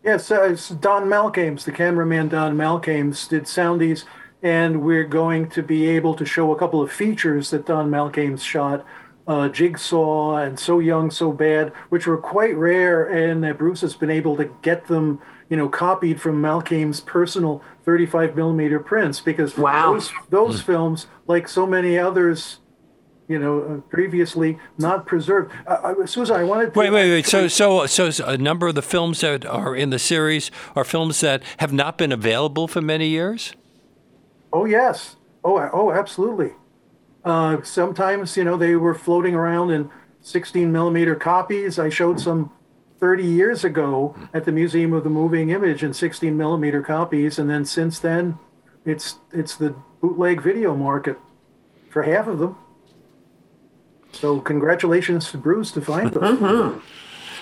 Yes, 0.04 0.32
uh, 0.32 0.56
Don 0.80 1.06
Malkames, 1.06 1.64
the 1.64 1.72
cameraman 1.72 2.30
Don 2.30 2.58
Malkames, 2.58 3.30
did 3.30 3.44
Soundies, 3.44 4.06
and 4.42 4.82
we're 4.82 5.04
going 5.04 5.48
to 5.50 5.62
be 5.62 5.88
able 5.88 6.16
to 6.16 6.26
show 6.26 6.52
a 6.52 6.58
couple 6.58 6.82
of 6.82 6.92
features 6.92 7.52
that 7.52 7.68
Don 7.68 7.90
Malkames 7.90 8.42
shot. 8.42 8.86
Uh, 9.28 9.48
Jigsaw 9.48 10.38
and 10.38 10.60
So 10.60 10.80
Young, 10.80 11.12
So 11.12 11.32
Bad, 11.32 11.72
which 11.90 12.08
were 12.08 12.18
quite 12.18 12.58
rare, 12.58 13.06
and 13.06 13.44
that 13.44 13.60
Bruce 13.60 13.82
has 13.82 13.96
been 13.96 14.10
able 14.10 14.36
to 14.38 14.46
get 14.64 14.88
them, 14.88 15.22
you 15.48 15.56
know, 15.56 15.70
copied 15.70 16.20
from 16.20 16.42
Malkames' 16.42 17.06
personal 17.06 17.64
35 17.86 18.36
millimeter 18.36 18.80
prints 18.80 19.20
because 19.20 19.56
wow. 19.56 19.94
those, 19.94 20.12
those 20.30 20.62
mm. 20.62 20.66
films, 20.66 21.08
like 21.28 21.48
so 21.48 21.68
many 21.68 22.00
others 22.00 22.58
you 23.32 23.40
know, 23.40 23.62
uh, 23.62 23.78
previously 23.90 24.60
not 24.78 25.06
preserved. 25.06 25.52
Uh, 25.66 25.94
uh 26.02 26.06
Susan, 26.06 26.36
I 26.36 26.44
wanted 26.44 26.74
to 26.74 26.80
wait, 26.80 26.92
wait, 26.92 27.10
wait. 27.10 27.26
So, 27.26 27.48
so, 27.48 27.86
so 27.86 28.12
a 28.26 28.38
number 28.38 28.68
of 28.68 28.76
the 28.76 28.82
films 28.82 29.22
that 29.22 29.46
are 29.46 29.76
in 29.76 29.90
the 29.90 30.00
series 30.00 30.52
are 30.76 30.84
films 30.84 31.22
that 31.22 31.42
have 31.58 31.74
not 31.74 31.98
been 31.98 32.12
available 32.12 32.68
for 32.68 32.82
many 32.82 33.08
years. 33.08 33.54
Oh 34.54 34.66
yes. 34.66 35.16
Oh, 35.44 35.58
oh, 35.74 35.92
absolutely. 35.92 36.52
Uh, 37.24 37.62
sometimes, 37.64 38.38
you 38.38 38.44
know, 38.44 38.58
they 38.58 38.76
were 38.76 38.94
floating 38.94 39.34
around 39.34 39.72
in 39.72 39.90
16 40.22 40.72
millimeter 40.72 41.16
copies. 41.16 41.80
I 41.80 41.90
showed 41.90 42.20
some 42.20 42.52
30 43.00 43.24
years 43.24 43.64
ago 43.64 44.16
at 44.34 44.46
the 44.46 44.52
Museum 44.52 44.94
of 44.94 45.04
the 45.04 45.10
Moving 45.10 45.50
Image 45.50 45.84
in 45.84 45.94
16 45.94 46.38
millimeter 46.38 46.82
copies, 46.82 47.40
and 47.40 47.50
then 47.50 47.66
since 47.66 48.00
then, 48.00 48.38
it's 48.86 49.16
it's 49.32 49.56
the 49.56 49.76
bootleg 50.02 50.42
video 50.42 50.76
market 50.76 51.18
for 51.90 52.04
half 52.04 52.28
of 52.28 52.40
them. 52.40 52.56
So 54.12 54.40
congratulations 54.40 55.32
to 55.32 55.38
Bruce 55.38 55.72
to 55.72 55.82
find 55.82 56.12
them. 56.12 56.38
Mm-hmm. 56.42 56.80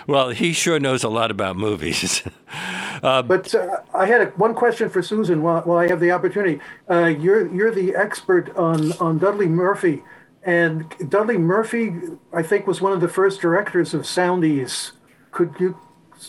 Well, 0.08 0.30
he 0.30 0.54
sure 0.54 0.80
knows 0.80 1.04
a 1.04 1.10
lot 1.10 1.30
about 1.30 1.56
movies. 1.56 2.24
uh, 3.04 3.22
but 3.22 3.54
uh, 3.54 3.82
I 3.94 4.08
had 4.08 4.22
a, 4.22 4.26
one 4.32 4.56
question 4.56 4.90
for 4.90 5.04
Susan 5.04 5.44
while, 5.44 5.62
while 5.62 5.78
I 5.78 5.88
have 5.88 6.00
the 6.00 6.10
opportunity. 6.10 6.60
Uh, 6.90 7.06
you're 7.06 7.48
you're 7.54 7.70
the 7.70 7.96
expert 7.96 8.50
on 8.56 8.94
on 8.94 9.20
Dudley 9.20 9.48
Murphy, 9.48 10.02
and 10.42 10.90
Dudley 11.10 11.38
Murphy, 11.38 11.94
I 12.34 12.42
think, 12.42 12.66
was 12.66 12.82
one 12.82 12.92
of 12.92 13.02
the 13.02 13.08
first 13.08 13.40
directors 13.40 13.94
of 13.94 14.02
Soundies. 14.02 14.94
Could 15.30 15.54
you? 15.60 15.78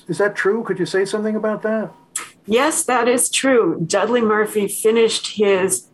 Is 0.08 0.18
that 0.18 0.36
true? 0.36 0.62
Could 0.62 0.78
you 0.78 0.86
say 0.86 1.06
something 1.06 1.34
about 1.34 1.62
that? 1.62 1.90
Yes, 2.44 2.84
that 2.84 3.08
is 3.08 3.30
true. 3.30 3.80
Dudley 3.86 4.20
Murphy 4.20 4.68
finished 4.68 5.36
his 5.36 5.86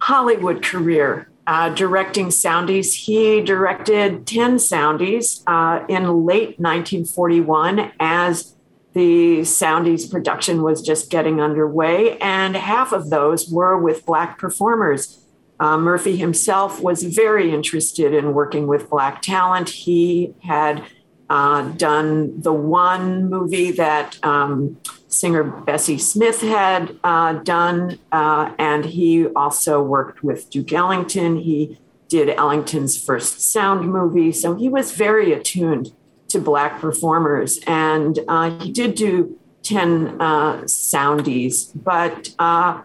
Hollywood 0.00 0.62
career 0.62 1.28
uh, 1.46 1.68
directing 1.70 2.26
Soundies. 2.26 2.94
He 2.94 3.40
directed 3.40 4.26
10 4.26 4.56
Soundies 4.56 5.42
uh, 5.46 5.84
in 5.88 6.24
late 6.26 6.58
1941 6.58 7.92
as 8.00 8.54
the 8.94 9.40
Soundies 9.40 10.10
production 10.10 10.62
was 10.62 10.80
just 10.80 11.10
getting 11.10 11.40
underway, 11.40 12.16
and 12.18 12.56
half 12.56 12.92
of 12.92 13.10
those 13.10 13.50
were 13.50 13.76
with 13.76 14.06
Black 14.06 14.38
performers. 14.38 15.22
Uh, 15.60 15.76
Murphy 15.76 16.16
himself 16.16 16.80
was 16.80 17.02
very 17.02 17.52
interested 17.52 18.14
in 18.14 18.32
working 18.32 18.66
with 18.66 18.88
Black 18.88 19.20
talent. 19.20 19.68
He 19.68 20.34
had 20.42 20.82
uh, 21.28 21.62
done 21.72 22.40
the 22.40 22.52
one 22.52 23.28
movie 23.28 23.70
that 23.72 24.18
um, 24.24 24.78
singer 25.18 25.42
Bessie 25.42 25.98
Smith 25.98 26.40
had 26.40 26.96
uh, 27.04 27.34
done, 27.34 27.98
uh, 28.12 28.52
and 28.58 28.84
he 28.84 29.26
also 29.28 29.82
worked 29.82 30.22
with 30.22 30.50
Duke 30.50 30.72
Ellington. 30.72 31.36
He 31.36 31.78
did 32.08 32.30
Ellington's 32.30 33.02
first 33.02 33.40
sound 33.40 33.88
movie, 33.90 34.32
so 34.32 34.54
he 34.54 34.68
was 34.68 34.92
very 34.92 35.32
attuned 35.32 35.92
to 36.28 36.40
Black 36.40 36.80
performers, 36.80 37.58
and 37.66 38.18
uh, 38.28 38.58
he 38.60 38.70
did 38.70 38.94
do 38.94 39.38
10 39.62 40.20
uh, 40.20 40.60
soundies, 40.62 41.70
but 41.74 42.30
uh, 42.38 42.82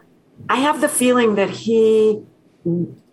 I 0.48 0.56
have 0.56 0.80
the 0.80 0.88
feeling 0.88 1.36
that 1.36 1.50
he 1.50 2.22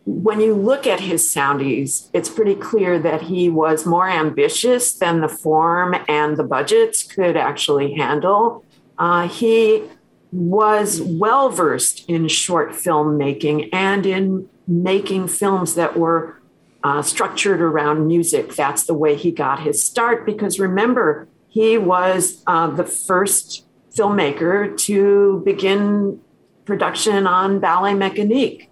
when 0.09 0.39
you 0.39 0.55
look 0.55 0.87
at 0.87 0.99
his 0.99 1.23
soundies, 1.23 2.09
it's 2.13 2.29
pretty 2.29 2.55
clear 2.55 2.97
that 2.97 3.21
he 3.21 3.47
was 3.47 3.85
more 3.85 4.09
ambitious 4.09 4.93
than 4.93 5.21
the 5.21 5.27
form 5.27 5.95
and 6.07 6.35
the 6.35 6.43
budgets 6.43 7.03
could 7.03 7.37
actually 7.37 7.93
handle. 7.93 8.65
Uh, 8.99 9.27
he 9.27 9.83
was 10.31 11.01
well 11.01 11.49
versed 11.49 12.07
in 12.07 12.27
short 12.27 12.75
film 12.75 13.17
making 13.17 13.73
and 13.73 14.05
in 14.05 14.47
making 14.67 15.27
films 15.27 15.73
that 15.75 15.97
were 15.97 16.39
uh, 16.83 17.01
structured 17.01 17.61
around 17.61 18.07
music. 18.07 18.55
That's 18.55 18.83
the 18.83 18.93
way 18.93 19.15
he 19.15 19.31
got 19.31 19.61
his 19.61 19.83
start 19.83 20.25
because 20.25 20.59
remember, 20.59 21.27
he 21.47 21.77
was 21.77 22.43
uh, 22.45 22.67
the 22.67 22.83
first 22.83 23.65
filmmaker 23.95 24.77
to 24.77 25.41
begin 25.43 26.21
production 26.65 27.25
on 27.25 27.59
Ballet 27.59 27.93
Mécanique. 27.93 28.67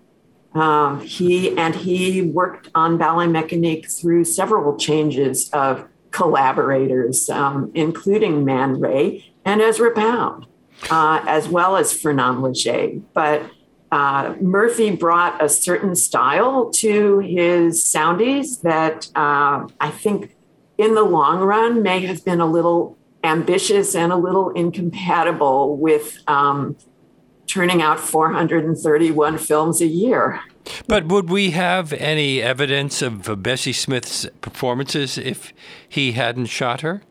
Uh, 0.53 0.99
he 0.99 1.57
and 1.57 1.75
he 1.75 2.21
worked 2.21 2.69
on 2.75 2.97
Ballet 2.97 3.25
Mécanique 3.25 3.91
through 3.91 4.23
several 4.25 4.77
changes 4.77 5.49
of 5.49 5.87
collaborators, 6.11 7.29
um, 7.29 7.71
including 7.73 8.45
Man 8.45 8.79
Ray 8.79 9.33
and 9.47 9.61
Ezra 9.61 9.91
Pound, 9.91 10.45
uh, 10.91 11.23
as 11.25 11.47
well 11.47 11.77
as 11.77 11.93
Fernand 11.93 12.39
Léger. 12.39 13.01
But 13.13 13.49
uh, 13.91 14.35
Murphy 14.41 14.91
brought 14.91 15.41
a 15.41 15.47
certain 15.47 15.95
style 15.95 16.69
to 16.71 17.19
his 17.19 17.81
soundies 17.81 18.61
that 18.63 19.07
uh, 19.15 19.65
I 19.79 19.89
think 19.89 20.35
in 20.77 20.95
the 20.95 21.03
long 21.03 21.39
run 21.39 21.81
may 21.81 22.01
have 22.01 22.25
been 22.25 22.41
a 22.41 22.45
little 22.45 22.97
ambitious 23.23 23.95
and 23.95 24.11
a 24.11 24.17
little 24.17 24.49
incompatible 24.49 25.77
with 25.77 26.17
um, 26.27 26.75
turning 27.47 27.81
out 27.81 28.01
431 28.01 29.37
films 29.37 29.79
a 29.79 29.87
year. 29.87 30.41
But 30.87 31.05
would 31.05 31.29
we 31.29 31.51
have 31.51 31.93
any 31.93 32.41
evidence 32.41 33.01
of 33.01 33.41
Bessie 33.41 33.71
Smith's 33.71 34.27
performances 34.41 35.17
if 35.17 35.53
he 35.87 36.11
hadn't 36.11 36.47
shot 36.47 36.81
her? 36.81 37.01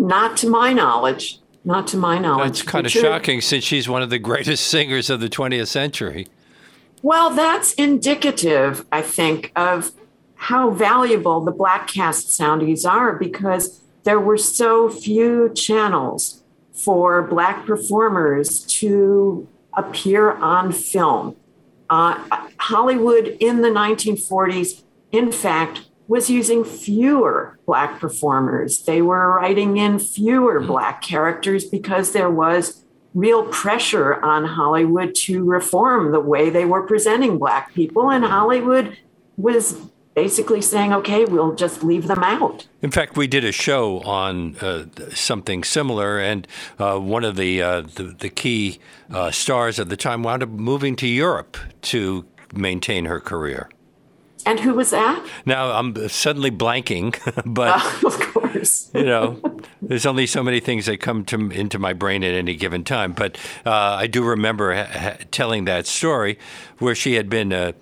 Not 0.00 0.38
to 0.38 0.48
my 0.48 0.72
knowledge. 0.72 1.40
Not 1.62 1.86
to 1.88 1.98
my 1.98 2.18
knowledge. 2.18 2.60
That's 2.60 2.62
kind 2.62 2.86
of 2.86 2.92
shocking 2.92 3.42
since 3.42 3.62
she's 3.64 3.86
one 3.86 4.00
of 4.02 4.08
the 4.08 4.18
greatest 4.18 4.66
singers 4.74 5.10
of 5.10 5.20
the 5.20 5.28
20th 5.28 5.66
century. 5.66 6.26
Well, 7.02 7.28
that's 7.28 7.74
indicative, 7.74 8.86
I 8.90 9.02
think, 9.02 9.52
of 9.54 9.92
how 10.36 10.70
valuable 10.70 11.42
the 11.42 11.52
black 11.52 11.86
cast 11.86 12.28
soundies 12.28 12.90
are 12.90 13.12
because 13.14 13.82
there 14.04 14.18
were 14.18 14.38
so 14.38 14.88
few 14.88 15.52
channels 15.54 16.42
for 16.72 17.20
black 17.20 17.66
performers 17.66 18.60
to 18.78 19.46
appear 19.74 20.32
on 20.32 20.72
film. 20.72 21.36
Uh, 21.90 22.24
Hollywood 22.56 23.36
in 23.38 23.60
the 23.60 23.68
1940s, 23.68 24.82
in 25.12 25.30
fact, 25.30 25.82
was 26.10 26.28
using 26.28 26.64
fewer 26.64 27.56
Black 27.66 28.00
performers. 28.00 28.82
They 28.82 29.00
were 29.00 29.36
writing 29.36 29.76
in 29.76 30.00
fewer 30.00 30.58
Black 30.58 31.02
characters 31.02 31.64
because 31.64 32.10
there 32.10 32.28
was 32.28 32.84
real 33.14 33.44
pressure 33.44 34.20
on 34.20 34.44
Hollywood 34.44 35.14
to 35.26 35.44
reform 35.44 36.10
the 36.10 36.18
way 36.18 36.50
they 36.50 36.64
were 36.64 36.84
presenting 36.84 37.38
Black 37.38 37.72
people. 37.74 38.10
And 38.10 38.24
Hollywood 38.24 38.98
was 39.36 39.74
basically 40.16 40.60
saying, 40.60 40.92
okay, 40.92 41.26
we'll 41.26 41.54
just 41.54 41.84
leave 41.84 42.08
them 42.08 42.24
out. 42.24 42.66
In 42.82 42.90
fact, 42.90 43.16
we 43.16 43.28
did 43.28 43.44
a 43.44 43.52
show 43.52 44.00
on 44.00 44.56
uh, 44.56 44.86
something 45.14 45.62
similar, 45.62 46.18
and 46.18 46.44
uh, 46.80 46.98
one 46.98 47.22
of 47.22 47.36
the, 47.36 47.62
uh, 47.62 47.82
the, 47.82 48.16
the 48.18 48.28
key 48.28 48.80
uh, 49.12 49.30
stars 49.30 49.78
at 49.78 49.88
the 49.88 49.96
time 49.96 50.24
wound 50.24 50.42
up 50.42 50.48
moving 50.48 50.96
to 50.96 51.06
Europe 51.06 51.56
to 51.82 52.26
maintain 52.52 53.04
her 53.04 53.20
career. 53.20 53.70
And 54.50 54.58
who 54.58 54.74
was 54.74 54.90
that? 54.90 55.24
Now 55.46 55.70
I'm 55.70 56.08
suddenly 56.08 56.50
blanking, 56.50 57.16
but 57.46 57.68
uh, 57.68 58.06
of 58.08 58.18
course, 58.18 58.90
you 58.92 59.04
know, 59.04 59.40
there's 59.80 60.06
only 60.06 60.26
so 60.26 60.42
many 60.42 60.58
things 60.58 60.86
that 60.86 60.98
come 60.98 61.24
to, 61.26 61.50
into 61.50 61.78
my 61.78 61.92
brain 61.92 62.24
at 62.24 62.34
any 62.34 62.56
given 62.56 62.82
time. 62.82 63.12
But 63.12 63.38
uh, 63.64 63.70
I 63.70 64.08
do 64.08 64.24
remember 64.24 64.74
ha- 64.74 64.90
ha- 64.90 65.16
telling 65.30 65.66
that 65.66 65.86
story 65.86 66.36
where 66.80 66.96
she 66.96 67.14
had 67.14 67.30
been 67.30 67.52
uh, 67.52 67.72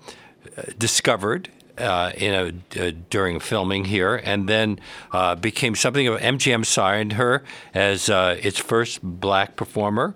discovered. 0.77 1.49
Uh, 1.79 2.11
in 2.17 2.33
a, 2.33 2.81
uh, 2.81 2.91
during 3.09 3.39
filming 3.39 3.85
here, 3.85 4.17
and 4.25 4.49
then 4.49 4.77
uh, 5.13 5.33
became 5.33 5.75
something 5.75 6.09
of 6.09 6.19
MGM 6.19 6.65
signed 6.65 7.13
her 7.13 7.41
as 7.73 8.09
its 8.09 8.59
first 8.59 8.99
black 9.01 9.55
performer, 9.55 10.13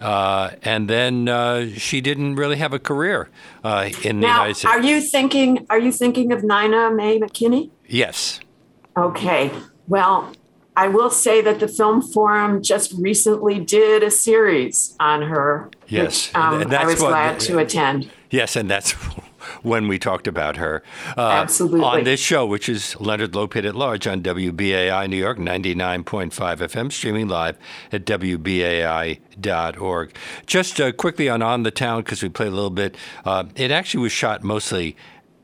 uh, 0.00 0.50
and 0.62 0.88
then 0.88 1.28
uh, 1.28 1.68
she 1.76 2.00
didn't 2.00 2.36
really 2.36 2.56
have 2.56 2.72
a 2.72 2.78
career 2.78 3.28
uh, 3.64 3.88
in 4.02 4.20
the 4.20 4.26
now, 4.26 4.42
United 4.42 4.54
States. 4.56 4.74
Are 4.74 4.82
you 4.82 5.00
thinking? 5.00 5.66
Are 5.70 5.78
you 5.78 5.92
thinking 5.92 6.32
of 6.32 6.42
Nina 6.42 6.90
Mae 6.90 7.18
McKinney? 7.18 7.70
Yes. 7.86 8.40
Okay. 8.96 9.50
Well, 9.88 10.32
I 10.76 10.88
will 10.88 11.10
say 11.10 11.40
that 11.40 11.60
the 11.60 11.68
Film 11.68 12.02
Forum 12.02 12.62
just 12.62 12.92
recently 12.98 13.58
did 13.58 14.02
a 14.02 14.10
series 14.10 14.94
on 15.00 15.22
her. 15.22 15.70
Yes, 15.88 16.28
which, 16.28 16.36
um, 16.36 16.72
I 16.72 16.84
was 16.84 16.98
glad 16.98 17.40
to 17.40 17.58
attend. 17.58 18.10
Yes, 18.30 18.56
and 18.56 18.70
that's 18.70 18.94
when 19.62 19.88
we 19.88 19.98
talked 19.98 20.26
about 20.26 20.56
her. 20.56 20.82
Uh, 21.16 21.28
Absolutely. 21.28 21.80
On 21.80 22.04
this 22.04 22.20
show, 22.20 22.46
which 22.46 22.68
is 22.68 22.98
Leonard 23.00 23.32
Lopate 23.32 23.66
at 23.66 23.74
Large 23.74 24.06
on 24.06 24.22
WBAI 24.22 25.08
New 25.08 25.16
York 25.16 25.38
99.5 25.38 26.30
FM, 26.30 26.92
streaming 26.92 27.28
live 27.28 27.58
at 27.92 28.04
WBAI.org. 28.04 29.16
Just 30.46 30.80
uh, 30.80 30.92
quickly 30.92 31.28
on 31.28 31.42
On 31.42 31.62
the 31.62 31.70
Town, 31.70 32.02
because 32.02 32.22
we 32.22 32.28
played 32.28 32.48
a 32.48 32.54
little 32.54 32.70
bit, 32.70 32.96
uh, 33.24 33.44
it 33.54 33.70
actually 33.70 34.02
was 34.02 34.12
shot 34.12 34.42
mostly 34.42 34.96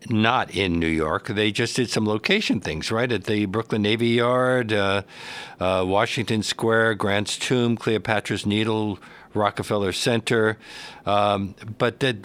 not 0.08 0.50
in 0.54 0.78
New 0.78 0.86
York. 0.86 1.28
They 1.28 1.52
just 1.52 1.76
did 1.76 1.90
some 1.90 2.06
location 2.06 2.60
things, 2.60 2.90
right? 2.90 3.10
At 3.10 3.24
the 3.24 3.46
Brooklyn 3.46 3.82
Navy 3.82 4.08
Yard, 4.08 4.72
uh, 4.72 5.02
uh, 5.60 5.84
Washington 5.86 6.42
Square, 6.42 6.94
Grant's 6.94 7.38
Tomb, 7.38 7.76
Cleopatra's 7.76 8.46
Needle, 8.46 8.98
Rockefeller 9.34 9.92
Center. 9.92 10.58
Um, 11.06 11.54
but 11.78 12.00
that 12.00 12.16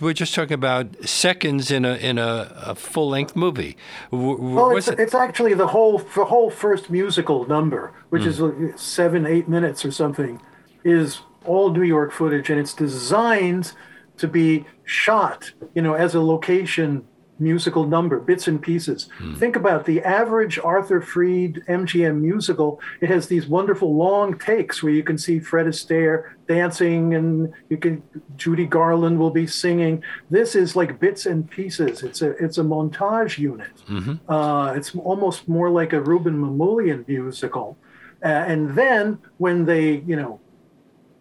we're 0.00 0.12
just 0.12 0.34
talking 0.34 0.54
about 0.54 1.08
seconds 1.08 1.70
in 1.70 1.84
a 1.84 1.94
in 1.94 2.18
a, 2.18 2.52
a 2.56 2.74
full 2.74 3.08
length 3.08 3.36
movie. 3.36 3.76
W- 4.10 4.54
well, 4.54 4.76
it's, 4.76 4.88
it? 4.88 4.98
it's, 4.98 5.14
actually 5.14 5.54
the 5.54 5.68
whole 5.68 5.98
the 5.98 6.24
whole 6.24 6.50
first 6.50 6.90
musical 6.90 7.46
number, 7.46 7.92
which 8.10 8.22
mm. 8.22 8.74
is 8.74 8.80
seven 8.80 9.26
eight 9.26 9.48
minutes 9.48 9.84
or 9.84 9.90
something, 9.90 10.40
is 10.84 11.20
all 11.44 11.70
New 11.70 11.82
York 11.82 12.12
footage, 12.12 12.50
and 12.50 12.58
it's 12.58 12.74
designed 12.74 13.72
to 14.18 14.28
be 14.28 14.64
shot, 14.84 15.52
you 15.74 15.82
know, 15.82 15.94
as 15.94 16.14
a 16.14 16.20
location 16.20 17.06
musical 17.38 17.86
number, 17.86 18.18
bits 18.18 18.48
and 18.48 18.60
pieces. 18.60 19.08
Mm. 19.18 19.36
Think 19.36 19.56
about 19.56 19.84
the 19.84 20.02
average 20.02 20.58
Arthur 20.58 21.00
Freed 21.00 21.62
MGM 21.68 22.20
musical. 22.20 22.80
It 23.00 23.10
has 23.10 23.28
these 23.28 23.46
wonderful 23.46 23.94
long 23.94 24.38
takes 24.38 24.82
where 24.82 24.92
you 24.92 25.02
can 25.02 25.18
see 25.18 25.38
Fred 25.38 25.66
Astaire 25.66 26.32
dancing 26.48 27.14
and 27.14 27.52
you 27.68 27.76
can 27.76 28.02
Judy 28.36 28.66
Garland 28.66 29.18
will 29.18 29.30
be 29.30 29.46
singing. 29.46 30.02
This 30.30 30.54
is 30.54 30.76
like 30.76 31.00
bits 31.00 31.26
and 31.26 31.50
pieces. 31.50 32.02
It's 32.02 32.22
a 32.22 32.30
it's 32.42 32.58
a 32.58 32.62
montage 32.62 33.38
unit. 33.38 33.76
Mm-hmm. 33.88 34.30
Uh, 34.30 34.72
it's 34.72 34.94
almost 34.94 35.48
more 35.48 35.70
like 35.70 35.92
a 35.92 36.00
Rouben 36.00 36.36
Mamoulian 36.36 37.06
musical. 37.06 37.76
Uh, 38.24 38.28
and 38.28 38.74
then 38.74 39.18
when 39.38 39.66
they, 39.66 39.98
you 40.06 40.16
know, 40.16 40.40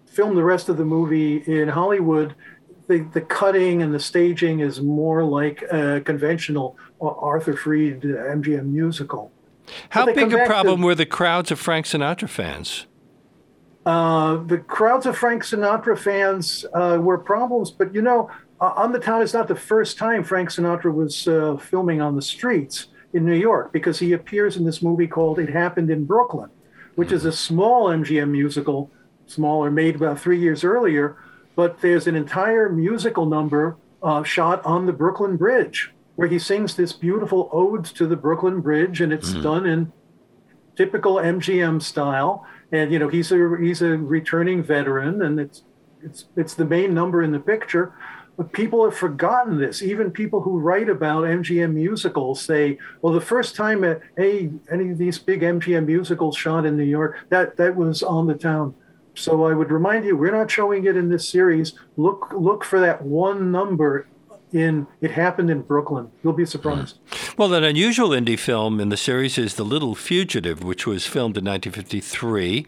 film 0.07 0.33
the 0.35 0.43
rest 0.43 0.69
of 0.69 0.77
the 0.77 0.85
movie 0.85 1.37
in 1.45 1.67
Hollywood, 1.67 2.35
the, 2.87 2.99
the 3.13 3.21
cutting 3.21 3.81
and 3.81 3.93
the 3.93 3.99
staging 3.99 4.59
is 4.59 4.81
more 4.81 5.23
like 5.23 5.63
a 5.71 6.01
conventional 6.01 6.77
Arthur 7.01 7.55
Freed 7.55 8.01
MGM 8.01 8.71
musical. 8.71 9.31
How 9.89 10.05
big 10.05 10.33
a 10.33 10.45
problem 10.45 10.81
to, 10.81 10.85
were 10.85 10.95
the 10.95 11.05
crowds 11.05 11.51
of 11.51 11.59
Frank 11.59 11.85
Sinatra 11.85 12.29
fans? 12.29 12.85
Uh, 13.85 14.37
the 14.37 14.57
crowds 14.57 15.05
of 15.05 15.17
Frank 15.17 15.43
Sinatra 15.43 15.97
fans 15.97 16.65
uh, 16.73 16.99
were 17.01 17.17
problems, 17.17 17.71
but 17.71 17.93
you 17.93 18.01
know, 18.01 18.29
uh, 18.61 18.73
On 18.75 18.91
the 18.91 18.99
Town 18.99 19.21
is 19.21 19.33
not 19.33 19.47
the 19.47 19.55
first 19.55 19.97
time 19.97 20.23
Frank 20.23 20.49
Sinatra 20.49 20.93
was 20.93 21.27
uh, 21.27 21.57
filming 21.57 22.01
on 22.01 22.15
the 22.15 22.21
streets 22.21 22.87
in 23.13 23.25
New 23.25 23.35
York 23.35 23.73
because 23.73 23.99
he 23.99 24.13
appears 24.13 24.55
in 24.57 24.65
this 24.65 24.81
movie 24.81 25.07
called 25.07 25.39
It 25.39 25.49
Happened 25.49 25.89
in 25.89 26.05
Brooklyn, 26.05 26.49
which 26.95 27.11
is 27.11 27.25
a 27.25 27.31
small 27.31 27.89
MGM 27.89 28.29
musical, 28.29 28.91
smaller, 29.25 29.69
made 29.69 29.95
about 29.95 30.19
three 30.19 30.39
years 30.39 30.63
earlier 30.63 31.17
but 31.55 31.81
there's 31.81 32.07
an 32.07 32.15
entire 32.15 32.69
musical 32.69 33.25
number 33.25 33.77
uh, 34.03 34.23
shot 34.23 34.63
on 34.65 34.85
the 34.85 34.93
Brooklyn 34.93 35.37
Bridge 35.37 35.91
where 36.15 36.27
he 36.27 36.39
sings 36.39 36.75
this 36.75 36.93
beautiful 36.93 37.49
ode 37.51 37.85
to 37.85 38.07
the 38.07 38.15
Brooklyn 38.15 38.61
Bridge, 38.61 39.01
and 39.01 39.11
it's 39.11 39.31
mm. 39.31 39.43
done 39.43 39.65
in 39.65 39.91
typical 40.75 41.15
MGM 41.15 41.81
style. 41.81 42.45
And 42.71 42.91
you 42.91 42.99
know, 42.99 43.09
he's 43.09 43.31
a 43.31 43.57
he's 43.59 43.81
a 43.81 43.97
returning 43.97 44.63
veteran, 44.63 45.21
and 45.21 45.39
it's 45.39 45.63
it's 46.01 46.25
it's 46.35 46.53
the 46.53 46.65
main 46.65 46.93
number 46.93 47.21
in 47.21 47.31
the 47.31 47.39
picture. 47.39 47.93
But 48.37 48.51
people 48.51 48.83
have 48.83 48.97
forgotten 48.97 49.57
this. 49.57 49.81
Even 49.81 50.11
people 50.11 50.41
who 50.41 50.59
write 50.59 50.89
about 50.89 51.23
MGM 51.23 51.73
musicals 51.73 52.41
say, 52.41 52.77
"Well, 53.01 53.13
the 53.13 53.21
first 53.21 53.55
time 53.55 53.83
a, 53.83 53.99
any 54.17 54.91
of 54.91 54.97
these 54.97 55.19
big 55.19 55.41
MGM 55.41 55.85
musicals 55.85 56.35
shot 56.35 56.65
in 56.65 56.75
New 56.75 56.83
York, 56.83 57.17
that 57.29 57.57
that 57.57 57.75
was 57.75 58.03
on 58.03 58.27
the 58.27 58.35
town." 58.35 58.73
So 59.15 59.45
I 59.45 59.53
would 59.53 59.71
remind 59.71 60.05
you, 60.05 60.15
we're 60.15 60.35
not 60.35 60.51
showing 60.51 60.85
it 60.85 60.97
in 60.97 61.09
this 61.09 61.27
series. 61.27 61.73
Look, 61.97 62.31
look 62.33 62.63
for 62.63 62.79
that 62.79 63.01
one 63.01 63.51
number 63.51 64.07
in 64.51 64.87
It 65.01 65.11
Happened 65.11 65.49
in 65.49 65.61
Brooklyn. 65.61 66.11
You'll 66.23 66.33
be 66.33 66.45
surprised. 66.45 66.97
Mm. 67.09 67.37
Well, 67.37 67.53
an 67.53 67.63
unusual 67.63 68.09
indie 68.09 68.39
film 68.39 68.79
in 68.79 68.89
the 68.89 68.97
series 68.97 69.37
is 69.37 69.55
The 69.55 69.65
Little 69.65 69.95
Fugitive, 69.95 70.63
which 70.63 70.87
was 70.87 71.05
filmed 71.05 71.37
in 71.37 71.45
1953. 71.45 72.65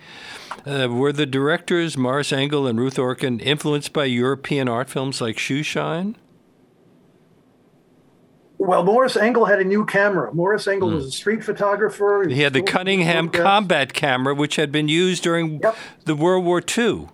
Uh, 0.65 0.87
were 0.89 1.13
the 1.13 1.25
directors, 1.25 1.97
Morris 1.97 2.33
Engel 2.33 2.67
and 2.67 2.79
Ruth 2.79 2.97
Orkin, 2.97 3.41
influenced 3.41 3.93
by 3.93 4.05
European 4.05 4.67
art 4.67 4.89
films 4.89 5.21
like 5.21 5.37
Shoeshine? 5.37 6.15
Well, 8.59 8.83
Morris 8.83 9.15
Engel 9.15 9.45
had 9.45 9.59
a 9.59 9.63
new 9.63 9.85
camera. 9.85 10.33
Morris 10.33 10.67
Engel 10.67 10.89
mm. 10.89 10.95
was 10.95 11.05
a 11.05 11.11
street 11.11 11.43
photographer. 11.43 12.25
He, 12.27 12.35
he 12.35 12.41
had 12.41 12.53
the 12.53 12.63
Cunningham 12.63 13.29
combat 13.29 13.93
camera, 13.93 14.33
which 14.33 14.55
had 14.55 14.71
been 14.71 14.87
used 14.87 15.23
during 15.23 15.59
yep. 15.61 15.75
the 16.05 16.15
World 16.15 16.43
War 16.43 16.61
II. 16.77 17.07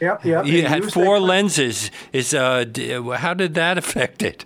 Yep, 0.00 0.24
yep. 0.24 0.44
He 0.44 0.62
had 0.62 0.92
four 0.92 1.18
lenses. 1.18 1.90
Is 2.12 2.34
uh, 2.34 2.64
how 3.16 3.34
did 3.34 3.54
that 3.54 3.78
affect 3.78 4.22
it? 4.22 4.44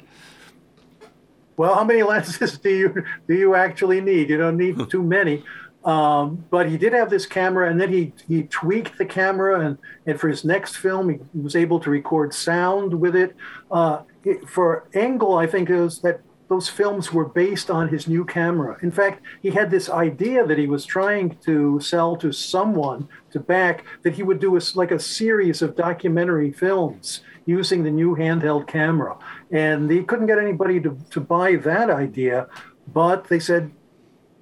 Well, 1.57 1.75
how 1.75 1.85
many 1.85 2.03
lenses 2.15 2.57
do 2.59 2.71
you 2.71 3.05
do 3.27 3.35
you 3.35 3.55
actually 3.55 4.01
need? 4.01 4.31
You 4.31 4.39
don't 4.39 4.57
need 4.57 4.79
too 4.89 5.03
many. 5.03 5.45
Um, 5.85 6.45
but 6.51 6.69
he 6.69 6.77
did 6.77 6.93
have 6.93 7.09
this 7.09 7.25
camera, 7.25 7.71
and 7.71 7.81
then 7.81 7.93
he 7.93 8.13
he 8.27 8.43
tweaked 8.45 8.99
the 8.99 9.07
camera, 9.07 9.61
and 9.61 9.79
and 10.07 10.21
for 10.21 10.29
his 10.29 10.45
next 10.45 10.77
film, 10.77 11.09
he 11.09 11.19
was 11.35 11.57
able 11.57 11.81
to 11.81 11.91
record 11.91 12.35
sound 12.35 12.95
with 13.01 13.17
it. 13.17 13.35
Uh, 13.71 14.03
for 14.47 14.89
Engel, 14.93 15.39
I 15.39 15.47
think 15.47 15.71
it 15.71 15.81
was 15.81 16.01
that 16.01 16.21
those 16.49 16.69
films 16.69 17.13
were 17.13 17.27
based 17.27 17.71
on 17.71 17.89
his 17.89 18.09
new 18.09 18.25
camera. 18.25 18.79
In 18.83 18.91
fact, 18.91 19.23
he 19.43 19.51
had 19.51 19.71
this 19.71 19.91
idea 19.91 20.47
that 20.47 20.59
he 20.59 20.67
was 20.67 20.87
trying 20.87 21.37
to 21.45 21.79
sell 21.81 22.17
to 22.17 22.33
someone 22.33 23.09
to 23.31 23.39
back 23.41 23.85
that 24.03 24.15
he 24.15 24.23
would 24.23 24.41
do 24.41 24.57
a, 24.57 24.61
like 24.75 24.91
a 24.91 24.99
series 24.99 25.61
of 25.61 25.77
documentary 25.77 26.51
films 26.51 27.21
using 27.45 27.83
the 27.83 27.91
new 27.91 28.17
handheld 28.17 28.67
camera. 28.67 29.17
And 29.51 29.91
he 29.91 30.03
couldn't 30.03 30.27
get 30.27 30.39
anybody 30.39 30.81
to, 30.81 30.97
to 31.11 31.21
buy 31.21 31.57
that 31.57 31.91
idea, 31.91 32.49
but 32.93 33.29
they 33.29 33.41
said, 33.41 33.71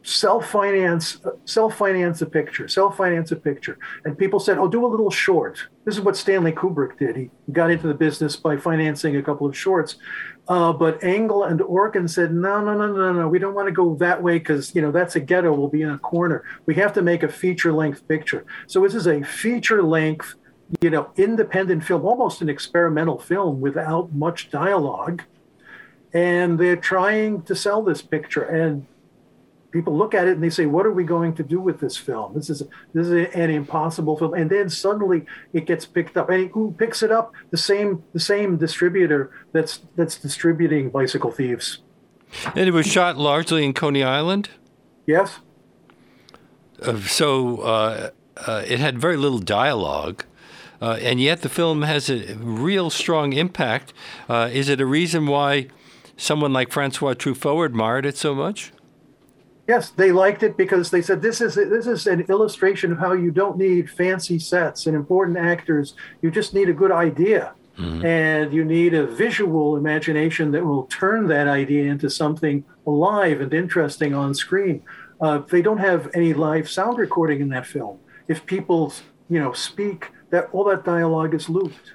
self-finance 0.07 1.19
uh, 1.25 1.31
self-finance 1.47 2.23
a 2.23 2.27
picture 2.27 2.69
self-finance 2.69 3.33
a 3.33 3.37
picture 3.37 3.77
and 4.05 4.17
people 4.17 4.39
said 4.39 4.57
oh 4.57 4.69
do 4.69 4.87
a 4.87 4.87
little 4.87 5.11
short 5.11 5.67
this 5.85 5.97
is 5.97 6.01
what 6.01 6.17
stanley 6.17 6.53
kubrick 6.53 6.97
did 6.97 7.17
he 7.17 7.29
got 7.51 7.73
into 7.73 7.89
the 7.89 7.95
business 7.95 8.37
by 8.37 8.57
financing 8.57 9.17
a 9.17 9.23
couple 9.23 9.49
of 9.49 9.57
shorts 9.57 9.97
uh, 10.49 10.73
but 10.73 11.03
Engel 11.03 11.45
and 11.45 11.61
Orkin 11.61 12.09
said, 12.09 12.33
no, 12.33 12.65
no, 12.65 12.75
no, 12.75 12.93
no, 12.93 13.13
no, 13.13 13.29
we 13.29 13.39
don't 13.39 13.55
want 13.55 13.67
to 13.67 13.73
go 13.73 13.95
that 13.97 14.23
way 14.23 14.39
because, 14.39 14.75
you 14.75 14.83
know, 14.83 14.93
that's 14.93 15.17
a 15.17 15.21
ghetto. 15.21 15.53
We'll 15.53 15.69
be 15.69 15.83
in 15.83 15.91
a 15.91 15.99
corner. 15.99 16.45
We 16.67 16.75
have 16.77 16.93
to 16.95 17.03
make 17.03 17.23
a 17.23 17.29
feature 17.29 17.73
length 17.73 18.07
picture. 18.07 18.45
So 18.67 18.83
this 18.83 18.95
is 18.95 19.07
a 19.07 19.23
feature 19.23 19.83
length 19.83 20.35
you 20.81 20.91
know, 20.91 21.11
independent 21.17 21.85
film, 21.85 22.05
almost 22.05 22.43
an 22.43 22.49
experimental 22.49 23.19
film 23.19 23.61
without 23.61 24.13
much 24.13 24.51
dialogue. 24.51 25.23
And 26.13 26.59
they're 26.59 26.77
trying 26.77 27.43
to 27.43 27.55
sell 27.55 27.83
this 27.83 28.03
picture. 28.03 28.43
And 28.43 28.87
people 29.77 29.97
look 29.97 30.15
at 30.15 30.27
it 30.27 30.33
and 30.33 30.43
they 30.43 30.51
say, 30.51 30.65
"What 30.65 30.87
are 30.87 30.93
we 30.93 31.05
going 31.05 31.35
to 31.35 31.43
do 31.43 31.61
with 31.61 31.81
this 31.81 31.97
film? 31.97 32.33
This 32.35 32.49
is 32.49 32.63
this 32.95 33.07
is 33.09 33.35
an 33.35 33.51
impossible 33.51 34.17
film." 34.17 34.33
And 34.35 34.49
then 34.51 34.71
suddenly 34.71 35.27
it 35.53 35.67
gets 35.67 35.85
picked 35.85 36.17
up. 36.17 36.31
And 36.31 36.51
who 36.51 36.75
picks 36.79 37.03
it 37.03 37.13
up? 37.13 37.35
The 37.51 37.59
same 37.59 38.03
the 38.13 38.21
same 38.21 38.57
distributor 38.57 39.31
that's 39.53 39.81
that's 39.97 40.17
distributing 40.17 40.91
Bicycle 40.91 41.31
Thieves. 41.31 41.81
And 42.55 42.69
it 42.69 42.73
was 42.73 42.87
shot 42.87 43.19
largely 43.19 43.65
in 43.65 43.75
Coney 43.75 44.03
Island. 44.03 44.49
Yes. 45.07 45.41
Uh, 46.83 47.01
so 47.01 47.59
uh, 47.59 48.11
uh, 48.47 48.65
it 48.67 48.81
had 48.81 48.99
very 48.99 49.17
little 49.17 49.39
dialogue. 49.39 50.25
Uh, 50.81 50.99
and 51.01 51.21
yet 51.21 51.41
the 51.41 51.49
film 51.49 51.83
has 51.83 52.11
a 52.11 52.35
real 52.37 52.91
strong 52.91 53.33
impact. 53.33 53.95
Uh, 54.29 54.51
is 54.53 54.69
it 54.69 54.81
a 54.81 54.87
reason 54.87 55.27
why 55.27 55.69
someone 56.17 56.53
like 56.53 56.71
Francois 56.71 57.15
Truffaut 57.15 57.65
admired 57.65 58.05
it 58.05 58.17
so 58.17 58.35
much? 58.35 58.73
Yes, 59.69 59.91
they 59.91 60.13
liked 60.13 60.43
it 60.43 60.57
because 60.57 60.91
they 60.91 61.03
said 61.03 61.23
this 61.23 61.41
is 61.41 61.57
this 61.57 61.87
is 61.87 62.07
an 62.07 62.21
illustration 62.29 62.93
of 62.93 62.99
how 62.99 63.13
you 63.13 63.31
don't 63.31 63.59
need 63.59 63.91
fancy 63.91 64.39
sets 64.39 64.87
and 64.87 64.95
important 64.95 65.39
actors. 65.39 65.95
You 66.23 66.31
just 66.31 66.55
need 66.55 66.69
a 66.69 66.73
good 66.73 66.93
idea. 66.93 67.53
Mm-hmm. 67.79 68.07
And 68.07 68.55
you 68.55 68.65
need 68.65 68.95
a 68.95 69.07
visual 69.07 69.77
imagination 69.77 70.51
that 70.53 70.65
will 70.65 70.85
turn 70.85 71.27
that 71.27 71.47
idea 71.47 71.91
into 71.91 72.09
something 72.09 72.65
alive 72.87 73.43
and 73.43 73.53
interesting 73.53 74.15
on 74.15 74.35
screen. 74.35 74.83
Uh, 75.21 75.39
they 75.51 75.61
don't 75.61 75.79
have 75.79 76.09
any 76.15 76.33
live 76.33 76.71
sound 76.71 76.97
recording 76.97 77.41
in 77.41 77.51
that 77.51 77.67
film. 77.67 77.99
If 78.29 78.47
people, 78.47 78.95
you 79.29 79.39
know, 79.39 79.53
speak, 79.53 80.11
that 80.31 80.49
all 80.53 80.65
that 80.65 80.85
dialogue 80.85 81.35
is 81.35 81.51
looped. 81.51 81.93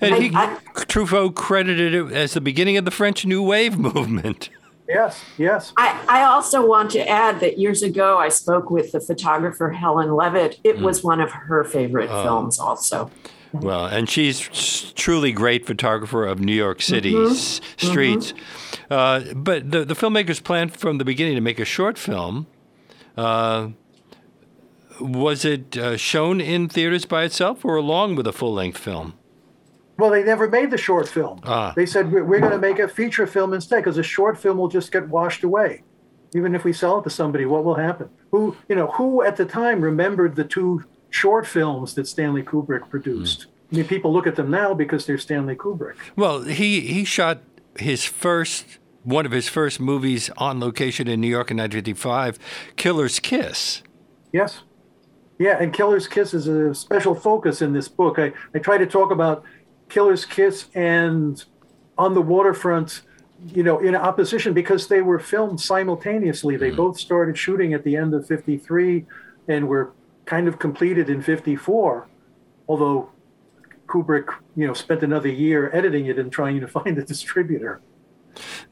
And 0.00 0.16
he, 0.16 0.30
I, 0.34 0.58
Truffaut 0.74 1.34
credited 1.34 1.94
it 1.94 2.12
as 2.12 2.34
the 2.34 2.40
beginning 2.40 2.76
of 2.76 2.84
the 2.84 2.90
French 2.90 3.24
New 3.24 3.42
Wave 3.42 3.78
movement. 3.94 4.50
Yes, 4.88 5.24
yes. 5.38 5.72
I, 5.76 6.04
I 6.08 6.22
also 6.24 6.66
want 6.66 6.90
to 6.90 7.08
add 7.08 7.40
that 7.40 7.58
years 7.58 7.82
ago 7.82 8.18
I 8.18 8.28
spoke 8.28 8.70
with 8.70 8.92
the 8.92 9.00
photographer 9.00 9.70
Helen 9.70 10.14
Levitt. 10.14 10.60
It 10.62 10.76
mm. 10.76 10.82
was 10.82 11.02
one 11.02 11.20
of 11.20 11.30
her 11.32 11.64
favorite 11.64 12.10
uh, 12.10 12.22
films, 12.22 12.58
also. 12.58 13.10
Well, 13.52 13.86
and 13.86 14.10
she's 14.10 14.40
truly 14.94 15.32
great 15.32 15.64
photographer 15.64 16.26
of 16.26 16.40
New 16.40 16.54
York 16.54 16.82
City's 16.82 17.60
mm-hmm. 17.60 17.86
streets. 17.86 18.32
Mm-hmm. 18.32 18.92
Uh, 18.92 19.34
but 19.34 19.70
the, 19.70 19.84
the 19.84 19.94
filmmakers 19.94 20.42
planned 20.42 20.76
from 20.76 20.98
the 20.98 21.04
beginning 21.04 21.36
to 21.36 21.40
make 21.40 21.60
a 21.60 21.64
short 21.64 21.96
film. 21.96 22.46
Uh, 23.16 23.68
was 25.00 25.44
it 25.44 25.76
uh, 25.76 25.96
shown 25.96 26.40
in 26.40 26.68
theaters 26.68 27.04
by 27.04 27.24
itself 27.24 27.64
or 27.64 27.76
along 27.76 28.16
with 28.16 28.26
a 28.26 28.32
full 28.32 28.52
length 28.52 28.78
film? 28.78 29.14
Well, 29.96 30.10
they 30.10 30.24
never 30.24 30.48
made 30.48 30.70
the 30.70 30.78
short 30.78 31.08
film. 31.08 31.40
Ah. 31.44 31.72
They 31.76 31.86
said 31.86 32.10
we're, 32.10 32.24
we're 32.24 32.40
going 32.40 32.52
to 32.52 32.58
make 32.58 32.78
a 32.78 32.88
feature 32.88 33.26
film 33.26 33.54
instead 33.54 33.76
because 33.76 33.98
a 33.98 34.02
short 34.02 34.38
film 34.38 34.58
will 34.58 34.68
just 34.68 34.90
get 34.90 35.08
washed 35.08 35.44
away. 35.44 35.82
Even 36.34 36.54
if 36.54 36.64
we 36.64 36.72
sell 36.72 36.98
it 36.98 37.04
to 37.04 37.10
somebody, 37.10 37.46
what 37.46 37.64
will 37.64 37.76
happen? 37.76 38.08
Who, 38.32 38.56
you 38.68 38.74
know, 38.74 38.88
who 38.88 39.22
at 39.22 39.36
the 39.36 39.44
time 39.44 39.80
remembered 39.80 40.34
the 40.34 40.44
two 40.44 40.84
short 41.10 41.46
films 41.46 41.94
that 41.94 42.08
Stanley 42.08 42.42
Kubrick 42.42 42.90
produced? 42.90 43.42
Mm. 43.42 43.46
I 43.72 43.76
mean, 43.76 43.86
people 43.86 44.12
look 44.12 44.26
at 44.26 44.36
them 44.36 44.50
now 44.50 44.74
because 44.74 45.06
they're 45.06 45.18
Stanley 45.18 45.54
Kubrick. 45.54 45.94
Well, 46.16 46.42
he 46.42 46.80
he 46.80 47.04
shot 47.04 47.38
his 47.78 48.04
first 48.04 48.78
one 49.04 49.26
of 49.26 49.32
his 49.32 49.48
first 49.48 49.80
movies 49.80 50.30
on 50.36 50.58
location 50.60 51.06
in 51.08 51.20
New 51.20 51.28
York 51.28 51.50
in 51.50 51.58
1955, 51.58 52.38
Killer's 52.76 53.20
Kiss. 53.20 53.82
Yes. 54.32 54.62
Yeah, 55.38 55.58
and 55.60 55.72
Killer's 55.72 56.08
Kiss 56.08 56.32
is 56.32 56.46
a 56.46 56.74
special 56.74 57.14
focus 57.14 57.60
in 57.60 57.72
this 57.72 57.88
book. 57.88 58.18
I, 58.18 58.32
I 58.54 58.60
try 58.60 58.78
to 58.78 58.86
talk 58.86 59.10
about 59.10 59.44
Killer's 59.88 60.24
Kiss 60.24 60.66
and 60.74 61.42
On 61.98 62.14
the 62.14 62.22
Waterfront, 62.22 63.02
you 63.52 63.62
know, 63.62 63.78
in 63.78 63.94
opposition 63.94 64.52
because 64.52 64.88
they 64.88 65.02
were 65.02 65.18
filmed 65.18 65.60
simultaneously. 65.60 66.56
They 66.56 66.70
mm 66.70 66.76
both 66.76 66.98
started 66.98 67.38
shooting 67.38 67.74
at 67.74 67.84
the 67.84 67.96
end 67.96 68.14
of 68.14 68.26
53 68.26 69.06
and 69.48 69.68
were 69.68 69.92
kind 70.24 70.48
of 70.48 70.58
completed 70.58 71.10
in 71.10 71.22
54, 71.22 72.08
although 72.68 73.10
Kubrick, 73.86 74.34
you 74.56 74.66
know, 74.66 74.72
spent 74.72 75.02
another 75.02 75.28
year 75.28 75.70
editing 75.74 76.06
it 76.06 76.18
and 76.18 76.32
trying 76.32 76.60
to 76.60 76.68
find 76.78 76.98
a 76.98 77.04
distributor. 77.04 77.80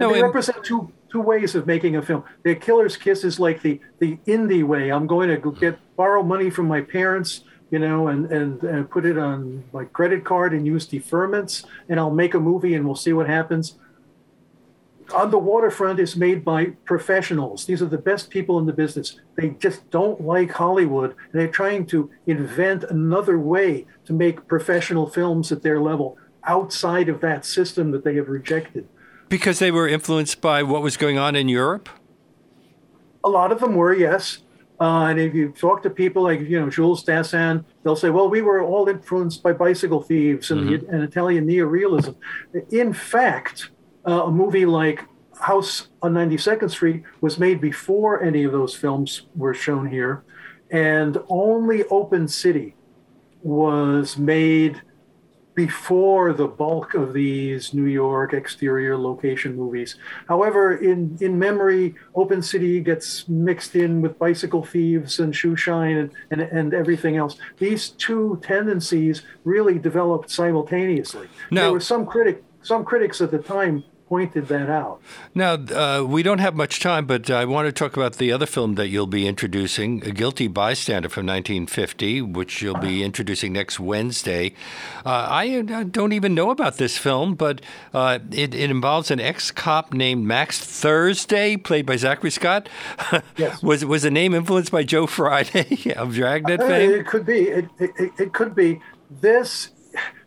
No, 0.00 0.12
they 0.12 0.22
represent 0.22 0.64
two 0.64 0.92
two 1.08 1.20
ways 1.20 1.54
of 1.54 1.66
making 1.66 1.94
a 1.94 2.02
film. 2.02 2.24
The 2.42 2.56
Killer's 2.56 2.96
Kiss 2.96 3.22
is 3.22 3.38
like 3.38 3.62
the 3.62 3.80
the 4.00 4.18
indie 4.26 4.64
way. 4.64 4.90
I'm 4.90 5.06
going 5.06 5.28
to 5.28 5.36
go 5.36 5.52
get 5.52 5.78
borrow 5.94 6.22
money 6.22 6.50
from 6.50 6.66
my 6.66 6.80
parents 6.80 7.44
you 7.72 7.78
know, 7.78 8.08
and, 8.08 8.30
and, 8.30 8.62
and 8.62 8.90
put 8.90 9.06
it 9.06 9.16
on 9.16 9.64
my 9.72 9.84
credit 9.86 10.24
card 10.24 10.52
and 10.52 10.66
use 10.66 10.86
deferments, 10.86 11.64
and 11.88 11.98
I'll 11.98 12.10
make 12.10 12.34
a 12.34 12.38
movie 12.38 12.74
and 12.74 12.84
we'll 12.84 12.94
see 12.94 13.14
what 13.14 13.26
happens. 13.26 13.76
On 15.14 15.30
the 15.30 15.38
waterfront 15.38 15.98
is 15.98 16.14
made 16.14 16.44
by 16.44 16.66
professionals. 16.84 17.64
These 17.64 17.80
are 17.80 17.86
the 17.86 17.98
best 17.98 18.28
people 18.28 18.58
in 18.58 18.66
the 18.66 18.74
business. 18.74 19.18
They 19.36 19.50
just 19.58 19.90
don't 19.90 20.20
like 20.20 20.52
Hollywood, 20.52 21.16
and 21.32 21.40
they're 21.40 21.48
trying 21.48 21.86
to 21.86 22.10
invent 22.26 22.84
another 22.84 23.38
way 23.38 23.86
to 24.04 24.12
make 24.12 24.46
professional 24.46 25.08
films 25.08 25.50
at 25.50 25.62
their 25.62 25.80
level 25.80 26.18
outside 26.44 27.08
of 27.08 27.20
that 27.22 27.46
system 27.46 27.90
that 27.92 28.04
they 28.04 28.16
have 28.16 28.28
rejected. 28.28 28.86
Because 29.30 29.60
they 29.60 29.70
were 29.70 29.88
influenced 29.88 30.42
by 30.42 30.62
what 30.62 30.82
was 30.82 30.98
going 30.98 31.16
on 31.16 31.34
in 31.36 31.48
Europe? 31.48 31.88
A 33.24 33.30
lot 33.30 33.50
of 33.50 33.60
them 33.60 33.76
were, 33.76 33.94
yes. 33.94 34.40
Uh, 34.82 35.10
and 35.10 35.20
if 35.20 35.32
you 35.32 35.50
talk 35.50 35.80
to 35.80 35.88
people 35.88 36.24
like 36.24 36.40
you 36.40 36.58
know 36.60 36.68
Jules 36.68 37.04
Dassin, 37.04 37.64
they'll 37.84 37.94
say, 37.94 38.10
"Well, 38.10 38.28
we 38.28 38.42
were 38.42 38.60
all 38.62 38.88
influenced 38.88 39.40
by 39.40 39.52
Bicycle 39.52 40.02
Thieves 40.02 40.50
and, 40.50 40.62
mm-hmm. 40.62 40.86
the, 40.86 40.92
and 40.92 41.04
Italian 41.04 41.46
neorealism." 41.46 42.16
In 42.72 42.92
fact, 42.92 43.70
uh, 44.08 44.24
a 44.24 44.30
movie 44.32 44.66
like 44.66 45.06
House 45.40 45.86
on 46.02 46.14
92nd 46.14 46.68
Street 46.68 47.04
was 47.20 47.38
made 47.38 47.60
before 47.60 48.24
any 48.24 48.42
of 48.42 48.50
those 48.50 48.74
films 48.74 49.28
were 49.36 49.54
shown 49.54 49.86
here, 49.86 50.24
and 50.72 51.16
only 51.28 51.84
Open 51.84 52.26
City 52.26 52.74
was 53.44 54.18
made 54.18 54.82
before 55.54 56.32
the 56.32 56.46
bulk 56.46 56.94
of 56.94 57.12
these 57.12 57.74
New 57.74 57.86
York 57.86 58.32
exterior 58.32 58.96
location 58.96 59.56
movies. 59.56 59.96
However, 60.26 60.76
in, 60.76 61.16
in 61.20 61.38
memory, 61.38 61.94
Open 62.14 62.42
City 62.42 62.80
gets 62.80 63.28
mixed 63.28 63.76
in 63.76 64.00
with 64.00 64.18
Bicycle 64.18 64.64
Thieves 64.64 65.20
and 65.20 65.34
Shoe 65.34 65.56
Shine 65.56 65.96
and, 65.96 66.10
and, 66.30 66.40
and 66.40 66.74
everything 66.74 67.16
else. 67.16 67.36
These 67.58 67.90
two 67.90 68.40
tendencies 68.42 69.22
really 69.44 69.78
developed 69.78 70.30
simultaneously. 70.30 71.28
Now, 71.50 71.62
there 71.62 71.72
were 71.72 71.80
some 71.80 72.06
critic 72.06 72.42
some 72.62 72.84
critics 72.84 73.20
at 73.20 73.32
the 73.32 73.38
time 73.38 73.82
pointed 74.12 74.46
that 74.46 74.68
out. 74.68 75.00
Now, 75.34 75.54
uh, 75.54 76.04
we 76.04 76.22
don't 76.22 76.40
have 76.40 76.54
much 76.54 76.80
time, 76.80 77.06
but 77.06 77.30
I 77.30 77.46
want 77.46 77.64
to 77.64 77.72
talk 77.72 77.96
about 77.96 78.16
the 78.16 78.30
other 78.30 78.44
film 78.44 78.74
that 78.74 78.88
you'll 78.88 79.06
be 79.06 79.26
introducing, 79.26 80.04
A 80.04 80.10
Guilty 80.10 80.48
Bystander 80.48 81.08
from 81.08 81.24
1950, 81.24 82.20
which 82.20 82.60
you'll 82.60 82.74
be 82.74 83.02
introducing 83.02 83.54
next 83.54 83.80
Wednesday. 83.80 84.52
Uh, 85.06 85.28
I, 85.30 85.64
I, 85.66 85.84
don't 85.84 86.12
even 86.12 86.34
know 86.34 86.50
about 86.50 86.76
this 86.76 86.98
film, 86.98 87.36
but 87.36 87.62
uh, 87.94 88.18
it, 88.30 88.54
it, 88.54 88.70
involves 88.70 89.10
an 89.10 89.18
ex 89.18 89.50
cop 89.50 89.94
named 89.94 90.26
Max 90.26 90.58
Thursday, 90.58 91.56
played 91.56 91.86
by 91.86 91.96
Zachary 91.96 92.30
Scott. 92.30 92.68
Yes. 93.36 93.62
was, 93.62 93.84
was 93.84 94.02
the 94.02 94.10
name 94.10 94.34
influenced 94.34 94.70
by 94.70 94.82
Joe 94.82 95.06
Friday 95.06 95.92
of 95.96 96.14
Dragnet 96.14 96.60
uh, 96.60 96.66
fame? 96.66 96.90
It 96.90 97.06
could 97.06 97.24
be. 97.24 97.48
It, 97.48 97.64
it, 97.78 98.12
it 98.18 98.32
could 98.34 98.54
be. 98.54 98.80
This 99.10 99.70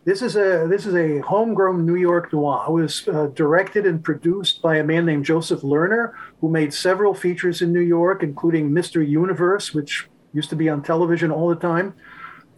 this 0.06 0.22
is 0.22 0.36
a 0.36 0.66
this 0.70 0.86
is 0.86 0.94
a 0.94 1.18
homegrown 1.18 1.84
New 1.84 1.96
York 1.96 2.32
noir. 2.32 2.64
It 2.68 2.72
was 2.72 3.08
uh, 3.08 3.26
directed 3.34 3.86
and 3.86 4.02
produced 4.02 4.62
by 4.62 4.76
a 4.76 4.84
man 4.84 5.04
named 5.04 5.24
Joseph 5.24 5.62
Lerner, 5.62 6.12
who 6.40 6.48
made 6.48 6.72
several 6.72 7.12
features 7.12 7.60
in 7.60 7.72
New 7.72 7.80
York, 7.80 8.22
including 8.22 8.70
Mr. 8.70 9.06
Universe, 9.06 9.74
which 9.74 10.08
used 10.32 10.48
to 10.50 10.56
be 10.56 10.68
on 10.68 10.80
television 10.80 11.32
all 11.32 11.48
the 11.48 11.56
time. 11.56 11.92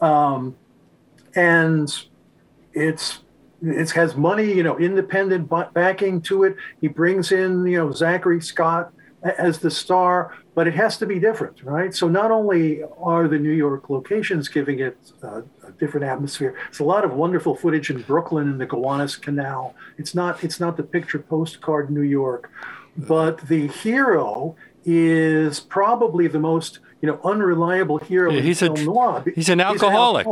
Um, 0.02 0.56
and 1.34 1.88
it's 2.74 3.20
it 3.62 3.90
has 3.92 4.14
money, 4.14 4.52
you 4.52 4.62
know, 4.62 4.78
independent 4.78 5.50
backing 5.72 6.20
to 6.22 6.44
it. 6.44 6.54
He 6.82 6.88
brings 6.88 7.32
in, 7.32 7.66
you 7.66 7.78
know, 7.78 7.90
Zachary 7.92 8.42
Scott 8.42 8.92
as 9.22 9.58
the 9.58 9.70
star, 9.70 10.36
but 10.58 10.66
it 10.66 10.74
has 10.74 10.98
to 10.98 11.06
be 11.06 11.20
different, 11.20 11.62
right? 11.62 11.94
So 11.94 12.08
not 12.08 12.32
only 12.32 12.82
are 13.00 13.28
the 13.28 13.38
New 13.38 13.52
York 13.52 13.88
locations 13.88 14.48
giving 14.48 14.80
it 14.80 14.98
uh, 15.22 15.42
a 15.64 15.70
different 15.78 16.04
atmosphere, 16.04 16.56
it's 16.68 16.80
a 16.80 16.84
lot 16.84 17.04
of 17.04 17.12
wonderful 17.12 17.54
footage 17.54 17.90
in 17.90 18.02
Brooklyn 18.02 18.48
and 18.48 18.60
the 18.60 18.66
Gowanus 18.66 19.14
Canal. 19.14 19.76
It's 19.98 20.16
not 20.16 20.42
it's 20.42 20.58
not 20.58 20.76
the 20.76 20.82
picture 20.82 21.20
postcard 21.20 21.92
New 21.92 22.02
York, 22.02 22.50
but 22.96 23.46
the 23.46 23.68
hero 23.68 24.56
is 24.84 25.60
probably 25.60 26.26
the 26.26 26.40
most 26.40 26.80
you 27.02 27.06
know 27.06 27.20
unreliable 27.22 27.98
hero. 27.98 28.32
Yeah, 28.32 28.40
he's 28.40 28.60
a 28.60 28.70
noir. 28.70 29.22
he's 29.36 29.48
an 29.48 29.60
alcoholic. 29.60 30.26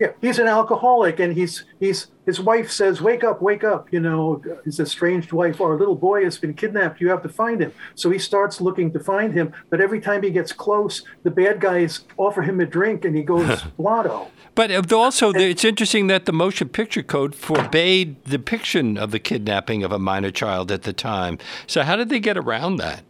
Yeah, 0.00 0.12
he's 0.22 0.38
an 0.38 0.46
alcoholic, 0.46 1.20
and 1.20 1.34
he's 1.34 1.66
he's 1.78 2.06
his 2.24 2.40
wife 2.40 2.70
says, 2.70 3.02
"Wake 3.02 3.22
up, 3.22 3.42
wake 3.42 3.64
up!" 3.64 3.92
You 3.92 4.00
know, 4.00 4.42
his 4.64 4.80
estranged 4.80 5.30
wife, 5.30 5.60
our 5.60 5.76
little 5.76 5.94
boy 5.94 6.24
has 6.24 6.38
been 6.38 6.54
kidnapped. 6.54 7.02
You 7.02 7.10
have 7.10 7.22
to 7.22 7.28
find 7.28 7.60
him. 7.60 7.74
So 7.96 8.08
he 8.08 8.18
starts 8.18 8.62
looking 8.62 8.92
to 8.92 8.98
find 8.98 9.34
him, 9.34 9.52
but 9.68 9.78
every 9.78 10.00
time 10.00 10.22
he 10.22 10.30
gets 10.30 10.54
close, 10.54 11.02
the 11.22 11.30
bad 11.30 11.60
guys 11.60 12.00
offer 12.16 12.40
him 12.40 12.60
a 12.60 12.66
drink, 12.66 13.04
and 13.04 13.14
he 13.14 13.22
goes 13.22 13.62
blotto. 13.76 14.28
But 14.54 14.70
uh, 14.70 14.96
also, 14.96 15.32
it's 15.34 15.66
interesting 15.66 16.06
that 16.06 16.24
the 16.24 16.32
motion 16.32 16.70
picture 16.70 17.02
code 17.02 17.34
forbade 17.34 18.24
depiction 18.24 18.96
of 18.96 19.10
the 19.10 19.18
kidnapping 19.18 19.82
of 19.82 19.92
a 19.92 19.98
minor 19.98 20.30
child 20.30 20.72
at 20.72 20.82
the 20.82 20.94
time. 20.94 21.36
So 21.66 21.82
how 21.82 21.96
did 21.96 22.08
they 22.08 22.20
get 22.20 22.38
around 22.38 22.76
that? 22.76 23.04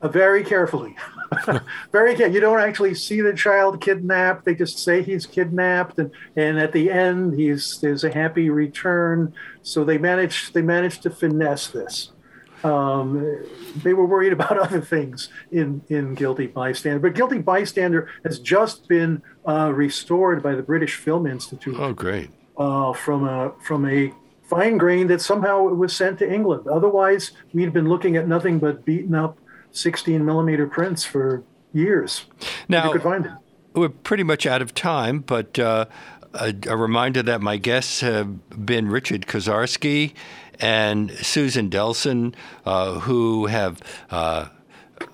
Uh, 0.00 0.06
very 0.06 0.44
carefully. 0.44 0.94
very 1.92 2.14
good. 2.14 2.34
You 2.34 2.40
don't 2.40 2.60
actually 2.60 2.94
see 2.94 3.20
the 3.20 3.34
child 3.34 3.80
kidnapped. 3.80 4.44
They 4.44 4.54
just 4.54 4.78
say 4.78 5.02
he's 5.02 5.26
kidnapped, 5.26 5.98
and, 5.98 6.10
and 6.36 6.58
at 6.58 6.72
the 6.72 6.90
end, 6.90 7.38
he's 7.38 7.80
there's 7.80 8.04
a 8.04 8.12
happy 8.12 8.50
return. 8.50 9.34
So 9.62 9.84
they 9.84 9.98
managed 9.98 10.54
they 10.54 10.62
managed 10.62 11.02
to 11.02 11.10
finesse 11.10 11.68
this. 11.68 12.12
Um, 12.64 13.44
they 13.82 13.94
were 13.94 14.06
worried 14.06 14.32
about 14.38 14.58
other 14.58 14.80
things 14.80 15.28
in, 15.52 15.82
in 15.88 16.14
Guilty 16.14 16.46
Bystander. 16.46 16.98
But 16.98 17.14
Guilty 17.14 17.38
Bystander 17.38 18.08
has 18.24 18.38
just 18.38 18.88
been 18.88 19.22
uh, 19.46 19.72
restored 19.74 20.42
by 20.42 20.54
the 20.54 20.62
British 20.62 20.96
Film 20.96 21.26
Institute. 21.26 21.76
Oh, 21.78 21.92
great. 21.92 22.30
Uh, 22.56 22.92
from 22.94 23.28
a 23.28 23.52
from 23.62 23.86
a 23.86 24.12
fine 24.48 24.78
grain 24.78 25.08
that 25.08 25.20
somehow 25.20 25.68
it 25.68 25.74
was 25.74 25.94
sent 25.94 26.18
to 26.20 26.32
England. 26.32 26.66
Otherwise, 26.68 27.32
we'd 27.52 27.72
been 27.72 27.88
looking 27.88 28.16
at 28.16 28.28
nothing 28.28 28.58
but 28.58 28.84
beaten 28.84 29.14
up 29.14 29.38
16 29.76 30.24
millimeter 30.24 30.66
prints 30.66 31.04
for 31.04 31.42
years. 31.72 32.24
Now, 32.68 32.86
you 32.86 32.92
could 32.92 33.02
find 33.02 33.26
it. 33.26 33.32
We're 33.74 33.90
pretty 33.90 34.22
much 34.22 34.46
out 34.46 34.62
of 34.62 34.74
time, 34.74 35.20
but 35.20 35.58
uh, 35.58 35.84
a, 36.32 36.54
a, 36.66 36.76
reminder 36.76 37.22
that 37.22 37.42
my 37.42 37.58
guests 37.58 38.00
have 38.00 38.64
been 38.64 38.88
Richard 38.88 39.26
Koszarski 39.26 40.14
and 40.58 41.10
Susan 41.10 41.70
Delson, 41.70 42.34
uh, 42.64 43.00
who 43.00 43.46
have. 43.46 43.80
Uh, 44.10 44.48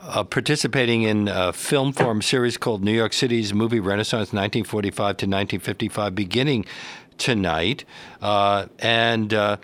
uh, 0.00 0.22
participating 0.22 1.02
in 1.02 1.26
a 1.26 1.52
Film 1.52 1.92
Forum 1.92 2.22
series 2.22 2.56
called 2.56 2.84
New 2.84 2.92
York 2.92 3.12
City's 3.12 3.52
Movie 3.52 3.80
Renaissance 3.80 4.32
1945 4.32 4.94
to 4.94 5.08
1955, 5.26 6.14
beginning 6.14 6.64
tonight. 7.22 7.84
Uh, 8.20 8.66
and 8.80 9.32
uh, 9.32 9.56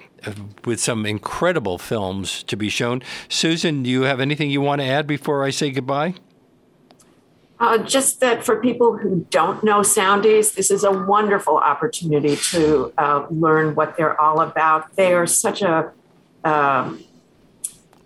with 0.65 0.81
some 0.81 1.05
incredible 1.05 1.79
films 1.79 2.43
to 2.45 2.57
be 2.57 2.69
shown. 2.69 3.03
Susan, 3.29 3.83
do 3.83 3.91
you 3.91 4.03
have 4.03 4.21
anything 4.21 4.51
you 4.51 4.61
want 4.61 4.81
to 4.81 4.87
add 4.87 5.07
before 5.07 5.45
I 5.45 5.51
say 5.51 5.71
goodbye? 5.71 6.15
Uh, 7.61 7.79
just 7.79 8.21
that 8.21 8.45
for 8.45 8.61
people 8.61 8.97
who 8.97 9.27
don't 9.31 9.65
know 9.65 9.81
Soundies, 9.81 10.55
this 10.55 10.71
is 10.71 10.85
a 10.85 10.93
wonderful 10.93 11.57
opportunity 11.57 12.37
to 12.37 12.93
uh, 12.97 13.27
learn 13.31 13.75
what 13.75 13.97
they're 13.97 14.21
all 14.21 14.41
about. 14.41 14.95
They 14.95 15.13
are 15.13 15.27
such 15.27 15.63
a 15.63 15.93
um, 16.45 17.03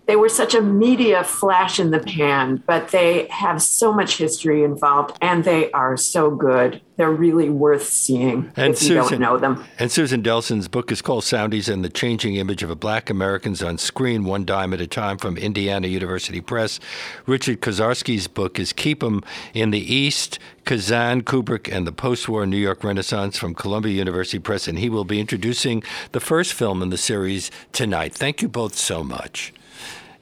they 0.05 0.15
were 0.15 0.29
such 0.29 0.53
a 0.53 0.61
media 0.61 1.23
flash 1.23 1.79
in 1.79 1.91
the 1.91 1.99
pan, 1.99 2.61
but 2.65 2.89
they 2.89 3.27
have 3.27 3.61
so 3.61 3.93
much 3.93 4.17
history 4.17 4.63
involved 4.63 5.17
and 5.21 5.43
they 5.43 5.71
are 5.71 5.95
so 5.95 6.29
good. 6.29 6.81
They're 6.95 7.11
really 7.11 7.49
worth 7.49 7.87
seeing 7.87 8.51
and 8.55 8.73
if 8.73 8.77
Susan, 8.77 8.95
you 8.95 9.09
don't 9.09 9.19
know 9.19 9.37
them. 9.37 9.63
And 9.79 9.91
Susan 9.91 10.21
Delson's 10.21 10.67
book 10.67 10.91
is 10.91 11.01
called 11.01 11.23
Soundies 11.23 11.71
and 11.71 11.83
the 11.83 11.89
Changing 11.89 12.35
Image 12.35 12.63
of 12.63 12.79
Black 12.79 13.09
Americans 13.09 13.63
on 13.63 13.77
Screen, 13.77 14.25
One 14.25 14.45
Dime 14.45 14.73
at 14.73 14.81
a 14.81 14.87
Time 14.87 15.17
from 15.17 15.37
Indiana 15.37 15.87
University 15.87 16.41
Press. 16.41 16.79
Richard 17.25 17.61
Koszarski's 17.61 18.27
book 18.27 18.59
is 18.59 18.73
Keep 18.73 19.03
'em 19.03 19.21
in 19.53 19.71
the 19.71 19.93
East, 19.93 20.37
Kazan, 20.65 21.23
Kubrick, 21.23 21.73
and 21.73 21.87
the 21.87 21.91
Post-War 21.91 22.45
New 22.45 22.57
York 22.57 22.83
Renaissance 22.83 23.37
from 23.37 23.55
Columbia 23.55 23.93
University 23.93 24.39
Press, 24.39 24.67
and 24.67 24.79
he 24.79 24.89
will 24.89 25.05
be 25.05 25.19
introducing 25.19 25.81
the 26.11 26.19
first 26.19 26.53
film 26.53 26.81
in 26.81 26.89
the 26.89 26.97
series 26.97 27.49
tonight. 27.71 28.13
Thank 28.13 28.41
you 28.41 28.47
both 28.47 28.75
so 28.75 29.03
much. 29.03 29.53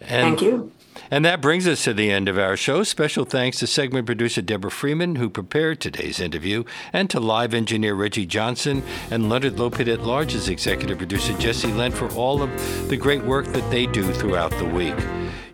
And, 0.02 0.38
Thank 0.38 0.42
you. 0.42 0.72
And 1.12 1.26
that 1.26 1.42
brings 1.42 1.68
us 1.68 1.84
to 1.84 1.94
the 1.94 2.10
end 2.10 2.30
of 2.30 2.40
our 2.40 2.56
show. 2.56 2.84
Special 2.84 3.26
thanks 3.26 3.60
to 3.60 3.68
segment 3.68 4.06
producer 4.06 4.42
Deborah 4.42 4.72
Freeman, 4.72 5.18
who 5.18 5.30
prepared 5.30 5.82
today's 5.82 6.22
interview, 6.22 6.64
and 6.94 7.10
to 7.10 7.20
live 7.20 7.54
engineer 7.54 7.96
Reggie 7.96 8.26
Johnson 8.26 8.82
and 9.12 9.30
Leonard 9.30 9.58
Lopate 9.58 9.92
at 9.92 10.04
Large's 10.04 10.48
executive 10.48 10.98
producer 10.98 11.38
Jesse 11.38 11.74
Lent 11.74 11.94
for 11.94 12.10
all 12.14 12.42
of 12.42 12.50
the 12.88 12.96
great 12.96 13.24
work 13.26 13.46
that 13.48 13.70
they 13.70 13.88
do 13.88 14.14
throughout 14.14 14.52
the 14.52 14.66
week. 14.66 14.96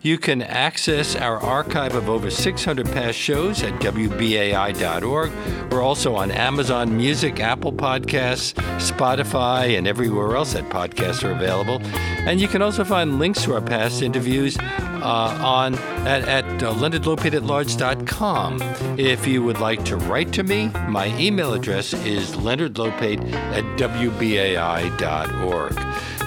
You 0.00 0.16
can 0.16 0.42
access 0.42 1.16
our 1.16 1.38
archive 1.38 1.96
of 1.96 2.08
over 2.08 2.30
600 2.30 2.86
past 2.92 3.18
shows 3.18 3.64
at 3.64 3.72
WBAI.org. 3.80 5.32
We're 5.72 5.82
also 5.82 6.14
on 6.14 6.30
Amazon 6.30 6.96
Music, 6.96 7.40
Apple 7.40 7.72
Podcasts, 7.72 8.54
Spotify, 8.78 9.76
and 9.76 9.88
everywhere 9.88 10.36
else 10.36 10.52
that 10.52 10.68
podcasts 10.70 11.24
are 11.24 11.32
available. 11.32 11.80
And 12.28 12.40
you 12.40 12.46
can 12.46 12.62
also 12.62 12.84
find 12.84 13.18
links 13.18 13.42
to 13.44 13.54
our 13.54 13.60
past 13.60 14.02
interviews 14.02 14.56
uh, 14.58 15.36
on 15.48 15.74
at, 16.06 16.28
at 16.28 16.62
uh, 16.62 16.74
leonardlopateatlarge.com. 16.74 18.60
If 18.98 19.26
you 19.26 19.42
would 19.42 19.60
like 19.60 19.84
to 19.86 19.96
write 19.96 20.32
to 20.34 20.42
me, 20.42 20.68
my 20.86 21.06
email 21.18 21.54
address 21.54 21.94
is 21.94 22.32
leonardlopate 22.32 23.32
at 23.32 23.64
wbai.org. 23.78 25.74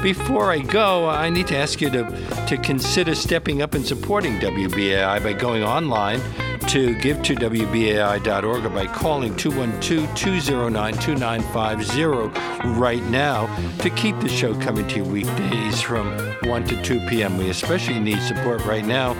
Before 0.02 0.52
I 0.52 0.58
go, 0.60 1.08
I 1.08 1.30
need 1.30 1.46
to 1.48 1.58
ask 1.58 1.80
you 1.80 1.92
to, 1.92 2.04
to 2.48 2.58
consider 2.58 3.14
stepping 3.14 3.62
up 3.62 3.76
and 3.76 3.86
supporting 3.86 4.40
WBAI 4.40 5.22
by 5.24 5.34
going 5.34 5.64
online 5.64 6.20
to 6.68 6.96
give 6.96 7.22
to 7.24 7.36
WBAI.org 7.36 8.66
or 8.66 8.70
by 8.70 8.88
calling 8.88 9.36
212 9.36 10.16
209 10.16 10.94
2950 10.94 12.80
right 12.80 13.04
now 13.04 13.48
to 13.78 13.90
keep 13.92 14.20
the 14.20 14.30
show 14.30 14.54
coming 14.62 14.88
to 14.88 14.98
you 14.98 15.04
weekdays 15.04 15.82
from 15.82 16.18
1 16.44 16.64
to 16.66 16.82
2 16.82 17.08
p.m. 17.08 17.38
We 17.38 17.50
especially 17.50 18.00
need 18.00 18.22
support 18.22 18.64
right 18.66 18.86
now 18.86 19.14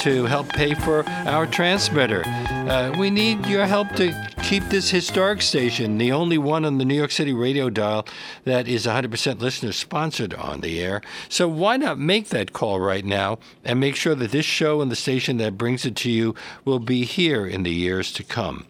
to 0.00 0.24
help 0.24 0.48
pay 0.48 0.74
for 0.74 1.08
our 1.08 1.46
transmitter. 1.46 2.22
Uh, 2.26 2.94
we 2.98 3.10
need 3.10 3.46
your 3.46 3.66
help 3.66 3.90
to 3.96 4.12
keep 4.42 4.62
this 4.64 4.90
historic 4.90 5.40
station, 5.40 5.96
the 5.96 6.12
only 6.12 6.36
one 6.36 6.66
on 6.66 6.76
the 6.76 6.84
New 6.84 6.94
York 6.94 7.10
City 7.10 7.32
radio 7.32 7.70
dial 7.70 8.06
that 8.44 8.68
is 8.68 8.84
100% 8.84 9.40
listener 9.40 9.72
sponsored 9.72 10.34
on 10.34 10.60
the 10.60 10.82
air. 10.82 11.00
So 11.30 11.48
why 11.48 11.78
not 11.78 11.98
make 11.98 12.28
that 12.28 12.52
call 12.52 12.78
right 12.80 13.04
now 13.04 13.38
and 13.64 13.80
make 13.80 13.96
sure 13.96 14.14
that 14.14 14.32
this 14.32 14.44
show 14.44 14.82
and 14.82 14.90
the 14.90 14.96
station 14.96 15.38
that 15.38 15.56
brings 15.56 15.86
it 15.86 15.96
to 15.96 16.10
you 16.10 16.34
will 16.66 16.78
be 16.84 17.04
here 17.04 17.46
in 17.46 17.62
the 17.62 17.72
years 17.72 18.12
to 18.12 18.22
come? 18.22 18.66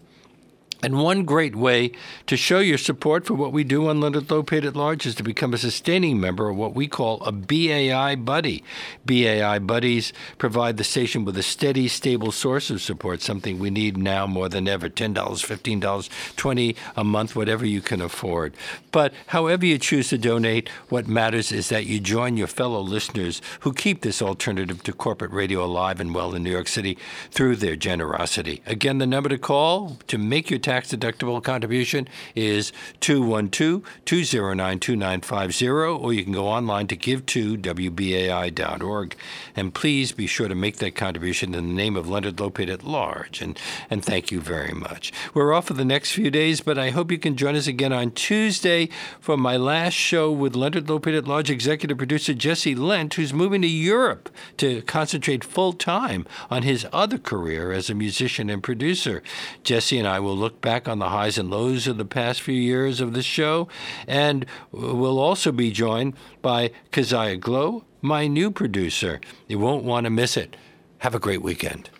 And 0.84 0.98
one 0.98 1.24
great 1.24 1.56
way 1.56 1.92
to 2.26 2.36
show 2.36 2.58
your 2.58 2.76
support 2.76 3.24
for 3.24 3.32
what 3.32 3.52
we 3.52 3.64
do 3.64 3.88
on 3.88 4.02
Leonard 4.02 4.28
Lopate 4.28 4.66
at 4.66 4.76
Large 4.76 5.06
is 5.06 5.14
to 5.14 5.22
become 5.22 5.54
a 5.54 5.56
sustaining 5.56 6.20
member 6.20 6.50
of 6.50 6.56
what 6.56 6.74
we 6.74 6.88
call 6.88 7.22
a 7.22 7.32
BAI 7.32 8.16
Buddy. 8.16 8.62
BAI 9.06 9.60
Buddies 9.60 10.12
provide 10.36 10.76
the 10.76 10.84
station 10.84 11.24
with 11.24 11.38
a 11.38 11.42
steady, 11.42 11.88
stable 11.88 12.32
source 12.32 12.68
of 12.68 12.82
support, 12.82 13.22
something 13.22 13.58
we 13.58 13.70
need 13.70 13.96
now 13.96 14.26
more 14.26 14.50
than 14.50 14.68
ever 14.68 14.90
$10, 14.90 15.14
$15, 15.14 16.36
20 16.36 16.76
a 16.96 17.02
month, 17.02 17.34
whatever 17.34 17.64
you 17.64 17.80
can 17.80 18.02
afford. 18.02 18.54
But 18.92 19.14
however 19.28 19.64
you 19.64 19.78
choose 19.78 20.10
to 20.10 20.18
donate, 20.18 20.68
what 20.90 21.08
matters 21.08 21.50
is 21.50 21.70
that 21.70 21.86
you 21.86 21.98
join 21.98 22.36
your 22.36 22.46
fellow 22.46 22.80
listeners 22.80 23.40
who 23.60 23.72
keep 23.72 24.02
this 24.02 24.20
alternative 24.20 24.82
to 24.82 24.92
corporate 24.92 25.32
radio 25.32 25.64
alive 25.64 25.98
and 25.98 26.14
well 26.14 26.34
in 26.34 26.42
New 26.42 26.50
York 26.50 26.68
City 26.68 26.98
through 27.30 27.56
their 27.56 27.74
generosity. 27.74 28.60
Again, 28.66 28.98
the 28.98 29.06
number 29.06 29.30
to 29.30 29.38
call 29.38 29.96
to 30.08 30.18
make 30.18 30.50
your 30.50 30.58
tax 30.58 30.73
deductible 30.82 31.42
contribution 31.42 32.08
is 32.34 32.72
212 33.00 33.82
209 34.04 34.78
2950, 34.80 35.68
or 35.68 36.12
you 36.12 36.24
can 36.24 36.32
go 36.32 36.46
online 36.48 36.86
to 36.88 36.96
give 36.96 37.24
to 37.26 37.56
WBAI.org. 37.56 39.16
And 39.56 39.74
please 39.74 40.12
be 40.12 40.26
sure 40.26 40.48
to 40.48 40.54
make 40.54 40.76
that 40.76 40.94
contribution 40.94 41.54
in 41.54 41.68
the 41.68 41.74
name 41.74 41.96
of 41.96 42.08
Leonard 42.08 42.36
Lopate 42.36 42.72
at 42.72 42.84
large. 42.84 43.40
And, 43.40 43.58
and 43.90 44.04
thank 44.04 44.30
you 44.30 44.40
very 44.40 44.72
much. 44.72 45.12
We're 45.32 45.52
off 45.52 45.66
for 45.66 45.74
the 45.74 45.84
next 45.84 46.12
few 46.12 46.30
days, 46.30 46.60
but 46.60 46.78
I 46.78 46.90
hope 46.90 47.10
you 47.10 47.18
can 47.18 47.36
join 47.36 47.56
us 47.56 47.66
again 47.66 47.92
on 47.92 48.10
Tuesday 48.10 48.88
for 49.20 49.36
my 49.36 49.56
last 49.56 49.94
show 49.94 50.30
with 50.30 50.56
Leonard 50.56 50.86
Lopate 50.86 51.18
at 51.18 51.28
large 51.28 51.50
executive 51.50 51.98
producer 51.98 52.34
Jesse 52.34 52.74
Lent, 52.74 53.14
who's 53.14 53.32
moving 53.32 53.62
to 53.62 53.68
Europe 53.68 54.28
to 54.56 54.82
concentrate 54.82 55.44
full 55.44 55.72
time 55.72 56.26
on 56.50 56.62
his 56.62 56.86
other 56.92 57.18
career 57.18 57.72
as 57.72 57.90
a 57.90 57.94
musician 57.94 58.50
and 58.50 58.62
producer. 58.62 59.22
Jesse 59.62 59.98
and 59.98 60.08
I 60.08 60.20
will 60.20 60.36
look 60.36 60.60
back 60.64 60.88
on 60.88 60.98
the 60.98 61.10
highs 61.10 61.36
and 61.36 61.50
lows 61.50 61.86
of 61.86 61.98
the 61.98 62.06
past 62.06 62.40
few 62.40 62.54
years 62.54 63.02
of 63.02 63.12
this 63.12 63.26
show, 63.26 63.68
and 64.08 64.46
we'll 64.72 65.20
also 65.20 65.52
be 65.52 65.70
joined 65.70 66.14
by 66.40 66.70
Keziah 66.90 67.36
Glow, 67.36 67.84
my 68.00 68.26
new 68.26 68.50
producer. 68.50 69.20
You 69.46 69.58
won't 69.58 69.84
want 69.84 70.04
to 70.04 70.10
miss 70.10 70.38
it. 70.38 70.56
Have 70.98 71.14
a 71.14 71.20
great 71.20 71.42
weekend. 71.42 71.90